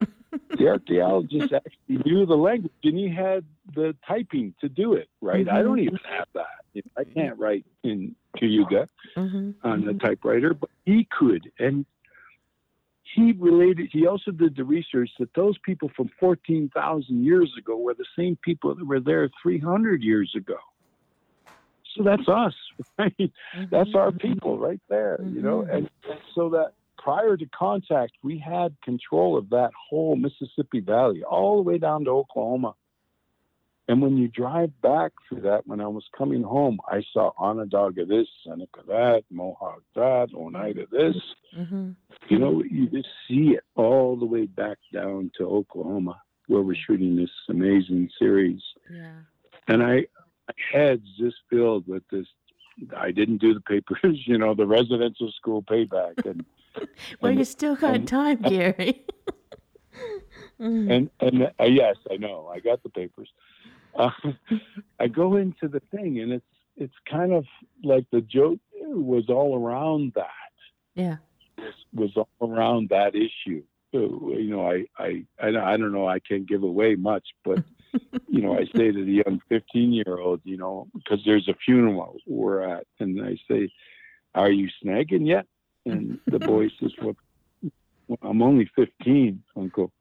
the 0.58 0.68
archaeologist 0.68 1.52
actually 1.52 2.02
knew 2.04 2.26
the 2.26 2.36
language, 2.36 2.72
and 2.84 2.98
he 2.98 3.08
had 3.08 3.44
the 3.74 3.94
typing 4.06 4.54
to 4.60 4.68
do 4.68 4.94
it. 4.94 5.08
Right? 5.20 5.48
I 5.48 5.62
don't 5.62 5.78
even 5.78 5.98
have 6.08 6.28
that. 6.34 6.84
I 6.96 7.04
can't 7.04 7.38
write 7.38 7.66
in 7.82 8.14
Cayuga 8.36 8.88
Mhm. 9.16 9.54
on 9.62 9.84
the 9.84 9.94
typewriter, 9.94 10.54
but 10.54 10.70
he 10.86 11.04
could. 11.04 11.52
And 11.58 11.84
he 13.14 13.32
related, 13.32 13.90
he 13.92 14.06
also 14.06 14.30
did 14.30 14.56
the 14.56 14.64
research 14.64 15.10
that 15.18 15.34
those 15.34 15.56
people 15.58 15.90
from 15.94 16.10
14,000 16.18 17.24
years 17.24 17.52
ago 17.58 17.76
were 17.76 17.94
the 17.94 18.06
same 18.16 18.36
people 18.42 18.74
that 18.74 18.86
were 18.86 19.00
there 19.00 19.28
300 19.42 20.02
years 20.02 20.32
ago. 20.36 20.56
So 21.96 22.02
that's 22.02 22.26
us, 22.28 22.54
right? 22.98 23.32
That's 23.70 23.94
our 23.94 24.12
people 24.12 24.58
right 24.58 24.80
there, 24.88 25.18
you 25.22 25.42
know? 25.42 25.62
Mhm. 25.62 25.74
And, 25.74 25.90
and 26.08 26.20
so 26.34 26.48
that 26.50 26.72
prior 26.96 27.36
to 27.36 27.46
contact, 27.46 28.12
we 28.22 28.38
had 28.38 28.74
control 28.82 29.36
of 29.36 29.50
that 29.50 29.72
whole 29.90 30.16
Mississippi 30.16 30.80
Valley 30.80 31.22
all 31.22 31.56
the 31.56 31.62
way 31.62 31.78
down 31.78 32.04
to 32.04 32.10
Oklahoma. 32.10 32.74
And 33.88 34.00
when 34.00 34.16
you 34.16 34.28
drive 34.28 34.70
back 34.80 35.12
through 35.28 35.42
that, 35.42 35.66
when 35.66 35.80
I 35.80 35.88
was 35.88 36.04
coming 36.16 36.42
home, 36.42 36.78
I 36.88 37.02
saw 37.12 37.32
Onondaga 37.36 38.06
this, 38.06 38.28
Seneca 38.46 38.80
that, 38.86 39.24
Mohawk 39.30 39.82
that, 39.96 40.28
Oneida 40.34 40.86
this. 40.90 41.16
Mhm. 41.54 41.96
You 42.28 42.38
know, 42.38 42.62
you 42.62 42.86
just 42.88 43.08
see 43.28 43.50
it 43.56 43.64
all 43.74 44.16
the 44.16 44.24
way 44.24 44.46
back 44.46 44.78
down 44.92 45.30
to 45.38 45.44
Oklahoma, 45.46 46.20
where 46.46 46.62
we're 46.62 46.76
shooting 46.86 47.16
this 47.16 47.30
amazing 47.48 48.08
series. 48.18 48.60
Yeah. 48.90 49.12
And 49.68 49.82
I, 49.82 50.06
my 50.48 50.54
head's 50.72 51.06
just 51.18 51.36
filled 51.50 51.86
with 51.86 52.02
this. 52.10 52.26
I 52.96 53.10
didn't 53.10 53.38
do 53.38 53.52
the 53.54 53.60
papers, 53.60 54.22
you 54.26 54.38
know, 54.38 54.54
the 54.54 54.66
residential 54.66 55.30
school 55.32 55.62
payback, 55.62 56.24
and 56.24 56.44
Well, 57.20 57.30
And- 57.30 57.38
you 57.38 57.44
still 57.44 57.76
got 57.76 57.94
and- 57.96 58.08
time, 58.08 58.40
Gary. 58.42 59.04
And 60.58 61.10
and 61.20 61.42
uh, 61.60 61.64
yes, 61.64 61.96
I 62.10 62.16
know, 62.16 62.46
I 62.54 62.60
got 62.60 62.82
the 62.82 62.88
papers. 62.88 63.28
Uh, 63.96 64.10
I 65.00 65.08
go 65.08 65.36
into 65.36 65.66
the 65.68 65.80
thing, 65.90 66.20
and 66.20 66.32
it's 66.32 66.46
it's 66.76 66.94
kind 67.10 67.32
of 67.32 67.44
like 67.82 68.06
the 68.12 68.20
joke 68.20 68.60
was 68.80 69.24
all 69.28 69.58
around 69.62 70.12
that. 70.14 70.28
yeah. 70.94 71.16
Was 71.94 72.10
all 72.16 72.28
around 72.40 72.88
that 72.90 73.14
issue. 73.14 73.62
So, 73.92 74.32
you 74.38 74.50
know, 74.50 74.66
I, 74.66 74.86
I, 74.98 75.24
I, 75.40 75.48
I 75.48 75.76
don't 75.76 75.92
know, 75.92 76.08
I 76.08 76.18
can't 76.18 76.48
give 76.48 76.62
away 76.62 76.94
much, 76.94 77.28
but, 77.44 77.62
you 78.28 78.40
know, 78.40 78.54
I 78.54 78.64
say 78.74 78.90
to 78.90 79.04
the 79.04 79.22
young 79.24 79.40
15 79.48 79.92
year 79.92 80.18
old, 80.18 80.40
you 80.44 80.56
know, 80.56 80.88
because 80.94 81.20
there's 81.26 81.48
a 81.48 81.54
funeral 81.64 82.16
we're 82.26 82.62
at, 82.62 82.86
and 83.00 83.20
I 83.22 83.36
say, 83.50 83.70
Are 84.34 84.50
you 84.50 84.68
snagging 84.82 85.26
yet? 85.26 85.46
And 85.84 86.18
the 86.26 86.38
boy 86.40 86.68
says, 86.80 86.92
Well, 87.02 87.16
well, 88.08 88.18
I'm 88.22 88.42
only 88.42 88.70
15, 88.74 89.42
Uncle. 89.56 89.92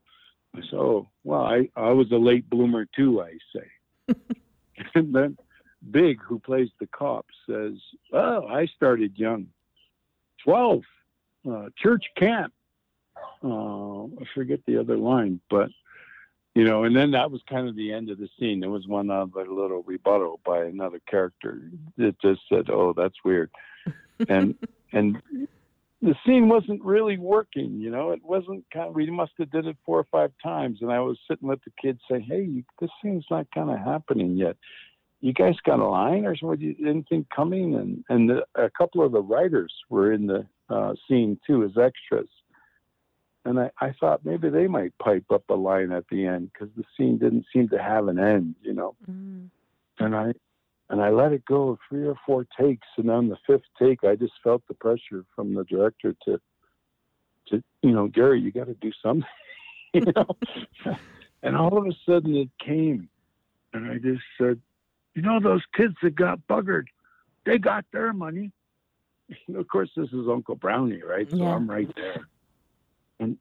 I 0.55 0.61
said, 0.61 0.79
Oh, 0.79 1.09
well, 1.25 1.41
I, 1.41 1.69
I 1.75 1.91
was 1.91 2.11
a 2.11 2.17
late 2.17 2.49
bloomer 2.49 2.87
too, 2.95 3.21
I 3.21 3.37
say. 3.53 4.15
and 4.95 5.13
then 5.13 5.37
Big, 5.89 6.21
who 6.21 6.39
plays 6.39 6.69
the 6.79 6.87
cop, 6.87 7.25
says, 7.49 7.73
Oh, 8.13 8.47
I 8.47 8.67
started 8.67 9.17
young. 9.17 9.47
12 10.45 10.81
uh, 11.49 11.69
church 11.77 12.05
camp. 12.17 12.53
Uh, 13.43 14.05
I 14.05 14.25
forget 14.33 14.59
the 14.65 14.77
other 14.77 14.97
line, 14.97 15.41
but 15.49 15.69
you 16.53 16.65
know, 16.65 16.83
and 16.83 16.95
then 16.95 17.11
that 17.11 17.31
was 17.31 17.41
kind 17.49 17.67
of 17.69 17.75
the 17.75 17.93
end 17.93 18.09
of 18.09 18.17
the 18.17 18.29
scene. 18.39 18.59
There 18.59 18.69
was 18.69 18.87
one 18.87 19.09
other 19.09 19.47
little 19.47 19.83
rebuttal 19.83 20.39
by 20.45 20.65
another 20.65 20.99
character 21.07 21.61
that 21.97 22.19
just 22.21 22.41
said, 22.49 22.69
"Oh, 22.69 22.93
that's 22.95 23.15
weird," 23.23 23.49
and 24.27 24.55
and 24.93 25.21
the 26.01 26.15
scene 26.25 26.49
wasn't 26.49 26.83
really 26.83 27.17
working. 27.17 27.79
You 27.79 27.89
know, 27.89 28.11
it 28.11 28.23
wasn't 28.23 28.65
kind. 28.73 28.89
Of, 28.89 28.95
we 28.95 29.09
must 29.09 29.31
have 29.39 29.51
did 29.51 29.65
it 29.65 29.77
four 29.85 29.99
or 29.99 30.07
five 30.11 30.31
times, 30.43 30.79
and 30.81 30.91
I 30.91 30.99
was 30.99 31.17
sitting 31.29 31.47
with 31.47 31.63
the 31.63 31.71
kids 31.81 32.01
saying, 32.09 32.23
"Hey, 32.23 32.63
this 32.79 32.91
scene's 33.01 33.25
not 33.31 33.47
kind 33.53 33.69
of 33.69 33.79
happening 33.79 34.35
yet." 34.35 34.57
You 35.21 35.33
guys 35.33 35.55
got 35.63 35.79
a 35.79 35.87
line 35.87 36.25
or 36.25 36.35
something? 36.35 36.75
Anything 36.85 37.25
coming? 37.33 37.75
And 37.75 38.03
and 38.09 38.29
the, 38.29 38.45
a 38.55 38.69
couple 38.69 39.05
of 39.05 39.11
the 39.11 39.21
writers 39.21 39.73
were 39.89 40.11
in 40.11 40.27
the 40.27 40.45
uh, 40.69 40.93
scene 41.07 41.39
too 41.45 41.63
as 41.63 41.77
extras. 41.77 42.29
And 43.45 43.59
I, 43.59 43.71
I 43.79 43.93
thought 43.99 44.25
maybe 44.25 44.49
they 44.49 44.67
might 44.67 44.97
pipe 44.99 45.25
up 45.31 45.43
a 45.49 45.55
line 45.55 45.91
at 45.91 46.05
the 46.11 46.25
end 46.25 46.51
because 46.53 46.69
the 46.75 46.83
scene 46.95 47.17
didn't 47.17 47.45
seem 47.51 47.69
to 47.69 47.81
have 47.81 48.07
an 48.07 48.19
end, 48.19 48.55
you 48.61 48.73
know. 48.73 48.95
Mhm. 49.09 49.49
And 49.99 50.15
I 50.15 50.33
and 50.89 51.01
I 51.01 51.09
let 51.09 51.31
it 51.31 51.45
go 51.45 51.79
three 51.87 52.05
or 52.05 52.15
four 52.25 52.45
takes, 52.59 52.87
and 52.97 53.09
on 53.09 53.29
the 53.29 53.37
fifth 53.47 53.61
take, 53.79 54.03
I 54.03 54.15
just 54.15 54.33
felt 54.43 54.61
the 54.67 54.73
pressure 54.73 55.23
from 55.35 55.53
the 55.53 55.63
director 55.63 56.15
to 56.25 56.39
to 57.47 57.63
you 57.81 57.91
know, 57.91 58.07
Gary, 58.07 58.39
you 58.41 58.51
got 58.51 58.67
to 58.67 58.73
do 58.75 58.91
something, 59.01 59.27
you 59.93 60.01
know. 60.15 60.27
and 61.43 61.55
all 61.55 61.77
of 61.77 61.85
a 61.85 61.93
sudden, 62.05 62.35
it 62.35 62.49
came, 62.63 63.09
and 63.73 63.89
I 63.89 63.97
just 63.97 64.21
said, 64.37 64.59
you 65.15 65.21
know, 65.21 65.39
those 65.39 65.63
kids 65.75 65.95
that 66.03 66.15
got 66.15 66.39
buggered, 66.47 66.85
they 67.45 67.57
got 67.57 67.85
their 67.91 68.13
money. 68.13 68.51
of 69.55 69.67
course, 69.67 69.89
this 69.95 70.09
is 70.09 70.27
Uncle 70.29 70.55
Brownie, 70.55 71.01
right? 71.03 71.29
So 71.29 71.37
Yeah. 71.37 71.55
I'm 71.55 71.69
right 71.69 71.93
there. 71.95 72.27
And 73.19 73.37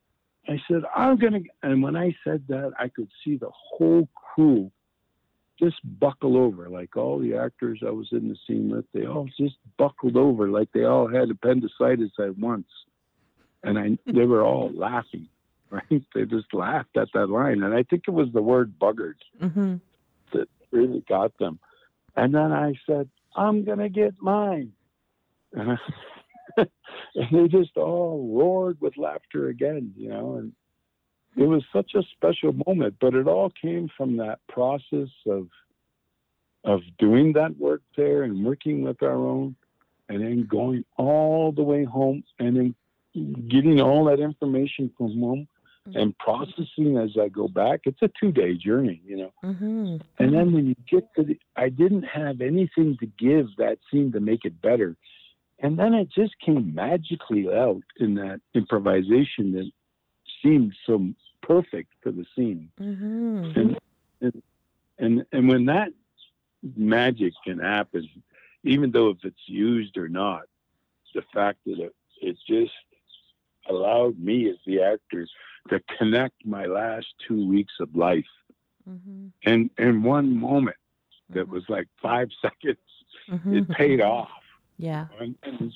I 0.49 0.61
said, 0.69 0.83
I'm 0.95 1.17
going 1.17 1.33
to, 1.33 1.43
and 1.63 1.83
when 1.83 1.97
I 1.97 2.15
said 2.25 2.45
that, 2.49 2.73
I 2.79 2.89
could 2.89 3.09
see 3.25 3.37
the 3.37 3.51
whole 3.53 4.09
crew 4.15 4.71
just 5.59 5.77
buckle 6.01 6.37
over, 6.39 6.69
like 6.69 6.97
all 6.97 7.19
the 7.19 7.37
actors 7.37 7.83
I 7.87 7.91
was 7.91 8.09
in 8.13 8.29
the 8.29 8.37
scene 8.47 8.71
with, 8.71 8.87
they 8.95 9.07
all 9.07 9.29
just 9.39 9.57
buckled 9.77 10.17
over, 10.17 10.49
like 10.49 10.71
they 10.73 10.85
all 10.85 11.07
had 11.07 11.31
appendicitis 11.31 12.13
at 12.19 12.37
once. 12.39 12.69
And 13.63 13.79
I, 13.79 13.99
they 14.07 14.25
were 14.25 14.43
all 14.43 14.71
laughing, 14.73 15.29
right? 15.71 16.03
They 16.15 16.25
just 16.25 16.53
laughed 16.55 16.97
at 16.97 17.09
that 17.15 17.29
line. 17.29 17.63
And 17.63 17.75
I 17.75 17.83
think 17.83 18.05
it 18.09 18.13
was 18.13 18.29
the 18.33 18.43
word 18.43 18.75
buggered 18.81 19.17
Mhm. 19.41 19.81
Really 20.71 21.05
got 21.09 21.37
them. 21.39 21.59
And 22.17 22.35
then 22.35 22.53
I 22.53 22.75
said, 22.87 23.09
I'm 23.37 23.65
going 23.65 23.79
to 23.79 23.89
get 23.89 24.15
mine. 24.21 24.73
and 25.55 26.69
they 27.15 27.49
just 27.49 27.77
all 27.77 28.31
roared 28.33 28.81
with 28.81 28.97
laughter 28.97 29.49
again, 29.49 29.93
you 29.97 30.09
know, 30.09 30.37
and 30.37 30.53
it 31.37 31.47
was 31.47 31.65
such 31.73 31.95
a 31.95 32.03
special 32.15 32.55
moment, 32.67 32.97
but 33.01 33.15
it 33.15 33.27
all 33.27 33.51
came 33.51 33.89
from 33.97 34.17
that 34.19 34.41
process 34.49 35.09
of 35.27 35.49
of 36.63 36.83
doing 36.99 37.33
that 37.33 37.57
work 37.57 37.81
there 37.97 38.23
and 38.25 38.45
working 38.45 38.83
with 38.83 39.03
our 39.03 39.17
own 39.17 39.57
and 40.11 40.23
then 40.23 40.45
going 40.45 40.85
all 40.99 41.53
the 41.53 41.63
way 41.63 41.85
home 41.85 42.23
and 42.39 42.55
then 42.55 42.75
getting 43.49 43.81
all 43.81 44.05
that 44.05 44.21
information 44.21 44.91
from 44.99 45.19
home 45.19 45.49
and 45.87 46.17
processing 46.19 46.99
as 46.99 47.17
I 47.21 47.29
go 47.29 47.49
back. 47.49 47.81
It's 47.85 48.03
a 48.03 48.11
two 48.21 48.33
day 48.33 48.55
journey, 48.55 49.01
you 49.05 49.17
know. 49.17 49.33
Mm-hmm. 49.43 49.97
And 50.19 50.35
then 50.35 50.53
when 50.53 50.67
you 50.67 50.77
get 50.89 51.13
to 51.17 51.25
the, 51.25 51.39
I 51.57 51.69
didn't 51.69 52.05
have 52.05 52.41
anything 52.41 52.97
to 53.01 53.07
give 53.07 53.49
that 53.59 53.79
seemed 53.91 54.13
to 54.13 54.21
make 54.21 54.45
it 54.45 54.61
better. 54.61 54.97
And 55.59 55.79
then 55.79 55.95
it 55.95 56.09
just 56.11 56.39
came 56.45 56.75
magically 56.75 57.49
out 57.49 57.83
in 57.99 58.15
that 58.15 58.41
improvisation 58.55 59.53
that 59.53 59.71
seemed 60.43 60.75
so 60.87 61.09
perfect 61.43 61.93
for 62.03 62.13
the 62.13 62.25
scene. 62.35 62.71
Mm-hmm. 62.81 63.59
And, 63.59 63.79
and, 64.21 64.43
and, 64.99 65.27
and 65.33 65.49
when 65.49 65.67
that 65.67 65.91
magic 66.77 67.35
can 67.45 67.59
happen, 67.59 68.09
even 68.65 68.91
though 68.91 69.11
if 69.11 69.19
it's 69.25 69.37
used 69.47 69.97
or 69.97 70.09
not, 70.09 70.43
the 71.15 71.23
fact 71.35 71.59
that 71.67 71.79
it, 71.79 71.95
it 72.21 72.37
just 72.47 72.73
allowed 73.69 74.19
me 74.19 74.49
as 74.49 74.57
the 74.67 74.83
actor 74.83 75.27
to 75.69 75.81
connect 75.99 76.45
my 76.45 76.65
last 76.67 77.07
two 77.27 77.47
weeks 77.49 77.75
of 77.81 77.95
life 77.95 78.25
Mm-hmm. 78.89 79.27
and 79.45 79.71
in 79.79 80.03
one 80.03 80.35
moment 80.35 80.77
that 81.35 81.47
was 81.49 81.63
like 81.69 81.87
five 82.03 82.29
seconds 82.43 82.79
Mm-hmm. 83.31 83.57
it 83.59 83.69
paid 83.69 84.01
off 84.01 84.31
Yeah. 84.79 85.07
and, 85.21 85.37
and 85.45 85.73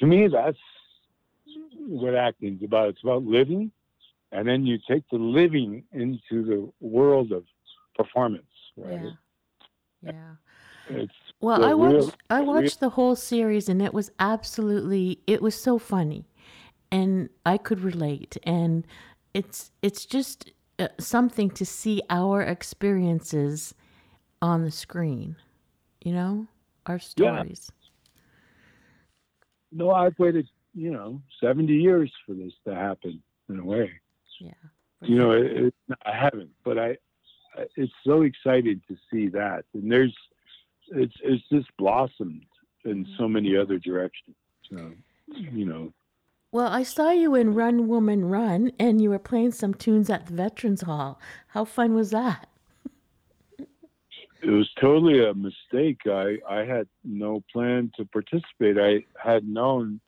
to 0.00 0.06
me 0.06 0.26
that's 0.28 0.58
what 1.78 2.14
acting's 2.14 2.62
about 2.64 2.88
it's 2.88 3.02
about 3.02 3.22
living 3.24 3.70
and 4.32 4.48
then 4.48 4.66
you 4.66 4.78
take 4.88 5.04
the 5.12 5.18
living 5.18 5.84
into 5.92 6.42
the 6.44 6.72
world 6.80 7.30
of 7.32 7.44
performance 7.94 8.46
right 8.76 9.12
Yeah. 10.02 10.12
Yeah. 10.12 10.34
it's 10.88 11.12
Well, 11.40 11.62
I 11.64 11.68
real- 11.70 11.78
watched 12.06 12.16
I 12.30 12.40
watched 12.40 12.80
the 12.80 12.90
whole 12.90 13.14
series 13.16 13.68
and 13.68 13.80
it 13.82 13.92
was 13.94 14.10
absolutely 14.18 15.20
it 15.26 15.42
was 15.42 15.54
so 15.54 15.78
funny. 15.78 16.24
And 16.90 17.28
I 17.44 17.56
could 17.58 17.80
relate 17.80 18.36
and 18.44 18.86
it's 19.34 19.70
it's 19.82 20.06
just 20.06 20.52
uh, 20.78 20.88
something 20.98 21.50
to 21.50 21.64
see 21.66 22.02
our 22.10 22.42
experiences 22.42 23.74
on 24.40 24.62
the 24.64 24.70
screen. 24.70 25.36
You 26.04 26.12
know, 26.12 26.46
our 26.86 26.98
stories. 26.98 27.70
Yeah. 27.70 27.88
no 29.72 29.90
i've 29.90 30.18
waited 30.18 30.48
you 30.74 30.90
know 30.92 31.20
70 31.42 31.72
years 31.72 32.12
for 32.24 32.34
this 32.34 32.52
to 32.66 32.74
happen 32.74 33.22
in 33.48 33.58
a 33.58 33.64
way 33.64 33.90
Yeah. 34.40 34.50
you 35.02 35.16
know 35.18 35.32
it, 35.32 35.46
it, 35.46 35.74
i 36.04 36.12
haven't 36.14 36.50
but 36.64 36.78
i 36.78 36.90
I- 37.56 37.66
it's 37.76 37.92
so 38.04 38.22
exciting 38.22 38.80
to 38.88 38.96
see 39.10 39.28
that 39.28 39.64
and 39.74 39.90
there's 39.90 40.16
it's 40.88 41.14
it's 41.22 41.42
just 41.50 41.68
blossomed 41.78 42.44
in 42.84 43.04
Mm-hmm. 43.04 43.16
so 43.18 43.26
many 43.28 43.56
other 43.56 43.78
directions 43.78 44.36
so, 44.70 44.92
you 45.58 45.64
know 45.64 45.92
Well, 46.52 46.68
I 46.68 46.82
saw 46.84 47.10
you 47.10 47.34
in 47.34 47.54
Run 47.54 47.88
Woman 47.88 48.26
Run 48.26 48.72
and 48.78 49.00
you 49.00 49.10
were 49.10 49.18
playing 49.18 49.52
some 49.52 49.74
tunes 49.74 50.08
at 50.08 50.26
the 50.26 50.32
Veterans 50.34 50.82
Hall. 50.82 51.20
How 51.48 51.64
fun 51.64 51.94
was 51.94 52.10
that? 52.10 52.48
it 54.46 54.50
was 54.50 54.68
totally 54.80 55.24
a 55.24 55.34
mistake 55.34 56.00
i 56.06 56.36
i 56.48 56.64
had 56.64 56.86
no 57.04 57.42
plan 57.52 57.90
to 57.96 58.04
participate 58.06 58.78
i 58.78 59.04
had 59.22 59.46
known 59.46 60.00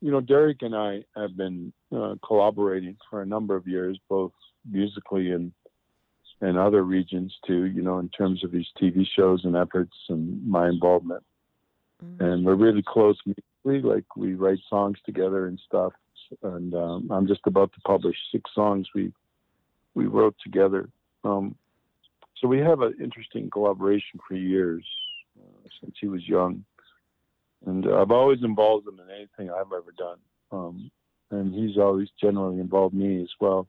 you 0.00 0.10
know 0.10 0.20
derek 0.20 0.62
and 0.62 0.74
i 0.74 1.02
have 1.16 1.36
been 1.36 1.72
uh, 1.94 2.14
collaborating 2.24 2.96
for 3.10 3.22
a 3.22 3.26
number 3.26 3.54
of 3.54 3.66
years 3.66 3.98
both 4.08 4.32
musically 4.70 5.32
and 5.32 5.52
and 6.40 6.56
other 6.58 6.84
regions 6.84 7.34
too 7.46 7.64
you 7.64 7.82
know 7.82 7.98
in 7.98 8.08
terms 8.10 8.42
of 8.44 8.50
these 8.50 8.68
tv 8.80 9.06
shows 9.16 9.44
and 9.44 9.56
efforts 9.56 9.96
and 10.08 10.46
my 10.46 10.68
involvement 10.68 11.22
Mhm. 12.04 12.20
and 12.20 12.44
we're 12.44 12.54
really 12.54 12.82
close 12.82 13.18
musically. 13.24 13.80
Like 13.94 14.16
we 14.16 14.34
write 14.34 14.58
songs 14.68 14.98
together 15.04 15.46
and 15.46 15.58
stuff. 15.66 15.92
And 16.42 16.74
um, 16.74 17.08
I'm 17.10 17.26
just 17.26 17.46
about 17.46 17.72
to 17.74 17.80
publish 17.80 18.16
six 18.32 18.50
songs 18.54 18.88
we 18.94 19.12
we 19.94 20.06
wrote 20.06 20.34
together. 20.42 20.88
Um, 21.24 21.54
so 22.36 22.48
we 22.48 22.58
have 22.58 22.82
an 22.82 22.94
interesting 23.00 23.48
collaboration 23.48 24.20
for 24.26 24.34
years 24.34 24.84
uh, 25.38 25.68
since 25.80 25.96
he 26.00 26.08
was 26.08 26.28
young, 26.28 26.64
and 27.64 27.86
I've 27.86 28.10
always 28.10 28.42
involved 28.42 28.86
him 28.86 29.00
in 29.00 29.08
anything 29.10 29.50
I've 29.50 29.72
ever 29.72 29.92
done. 29.96 30.18
Um, 30.52 30.90
and 31.30 31.54
he's 31.54 31.78
always 31.78 32.08
generally 32.20 32.60
involved 32.60 32.94
me 32.94 33.22
as 33.22 33.30
well. 33.40 33.66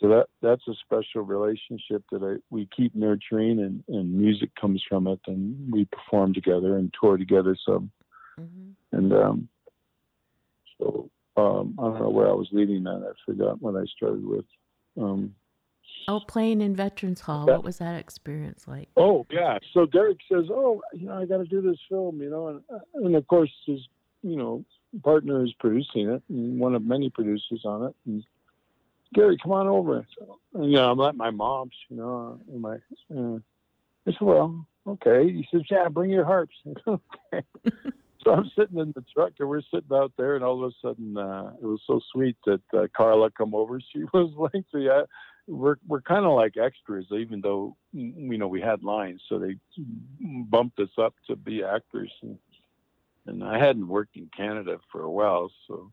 So 0.00 0.08
that 0.08 0.26
that's 0.42 0.66
a 0.68 0.74
special 0.84 1.22
relationship 1.22 2.02
that 2.12 2.22
I, 2.22 2.42
we 2.50 2.68
keep 2.76 2.94
nurturing, 2.94 3.60
and, 3.60 3.82
and 3.88 4.14
music 4.14 4.50
comes 4.60 4.82
from 4.88 5.06
it, 5.06 5.20
and 5.26 5.72
we 5.72 5.86
perform 5.86 6.34
together 6.34 6.76
and 6.76 6.92
tour 7.00 7.16
together 7.16 7.56
some. 7.66 7.90
Mhm. 8.38 8.72
And 8.92 9.12
um, 9.12 9.48
so 10.78 11.10
um, 11.36 11.74
I 11.78 11.82
don't 11.84 12.00
know 12.00 12.10
where 12.10 12.28
I 12.28 12.32
was 12.34 12.48
leading 12.52 12.84
that. 12.84 13.02
I 13.08 13.12
forgot 13.24 13.60
what 13.62 13.76
I 13.76 13.84
started 13.96 14.24
with. 14.24 14.44
Um, 15.00 15.34
Oh, 16.08 16.20
playing 16.20 16.60
in 16.60 16.76
Veterans 16.76 17.20
Hall. 17.20 17.46
Yeah. 17.48 17.54
What 17.54 17.64
was 17.64 17.78
that 17.78 17.98
experience 17.98 18.68
like? 18.68 18.88
oh 18.96 19.26
yeah. 19.30 19.58
So 19.72 19.86
Derek 19.86 20.18
says, 20.30 20.44
"Oh, 20.50 20.82
you 20.92 21.06
know, 21.06 21.14
I 21.14 21.24
got 21.24 21.38
to 21.38 21.44
do 21.44 21.60
this 21.60 21.78
film," 21.88 22.20
you 22.20 22.30
know, 22.30 22.48
and, 22.48 22.60
and 22.94 23.16
of 23.16 23.26
course 23.26 23.50
his, 23.66 23.80
you 24.22 24.36
know, 24.36 24.64
partner 25.02 25.44
is 25.44 25.52
producing 25.58 26.10
it, 26.10 26.22
and 26.28 26.60
one 26.60 26.74
of 26.74 26.84
many 26.84 27.10
producers 27.10 27.62
on 27.64 27.86
it. 27.86 27.96
And 28.06 28.24
Gary, 29.16 29.38
come 29.42 29.52
on 29.52 29.66
over. 29.66 30.06
So, 30.18 30.38
you 30.62 30.72
know, 30.72 30.90
I'm 30.90 31.00
at 31.00 31.16
my 31.16 31.30
mom's, 31.30 31.72
you 31.88 31.96
know, 31.96 32.38
and 32.52 32.60
my. 32.60 32.76
Uh, 33.14 33.38
I 34.06 34.12
said, 34.12 34.20
"Well, 34.20 34.66
okay." 34.86 35.24
He 35.32 35.48
says, 35.50 35.62
"Yeah, 35.70 35.88
bring 35.88 36.10
your 36.10 36.24
harps." 36.24 36.54
okay. 36.86 37.44
so 38.22 38.32
I'm 38.32 38.50
sitting 38.56 38.78
in 38.78 38.92
the 38.94 39.04
truck, 39.14 39.32
and 39.40 39.48
we're 39.48 39.62
sitting 39.62 39.88
out 39.92 40.12
there, 40.18 40.36
and 40.36 40.44
all 40.44 40.62
of 40.62 40.70
a 40.70 40.86
sudden, 40.86 41.16
uh, 41.16 41.52
it 41.60 41.64
was 41.64 41.80
so 41.86 42.00
sweet 42.12 42.36
that 42.44 42.60
uh, 42.76 42.86
Carla 42.94 43.30
come 43.30 43.54
over. 43.54 43.80
She 43.92 44.04
was 44.12 44.32
like, 44.36 44.64
"Yeah." 44.74 45.02
we're 45.46 45.76
we're 45.86 46.02
kind 46.02 46.26
of 46.26 46.32
like 46.32 46.56
extras, 46.56 47.06
even 47.12 47.40
though 47.40 47.76
mm, 47.94 48.30
you 48.30 48.38
know 48.38 48.48
we 48.48 48.60
had 48.60 48.82
lines, 48.82 49.22
so 49.28 49.38
they 49.38 49.56
bumped 50.20 50.78
us 50.80 50.90
up 50.98 51.14
to 51.28 51.36
be 51.36 51.62
actors. 51.62 52.12
And, 52.22 52.38
and 53.26 53.44
I 53.44 53.58
hadn't 53.58 53.88
worked 53.88 54.16
in 54.16 54.28
Canada 54.36 54.78
for 54.90 55.02
a 55.02 55.10
while, 55.10 55.50
so 55.66 55.92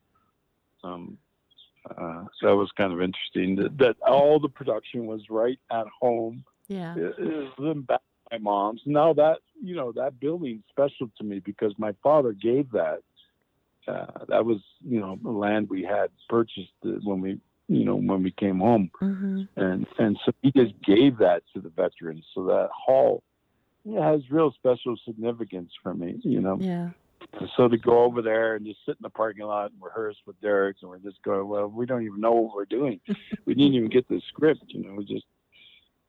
um, 0.84 1.18
uh, 1.90 2.26
so 2.40 2.48
that 2.48 2.56
was 2.56 2.72
kind 2.78 2.94
of 2.94 3.02
interesting. 3.02 3.56
That, 3.56 3.78
that 3.78 3.96
all 4.08 4.40
the 4.40 4.50
production 4.50 5.06
was 5.06 5.22
right 5.30 5.60
at 5.72 5.86
home. 6.00 6.44
Yeah. 6.68 6.96
It, 6.96 7.16
it 7.18 7.60
was 7.60 7.76
in 7.76 7.82
back 7.82 8.02
my 8.32 8.38
mom's. 8.38 8.82
Now 8.86 9.14
that 9.14 9.40
you 9.62 9.76
know 9.76 9.92
that 9.94 10.20
building's 10.20 10.64
special 10.70 11.10
to 11.18 11.24
me 11.24 11.40
because 11.40 11.74
my 11.78 11.94
father 12.02 12.34
gave 12.34 12.72
that. 12.72 13.02
Uh, 13.88 14.26
that 14.30 14.46
was 14.46 14.60
you 14.82 15.00
know 15.00 15.20
the 15.22 15.30
land 15.30 15.70
we 15.70 15.84
had 15.84 16.10
purchased 16.30 16.72
when 16.82 17.20
we 17.22 17.40
you 17.68 17.86
know 17.86 17.96
when 17.96 18.24
we 18.24 18.32
came 18.32 18.60
home 18.60 18.90
Mm-hmm. 19.02 19.44
and 19.58 19.86
and 20.00 20.18
so 20.26 20.32
he 20.42 20.52
just 20.52 20.74
gave 20.82 21.18
that 21.18 21.44
to 21.54 21.62
the 21.62 21.70
veterans. 21.70 22.26
So 22.34 22.46
that 22.46 22.70
hall 22.74 23.24
yeah, 23.84 24.12
has 24.12 24.22
real 24.32 24.52
special 24.54 24.96
significance 25.06 25.72
for 25.82 25.94
me, 25.94 26.20
you 26.24 26.40
know. 26.40 26.58
Yeah. 26.60 26.90
And 27.40 27.50
so 27.58 27.68
to 27.68 27.78
go 27.78 28.04
over 28.04 28.22
there 28.22 28.56
and 28.56 28.66
just 28.66 28.80
sit 28.86 28.92
in 28.92 29.02
the 29.02 29.10
parking 29.10 29.46
lot 29.46 29.72
and 29.72 29.82
rehearse 29.82 30.18
with 30.26 30.40
Derek, 30.42 30.78
and 30.82 30.90
we're 30.90 31.00
just 31.00 31.22
going, 31.24 31.48
well, 31.48 31.68
we 31.68 31.86
don't 31.86 32.04
even 32.04 32.22
know 32.22 32.32
what 32.34 32.56
we're 32.56 32.66
doing. 32.66 33.00
we 33.46 33.54
didn't 33.54 33.74
even 33.74 33.90
get 33.90 34.08
the 34.08 34.22
script, 34.30 34.64
you 34.68 34.84
know. 34.84 34.96
We 34.96 35.06
just 35.06 35.26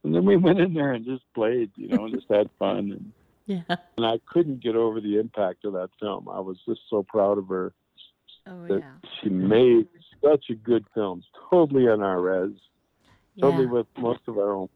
and 0.05 0.15
then 0.15 0.27
we 0.27 0.37
went 0.37 0.61
in 0.61 0.75
there 0.75 0.93
and 0.93 1.05
just 1.05 1.23
played, 1.35 1.71
you 1.77 1.89
know, 1.89 2.05
and 2.05 2.15
just 2.15 2.27
had 2.31 2.51
fun. 2.59 2.79
And, 2.79 3.13
Yeah. 3.47 3.77
and 3.99 4.07
I 4.07 4.19
couldn't 4.27 4.63
get 4.63 4.75
over 4.75 5.03
the 5.03 5.19
impact 5.19 5.67
of 5.67 5.75
that 5.75 5.91
film. 6.01 6.31
I 6.31 6.41
was 6.41 6.57
just 6.67 6.81
so 6.89 7.03
proud 7.07 7.37
of 7.37 7.47
her 7.49 7.75
Oh 8.47 8.67
that 8.69 8.79
yeah. 8.81 8.95
she 9.23 9.29
made 9.29 9.87
such 10.23 10.47
a 10.51 10.55
good 10.55 10.87
film, 10.95 11.23
totally 11.51 11.89
on 11.89 12.03
our 12.03 12.21
res 12.23 12.53
totally 13.41 13.65
Yeah. 13.65 13.71
with 13.71 13.87
most 13.99 14.21
of 14.29 14.39
our 14.39 14.53
own. 14.53 14.69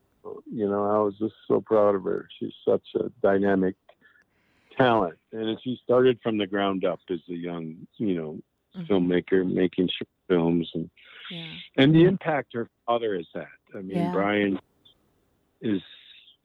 You 0.52 0.68
know, 0.68 0.84
I 0.84 0.98
was 0.98 1.14
just 1.18 1.34
so 1.46 1.62
proud 1.62 1.94
of 1.94 2.04
her. 2.04 2.28
She's 2.38 2.52
such 2.66 2.86
a 2.96 3.10
dynamic 3.22 3.76
talent, 4.78 5.18
and 5.32 5.58
she 5.62 5.78
started 5.82 6.18
from 6.22 6.38
the 6.38 6.46
ground 6.46 6.84
up 6.84 7.00
as 7.10 7.18
a 7.28 7.34
young, 7.34 7.86
you 7.96 8.14
know, 8.14 8.40
Mhm. 8.76 8.86
filmmaker, 8.86 9.50
making 9.50 9.88
short 9.88 10.08
films, 10.28 10.70
and 10.74 10.90
Yeah. 11.30 11.52
and 11.76 11.94
the 11.94 12.04
impact 12.04 12.54
her 12.54 12.68
father 12.86 13.16
has 13.16 13.28
had. 13.34 13.46
I 13.74 13.82
mean, 13.82 13.96
Yeah. 13.96 14.12
Brian 14.12 14.60
is 15.60 15.82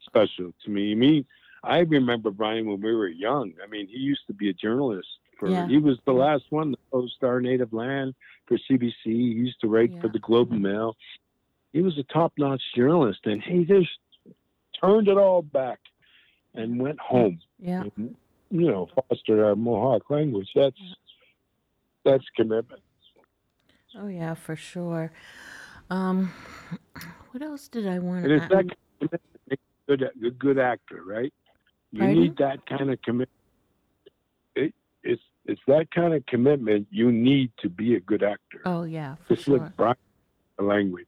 special 0.02 0.54
to 0.64 0.70
me. 0.70 0.96
Me, 0.96 1.26
I 1.64 1.80
remember 1.80 2.32
Brian 2.32 2.66
when 2.66 2.82
we 2.82 2.94
were 2.94 3.08
young. 3.08 3.54
I 3.64 3.68
mean, 3.68 3.88
he 3.88 3.98
used 3.98 4.26
to 4.28 4.34
be 4.34 4.50
a 4.50 4.54
journalist. 4.54 5.08
For, 5.38 5.50
Yeah. 5.50 5.68
He 5.68 5.78
was 5.78 6.00
the 6.06 6.14
last 6.14 6.52
one 6.52 6.72
to 6.72 6.78
post 6.92 7.24
our 7.24 7.40
native 7.42 7.74
land 7.74 8.16
for 8.46 8.58
CBC. 8.58 8.94
He 9.04 9.12
used 9.14 9.60
to 9.62 9.68
write 9.68 9.92
for 10.00 10.08
the 10.08 10.20
Globe 10.20 10.52
and 10.52 10.62
Mail. 10.62 10.98
He 11.72 11.82
was 11.82 11.98
a 11.98 12.04
top-notch 12.04 12.62
journalist, 12.76 13.26
and 13.26 13.42
he 13.42 13.66
just 13.66 13.98
turned 14.80 15.08
it 15.08 15.18
all 15.18 15.42
back 15.42 15.80
and 16.54 16.80
went 16.80 17.00
home. 17.00 17.40
Yeah. 17.58 17.84
And, 17.98 18.16
you 18.54 18.70
know, 18.70 18.88
fostered 19.10 19.40
our 19.40 19.56
Mohawk 19.56 20.10
language. 20.12 20.48
That's 20.56 20.78
that's 22.06 22.24
commitment. 22.36 22.82
Oh 23.98 24.08
yeah, 24.08 24.36
for 24.36 24.56
sure. 24.56 25.12
Um, 25.90 26.32
what 27.32 27.42
else 27.42 27.68
did 27.68 27.88
I 27.88 27.98
want 28.00 28.26
And 28.26 28.34
it's 28.34 28.48
to? 28.48 28.56
that 28.56 28.66
commitment 29.00 29.22
good, 29.88 30.04
a 30.26 30.30
good 30.32 30.60
actor, 30.60 31.02
right? 31.06 31.34
You 31.92 32.00
Pardon? 32.00 32.20
need 32.22 32.38
that 32.38 32.66
kind 32.68 32.92
of 32.92 33.02
commitment. 33.02 33.30
It, 34.56 34.74
it's 35.04 35.22
it's 35.46 35.62
that 35.68 35.90
kind 35.92 36.14
of 36.14 36.24
commitment 36.28 36.88
you 36.92 37.12
need 37.12 37.52
to 37.64 37.70
be 37.70 37.96
a 37.96 38.00
good 38.00 38.22
actor. 38.22 38.62
Oh 38.66 38.84
yeah, 38.84 39.16
for 39.28 39.34
Just 39.34 39.46
sure. 39.46 39.58
like 39.58 39.76
Brian, 39.76 39.96
the 40.60 40.64
language. 40.64 41.08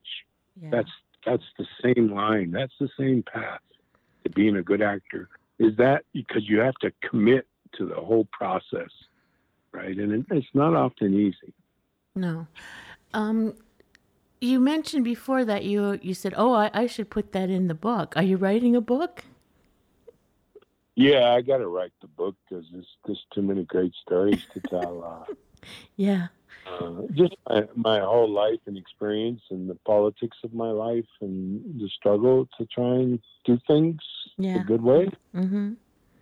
Yeah. 0.60 0.70
That's 0.72 0.90
that's 1.28 1.44
the 1.60 1.66
same 1.84 2.12
line. 2.12 2.50
That's 2.50 2.74
the 2.80 2.90
same 2.98 3.22
path 3.24 3.60
to 4.24 4.32
being 4.32 4.56
a 4.58 4.64
good 4.64 4.82
actor. 4.82 5.30
Is 5.60 5.76
that 5.78 6.04
because 6.14 6.48
you 6.48 6.60
have 6.60 6.76
to 6.76 6.92
commit 7.10 7.48
to 7.78 7.86
the 7.86 7.96
whole 7.96 8.28
process, 8.32 8.90
right? 9.72 9.96
And 9.98 10.12
it, 10.12 10.26
it's 10.32 10.48
not 10.54 10.76
often 10.76 11.14
easy. 11.14 11.54
no. 12.16 12.48
Um, 13.14 13.54
you 14.42 14.60
mentioned 14.60 15.06
before 15.06 15.46
that 15.46 15.64
you 15.64 15.98
you 16.02 16.14
said, 16.14 16.34
"Oh, 16.36 16.54
I, 16.54 16.70
I 16.74 16.88
should 16.88 17.10
put 17.10 17.32
that 17.32 17.50
in 17.50 17.68
the 17.68 17.74
book." 17.74 18.14
Are 18.18 18.24
you 18.24 18.36
writing 18.38 18.76
a 18.76 18.82
book? 18.82 19.24
Yeah, 20.96 21.32
I 21.34 21.42
got 21.42 21.58
to 21.58 21.68
write 21.68 21.92
the 22.02 22.08
book 22.08 22.36
because 22.48 22.66
there's 22.72 22.88
just 23.06 23.22
too 23.34 23.42
many 23.42 23.64
great 23.64 23.94
stories 24.02 24.42
to 24.54 24.60
tell. 24.62 25.04
Uh, 25.04 25.34
Yeah. 25.98 26.28
Uh, 26.66 27.02
just 27.14 27.36
my, 27.50 27.64
my 27.76 28.00
whole 28.00 28.30
life 28.30 28.60
and 28.66 28.78
experience 28.78 29.42
and 29.52 29.70
the 29.70 29.76
politics 29.86 30.38
of 30.44 30.54
my 30.54 30.70
life 30.72 31.06
and 31.22 31.64
the 31.80 31.90
struggle 31.90 32.48
to 32.58 32.66
try 32.68 32.96
and 32.96 33.20
do 33.46 33.58
things 33.68 34.00
Yeah. 34.38 34.62
a 34.62 34.64
good 34.64 34.82
way. 34.82 35.10
Mm-hmm. 35.36 35.74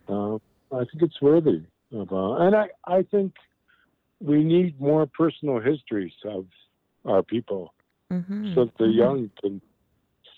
Uh, 0.08 0.36
I 0.72 0.86
think 0.86 1.02
it's 1.04 1.22
worthy 1.22 1.62
of, 1.94 2.12
uh, 2.12 2.34
and 2.36 2.56
I, 2.56 2.68
I 2.86 3.04
think 3.04 3.34
we 4.22 4.44
need 4.44 4.80
more 4.80 5.06
personal 5.18 5.60
histories 5.60 6.14
of 6.26 6.46
our 7.06 7.24
people 7.24 7.74
Mm-hmm. 8.12 8.54
so 8.54 8.66
that 8.66 8.78
the 8.78 8.88
young 8.88 9.32
can 9.42 9.60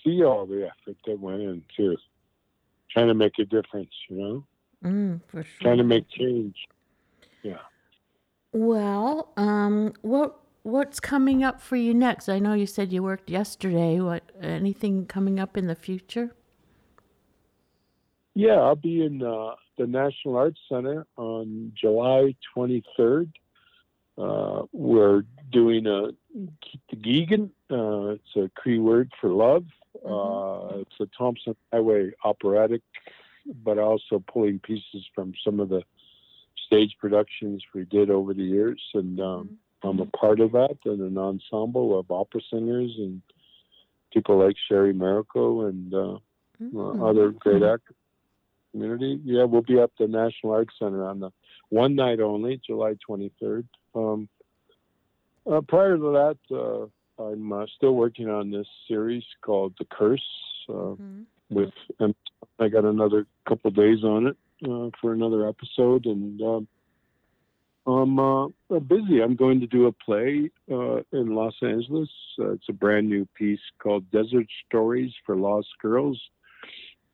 see 0.02 0.24
all 0.24 0.46
the 0.46 0.66
effort 0.66 0.96
that 1.06 1.20
went 1.20 1.42
into 1.42 1.96
trying 2.90 3.08
to 3.08 3.14
make 3.14 3.38
a 3.38 3.44
difference, 3.44 3.90
you 4.08 4.16
know, 4.16 4.44
Mm, 4.84 5.20
for 5.28 5.42
sure. 5.42 5.62
trying 5.62 5.78
to 5.78 5.84
make 5.84 6.08
change. 6.08 6.54
Well, 8.56 9.28
um, 9.36 9.92
what 10.00 10.40
what's 10.62 10.98
coming 10.98 11.44
up 11.44 11.60
for 11.60 11.76
you 11.76 11.92
next? 11.92 12.26
I 12.30 12.38
know 12.38 12.54
you 12.54 12.64
said 12.64 12.90
you 12.90 13.02
worked 13.02 13.28
yesterday. 13.28 14.00
What 14.00 14.22
anything 14.40 15.04
coming 15.04 15.38
up 15.38 15.58
in 15.58 15.66
the 15.66 15.74
future? 15.74 16.34
Yeah, 18.32 18.54
I'll 18.54 18.74
be 18.74 19.04
in 19.04 19.22
uh, 19.22 19.56
the 19.76 19.86
National 19.86 20.38
Arts 20.38 20.58
Center 20.70 21.06
on 21.18 21.70
July 21.78 22.34
23rd. 22.56 23.30
Uh, 24.16 24.62
we're 24.72 25.24
doing 25.52 25.86
a 25.86 26.12
Geegan. 26.94 27.50
Uh, 27.70 28.14
it's 28.14 28.36
a 28.36 28.50
Cree 28.58 28.78
word 28.78 29.12
for 29.20 29.28
love. 29.28 29.66
Uh, 29.96 30.78
it's 30.78 30.98
a 30.98 31.06
Tomson 31.18 31.56
Highway 31.70 32.12
operatic, 32.24 32.80
but 33.62 33.76
also 33.76 34.24
pulling 34.26 34.60
pieces 34.60 35.04
from 35.14 35.34
some 35.44 35.60
of 35.60 35.68
the 35.68 35.82
stage 36.66 36.96
productions 37.00 37.62
we 37.74 37.84
did 37.84 38.10
over 38.10 38.34
the 38.34 38.42
years. 38.42 38.82
And 38.94 39.20
um, 39.20 39.58
I'm 39.82 40.00
a 40.00 40.06
part 40.06 40.40
of 40.40 40.52
that 40.52 40.76
and 40.84 41.00
an 41.00 41.16
ensemble 41.18 41.98
of 41.98 42.10
opera 42.10 42.40
singers 42.50 42.92
and 42.98 43.22
people 44.12 44.38
like 44.44 44.56
Cheri 44.68 44.92
Maracle 44.94 45.68
and 45.68 45.94
uh, 45.94 46.18
Mm. 46.62 46.74
uh, 46.74 47.04
other 47.04 47.32
great 47.32 47.62
actors 47.62 47.94
community. 48.72 49.20
Yeah, 49.24 49.44
we'll 49.44 49.60
be 49.62 49.78
up 49.78 49.90
at 50.00 50.06
the 50.06 50.08
National 50.08 50.54
Arts 50.54 50.74
Center 50.78 51.04
on 51.04 51.20
the 51.20 51.30
one 51.68 51.94
night 51.94 52.20
only, 52.20 52.60
July 52.66 52.94
23rd. 53.08 53.66
Um, 53.94 54.28
uh, 55.50 55.60
prior 55.62 55.96
to 55.96 56.02
that, 56.02 56.38
uh, 56.50 57.22
I'm 57.22 57.52
uh, 57.52 57.66
still 57.76 57.92
working 57.94 58.28
on 58.28 58.50
this 58.50 58.66
series 58.88 59.24
called 59.42 59.74
The 59.78 59.84
Curse. 59.86 60.26
Uh, 60.68 60.96
Mhm. 60.96 61.24
with 61.50 61.72
I 62.58 62.68
got 62.68 62.84
another 62.84 63.26
couple 63.46 63.70
days 63.70 64.02
on 64.02 64.26
it 64.26 64.36
uh, 64.64 64.90
for 65.00 65.12
another 65.12 65.48
episode, 65.48 66.06
and 66.06 66.40
um, 66.42 66.68
I'm 67.86 68.18
uh, 68.18 68.48
busy. 68.86 69.22
I'm 69.22 69.36
going 69.36 69.60
to 69.60 69.66
do 69.66 69.86
a 69.86 69.92
play 69.92 70.50
uh, 70.70 70.96
in 71.12 71.34
Los 71.34 71.54
Angeles. 71.62 72.08
Uh, 72.38 72.52
it's 72.52 72.68
a 72.68 72.72
brand 72.72 73.08
new 73.08 73.26
piece 73.34 73.60
called 73.78 74.10
Desert 74.10 74.46
Stories 74.66 75.12
for 75.24 75.36
Lost 75.36 75.68
Girls. 75.80 76.20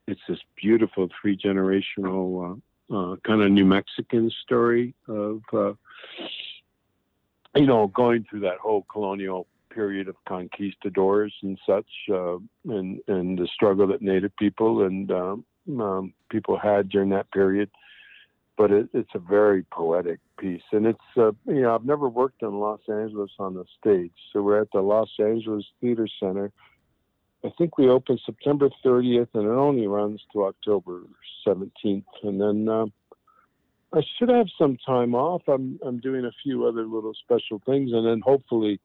It's 0.09 0.21
this 0.29 0.39
beautiful 0.61 1.09
three 1.21 1.37
generational 1.37 2.61
uh, 2.91 2.95
uh, 2.95 3.17
kind 3.27 3.43
of 3.43 3.51
New 3.51 3.65
Mexican 3.65 4.31
story 4.43 4.95
of 5.09 5.43
you 7.55 7.67
know 7.67 7.87
going 7.89 8.25
through 8.29 8.41
that 8.41 8.59
whole 8.59 8.87
colonial 8.91 9.47
period 9.73 10.09
of 10.09 10.17
conquistadors 10.27 11.35
and 11.43 11.59
such, 11.67 11.87
uh, 12.11 12.37
and 12.65 13.01
and 13.09 13.39
the 13.39 13.49
struggle 13.55 13.87
that 13.89 14.03
Native 14.03 14.35
people 14.37 14.85
and 14.85 15.11
um, 15.11 15.45
um, 15.69 16.13
people 16.31 16.59
had 16.59 16.89
during 16.89 17.11
that 17.11 17.31
period. 17.33 17.71
But 18.57 18.71
it, 18.71 18.89
it's 18.93 19.11
a 19.15 19.19
very 19.19 19.65
poetic 19.73 20.21
piece, 20.39 20.63
and 20.73 20.87
it's 20.87 20.99
uh, 21.17 21.33
you 21.47 21.63
know 21.63 21.75
I've 21.75 21.87
never 21.87 22.09
worked 22.09 22.43
in 22.43 22.61
Los 22.61 22.81
Angeles 22.87 23.31
on 23.39 23.55
the 23.55 23.65
stage, 23.81 24.13
so 24.33 24.43
we're 24.43 24.61
at 24.61 24.71
the 24.73 24.83
Los 24.83 25.09
Angeles 25.19 25.65
Theater 25.81 26.07
Center. 26.21 26.53
I 27.45 27.51
think 27.57 27.79
we 27.79 27.89
open 27.89 28.19
September 28.25 28.69
30th, 28.85 29.29
and 29.35 29.45
it 29.45 29.51
only 29.51 29.87
runs 29.87 30.21
to 30.33 30.45
October 30.45 31.03
17th, 31.47 32.05
and 32.23 32.41
then. 32.41 32.69
Um, 32.69 32.93
I 33.95 34.01
should 34.19 34.31
have 34.31 34.47
some 34.57 34.79
time 34.87 35.15
off. 35.15 35.43
I'm 35.49 35.79
I'm 35.85 35.99
doing 35.99 36.25
a 36.25 36.33
few 36.43 36.67
other 36.67 36.87
little 36.87 37.13
special 37.25 37.61
things, 37.67 37.91
and 37.93 38.07
then 38.07 38.23
hopefully 38.25 38.81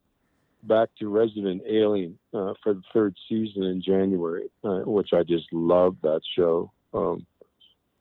back 0.67 0.89
to 0.99 1.09
Resident 1.09 1.61
Alien 1.67 2.17
uh, 2.33 2.53
for 2.63 2.73
the 2.73 2.81
third 2.93 3.15
season 3.29 3.63
in 3.63 3.81
January, 3.81 4.49
uh, 4.63 4.81
which 4.81 5.09
I 5.13 5.23
just 5.23 5.51
love 5.51 5.95
that 6.03 6.21
show. 6.35 6.71
Um, 6.93 7.25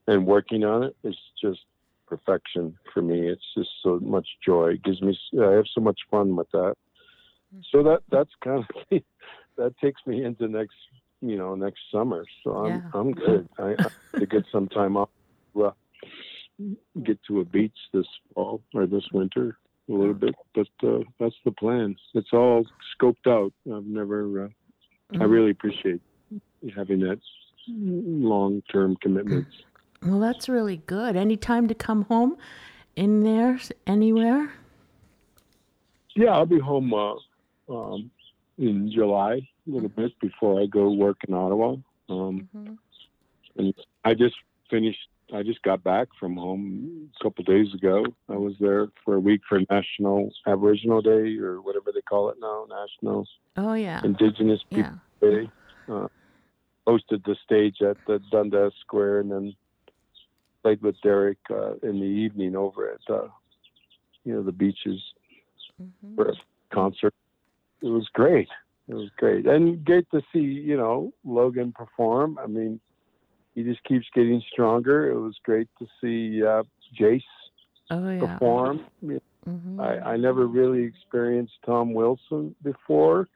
and 0.06 0.26
working 0.26 0.64
on 0.64 0.84
it 0.84 0.96
is 1.04 1.16
just 1.40 1.60
perfection 2.06 2.76
for 2.92 3.02
me. 3.02 3.28
It's 3.28 3.42
just 3.56 3.70
so 3.82 3.98
much 4.00 4.26
joy. 4.44 4.74
It 4.74 4.84
gives 4.84 5.02
me. 5.02 5.18
I 5.40 5.52
have 5.52 5.66
so 5.74 5.80
much 5.80 6.00
fun 6.10 6.36
with 6.36 6.50
that. 6.52 6.74
So 7.70 7.82
that 7.82 8.02
that's 8.10 8.30
kind 8.42 8.64
of 8.90 9.02
that 9.56 9.78
takes 9.78 10.00
me 10.06 10.24
into 10.24 10.48
next 10.48 10.76
you 11.20 11.36
know 11.36 11.54
next 11.54 11.80
summer. 11.92 12.24
So 12.44 12.50
I'm 12.50 12.76
Yeah. 12.76 13.00
I'm 13.00 13.12
good. 13.12 13.48
I, 13.58 13.62
I 13.62 13.68
have 13.68 13.92
to 14.18 14.26
get 14.26 14.44
some 14.52 14.68
time 14.68 14.96
off. 14.96 15.10
Well, 15.54 15.76
get 17.02 17.18
to 17.28 17.40
a 17.40 17.44
beach 17.44 17.76
this 17.92 18.06
fall 18.34 18.62
or 18.74 18.86
this 18.86 19.04
winter 19.12 19.58
a 19.88 19.92
little 19.92 20.14
bit, 20.14 20.34
but 20.54 20.68
uh, 20.82 21.00
that's 21.18 21.34
the 21.44 21.52
plan. 21.52 21.96
It's 22.14 22.32
all 22.32 22.64
scoped 22.98 23.26
out. 23.26 23.52
I've 23.72 23.84
never. 23.84 24.44
Uh, 24.44 24.48
I 25.14 25.18
Mhm. 25.18 25.30
really 25.30 25.50
appreciate 25.50 26.00
having 26.74 27.00
that 27.00 27.20
long-term 27.68 28.96
commitment. 28.96 29.46
Well, 30.02 30.18
that's 30.20 30.48
really 30.48 30.78
good. 30.86 31.16
Any 31.16 31.36
time 31.36 31.68
to 31.68 31.74
come 31.74 32.02
home 32.02 32.36
in 32.96 33.22
there 33.22 33.58
anywhere? 33.86 34.52
Yeah, 36.16 36.32
I'll 36.32 36.46
be 36.46 36.58
home 36.58 36.92
uh, 36.92 37.14
um, 37.68 38.10
in 38.58 38.90
July 38.90 39.34
a 39.34 39.70
little 39.70 39.88
bit 39.88 40.18
before 40.20 40.60
I 40.60 40.66
go 40.66 40.90
work 40.92 41.18
in 41.28 41.34
Ottawa. 41.34 41.76
Um, 42.08 42.48
Mhm. 42.54 42.78
and 43.56 43.74
I 44.04 44.14
just 44.14 44.36
finished. 44.70 45.08
I 45.34 45.42
just 45.42 45.60
got 45.62 45.82
back 45.82 46.08
from 46.18 46.36
home 46.36 47.10
a 47.20 47.22
couple 47.24 47.42
days 47.44 47.72
ago. 47.74 48.04
I 48.28 48.36
was 48.36 48.54
there 48.60 48.88
for 49.04 49.14
a 49.14 49.20
week 49.20 49.40
for 49.48 49.60
National 49.70 50.30
Aboriginal 50.46 51.02
Day 51.02 51.36
or 51.38 51.60
whatever 51.60 51.90
they 51.92 52.00
call 52.02 52.30
it 52.30 52.36
now, 52.40 52.66
National 52.68 53.26
Oh 53.56 53.74
yeah. 53.74 54.00
Indigenous 54.04 54.60
People 54.70 55.00
Yeah. 55.22 55.30
Day. 55.30 55.50
Uh, 55.88 56.08
hosted 56.86 57.24
the 57.24 57.36
stage 57.44 57.82
at 57.82 57.96
the 58.06 58.20
Dundas 58.30 58.72
Square 58.80 59.20
and 59.20 59.32
then 59.32 59.56
played 60.62 60.80
with 60.82 61.00
Derek 61.02 61.38
uh, 61.50 61.74
in 61.82 61.98
the 61.98 62.06
evening 62.06 62.54
over 62.54 62.92
at 62.92 63.00
uh, 63.14 63.28
you 64.24 64.32
know 64.32 64.42
the 64.42 64.52
beaches 64.52 65.02
Mhm. 65.82 66.14
for 66.16 66.28
a 66.30 66.34
concert. 66.72 67.14
It 67.82 67.88
was 67.88 68.08
great. 68.14 68.48
It 68.88 68.94
was 68.94 69.10
great, 69.18 69.46
and 69.46 69.84
great 69.84 70.08
to 70.12 70.22
see 70.32 70.38
you 70.40 70.76
know 70.76 71.12
Logan 71.24 71.72
perform. 71.72 72.38
I 72.38 72.46
mean, 72.46 72.80
he 73.56 73.64
just 73.64 73.82
keeps 73.84 74.06
getting 74.14 74.40
stronger. 74.52 75.10
It 75.10 75.18
was 75.18 75.34
great 75.42 75.66
to 75.80 75.86
see 76.00 76.44
uh, 76.44 76.62
Jace 76.96 77.22
Oh 77.90 78.08
yeah. 78.10 78.20
perform. 78.20 78.84
Mhm. 79.02 79.80
I, 79.80 80.12
I 80.12 80.16
never 80.16 80.46
really 80.46 80.82
experienced 80.82 81.54
Tom 81.64 81.94
Wilson 81.94 82.54
before. 82.62 83.28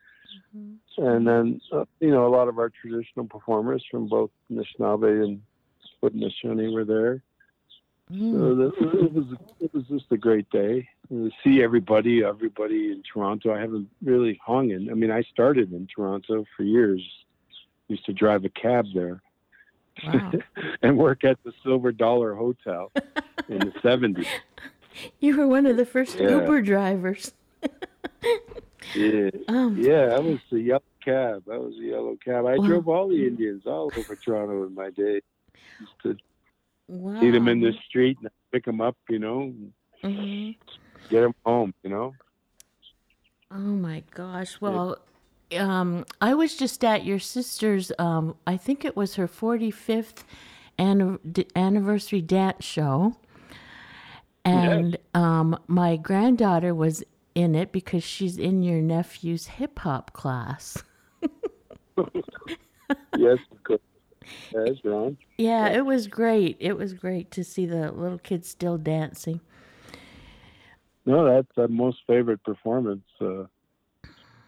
Mhm. 0.55 0.77
And 0.97 1.27
then, 1.27 1.61
uh, 1.71 1.85
you 1.99 2.11
know, 2.11 2.27
a 2.27 2.29
lot 2.29 2.47
of 2.47 2.59
our 2.59 2.69
traditional 2.69 3.25
performers 3.25 3.83
from 3.89 4.07
both 4.07 4.29
Nishnawbe 4.51 5.23
and 5.23 5.41
Haudenosaunee 6.03 6.71
were 6.71 6.85
there. 6.85 7.23
So 8.09 8.15
Mm. 8.15 8.57
the, 8.57 9.05
it 9.05 9.13
was 9.13 9.25
it 9.61 9.73
was 9.73 9.85
just 9.87 10.11
a 10.11 10.17
great 10.17 10.49
day 10.49 10.87
to 11.07 11.31
see 11.43 11.63
everybody, 11.63 12.23
everybody 12.23 12.91
in 12.91 13.01
Toronto. 13.03 13.53
I 13.53 13.59
haven't 13.59 13.89
really 14.03 14.39
hung 14.45 14.69
in. 14.71 14.89
I 14.91 14.93
mean, 14.93 15.11
I 15.11 15.21
started 15.23 15.71
in 15.71 15.87
Toronto 15.87 16.45
for 16.55 16.63
years. 16.63 17.01
Used 17.87 18.05
to 18.05 18.13
drive 18.13 18.43
a 18.43 18.49
cab 18.49 18.85
there 18.93 19.21
Wow. 20.05 20.31
and 20.81 20.97
work 20.97 21.23
at 21.23 21.37
the 21.43 21.53
Silver 21.63 21.91
Dollar 21.91 22.33
Hotel 22.35 22.91
in 23.47 23.59
the 23.59 23.71
'70s. 23.83 24.25
You 25.19 25.37
were 25.37 25.47
one 25.47 25.65
of 25.65 25.77
the 25.77 25.85
first 25.85 26.19
Yeah. 26.19 26.29
Uber 26.41 26.61
drivers. 26.61 27.33
Yeah, 28.93 29.29
Um, 29.47 29.77
yeah, 29.77 30.09
I 30.15 30.19
was 30.19 30.39
the 30.51 30.59
yellow 30.59 30.81
cab. 31.05 31.43
I 31.49 31.57
was 31.57 31.75
the 31.75 31.85
yellow 31.85 32.17
cab. 32.23 32.45
I 32.45 32.57
Wow. 32.57 32.67
drove 32.67 32.87
all 32.89 33.07
the 33.07 33.25
Indians 33.25 33.65
all 33.65 33.89
over 33.95 34.15
Toronto 34.17 34.65
in 34.65 34.75
my 34.75 34.89
day. 34.89 35.21
Used 35.79 35.91
to 36.03 36.17
wow. 36.89 37.19
see 37.21 37.31
them 37.31 37.47
in 37.47 37.61
the 37.61 37.73
street 37.87 38.17
and 38.21 38.29
pick 38.51 38.65
them 38.65 38.81
up, 38.81 38.97
you 39.07 39.19
know, 39.19 39.53
Mhm. 40.03 40.57
get 41.09 41.21
them 41.21 41.33
home, 41.45 41.73
you 41.83 41.89
know. 41.89 42.15
Oh 43.49 43.57
my 43.59 44.03
gosh. 44.11 44.59
Well, 44.59 44.97
um, 45.57 46.05
I 46.19 46.33
was 46.33 46.55
just 46.55 46.83
at 46.83 47.05
your 47.05 47.19
sister's. 47.19 47.91
Um, 47.99 48.35
I 48.47 48.57
think 48.57 48.85
it 48.85 48.95
was 48.95 49.15
her 49.15 49.27
forty 49.27 49.71
fifth 49.71 50.23
anniversary 50.79 52.21
dance 52.21 52.65
show, 52.65 53.15
and 54.45 54.97
um, 55.13 55.57
my 55.67 55.97
granddaughter 55.97 56.73
was 56.73 57.03
in 57.35 57.55
it 57.55 57.71
because 57.71 58.03
she's 58.03 58.37
in 58.37 58.63
your 58.63 58.81
nephew's 58.81 59.47
hip 59.47 59.79
hop 59.79 60.13
class. 60.13 60.83
yes, 63.17 63.37
of 63.51 63.63
course. 63.63 63.79
Yeah, 65.37 65.69
it 65.69 65.85
was 65.85 66.07
great. 66.07 66.57
It 66.59 66.77
was 66.77 66.93
great 66.93 67.31
to 67.31 67.43
see 67.43 67.65
the 67.65 67.91
little 67.91 68.19
kids 68.19 68.47
still 68.47 68.77
dancing. 68.77 69.41
No, 71.05 71.25
that's 71.25 71.47
my 71.57 71.67
most 71.67 71.99
favorite 72.05 72.43
performance. 72.43 73.05
Uh, 73.19 73.45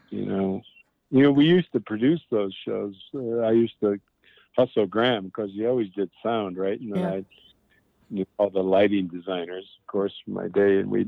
you 0.10 0.26
know, 0.26 0.62
you 1.14 1.22
know, 1.22 1.32
we 1.32 1.46
used 1.46 1.72
to 1.74 1.80
produce 1.80 2.22
those 2.32 2.56
shows. 2.66 2.96
Uh, 3.14 3.42
I 3.42 3.52
used 3.52 3.80
to 3.82 4.00
hustle 4.58 4.88
Graham 4.88 5.26
because 5.26 5.52
he 5.52 5.64
always 5.68 5.90
did 5.92 6.10
sound, 6.24 6.58
right? 6.58 6.80
And 6.80 6.98
yeah. 6.98 7.08
I 7.08 7.26
knew 8.10 8.26
all 8.40 8.50
the 8.50 8.64
lighting 8.64 9.10
designers, 9.10 9.66
of 9.80 9.86
course, 9.86 10.12
from 10.26 10.34
my 10.34 10.48
day, 10.48 10.80
and 10.80 10.90
we 10.90 11.08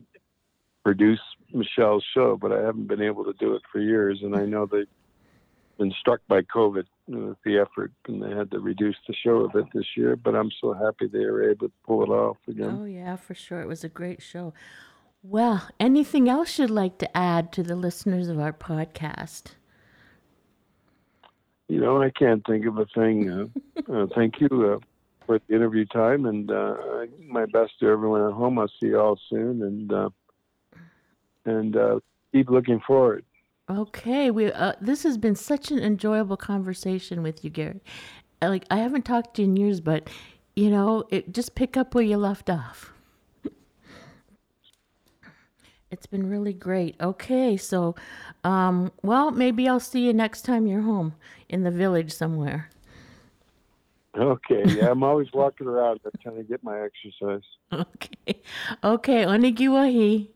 produce 0.83 1.19
Michelle's 1.51 2.05
show, 2.13 2.37
but 2.37 2.51
I 2.51 2.61
haven't 2.61 2.87
been 2.87 3.01
able 3.01 3.23
to 3.25 3.33
do 3.33 3.55
it 3.55 3.63
for 3.71 3.79
years. 3.79 4.19
And 4.21 4.35
I 4.35 4.45
know 4.45 4.67
they've 4.67 4.85
been 5.79 5.91
struck 5.99 6.21
by 6.27 6.43
COVID 6.43 6.85
with 7.07 7.37
the 7.43 7.57
effort, 7.57 7.91
and 8.07 8.21
they 8.21 8.29
had 8.29 8.51
to 8.51 8.59
reduce 8.59 8.97
the 9.07 9.15
show 9.15 9.45
a 9.45 9.49
bit 9.49 9.65
this 9.73 9.97
year. 9.97 10.15
But 10.15 10.35
I'm 10.35 10.51
so 10.61 10.73
happy 10.73 11.07
they 11.07 11.25
were 11.25 11.49
able 11.49 11.69
to 11.69 11.73
pull 11.83 12.03
it 12.03 12.09
off 12.09 12.37
again. 12.47 12.77
Oh 12.79 12.85
yeah, 12.85 13.15
for 13.15 13.33
sure, 13.33 13.59
it 13.59 13.67
was 13.67 13.83
a 13.83 13.89
great 13.89 14.21
show. 14.21 14.53
Well, 15.23 15.67
anything 15.79 16.29
else 16.29 16.59
you'd 16.59 16.69
like 16.69 16.99
to 16.99 17.17
add 17.17 17.51
to 17.53 17.63
the 17.63 17.75
listeners 17.75 18.27
of 18.27 18.39
our 18.39 18.53
podcast? 18.53 19.55
You 21.67 21.79
know, 21.79 22.01
I 22.01 22.11
can't 22.11 22.45
think 22.45 22.65
of 22.65 22.77
a 22.77 22.85
thing. 22.85 23.29
Uh, 23.29 23.91
uh, 23.93 24.07
thank 24.15 24.39
you 24.39 24.47
uh, 24.47 24.85
for 25.25 25.39
the 25.39 25.55
interview 25.55 25.85
time, 25.85 26.25
and 26.25 26.51
uh, 26.51 26.75
my 27.27 27.45
best 27.45 27.73
to 27.79 27.87
everyone 27.87 28.21
at 28.21 28.33
home. 28.33 28.59
I'll 28.59 28.67
see 28.67 28.87
you 28.87 28.99
all 28.99 29.19
soon, 29.29 29.61
and 29.63 29.91
uh, 29.91 30.09
and 31.45 31.75
uh, 31.75 31.99
keep 32.31 32.49
looking 32.49 32.79
forward. 32.85 33.25
Okay, 33.69 34.29
we 34.29 34.51
this 34.79 35.03
has 35.03 35.17
been 35.17 35.35
such 35.35 35.71
an 35.71 35.79
enjoyable 35.79 36.37
conversation 36.37 37.23
with 37.23 37.43
you, 37.43 37.49
Gary. 37.49 37.81
Like 38.41 38.65
I 38.69 38.77
haven't 38.77 39.05
talked 39.05 39.35
to 39.35 39.41
you 39.41 39.47
in 39.47 39.57
years, 39.57 39.81
but 39.81 40.07
you 40.55 40.69
know, 40.69 41.05
it 41.09 41.33
just 41.33 41.55
pick 41.55 41.75
up 41.75 41.95
where 41.95 42.03
you 42.03 42.17
left 42.17 42.49
off. 42.49 42.94
It's 45.95 46.07
been 46.07 46.29
really 46.29 46.51
great. 46.51 46.97
Okay, 46.99 47.55
so, 47.55 47.95
um, 48.43 48.91
well, 49.01 49.31
maybe 49.31 49.65
I'll 49.65 49.79
see 49.79 50.01
you 50.01 50.11
next 50.11 50.41
time 50.41 50.67
you're 50.67 50.81
home 50.81 51.13
in 51.47 51.63
the 51.63 51.71
village 51.71 52.11
somewhere. 52.11 52.69
Okay, 54.17 54.63
yeah, 54.75 54.91
I'm 54.91 55.03
always 55.09 55.31
walking 55.33 55.67
around 55.67 56.01
trying 56.21 56.35
to 56.35 56.43
get 56.43 56.61
my 56.65 56.81
exercise. 56.81 57.47
Okay, 57.71 58.41
okay, 58.83 59.23
onigiwahi. 59.23 60.27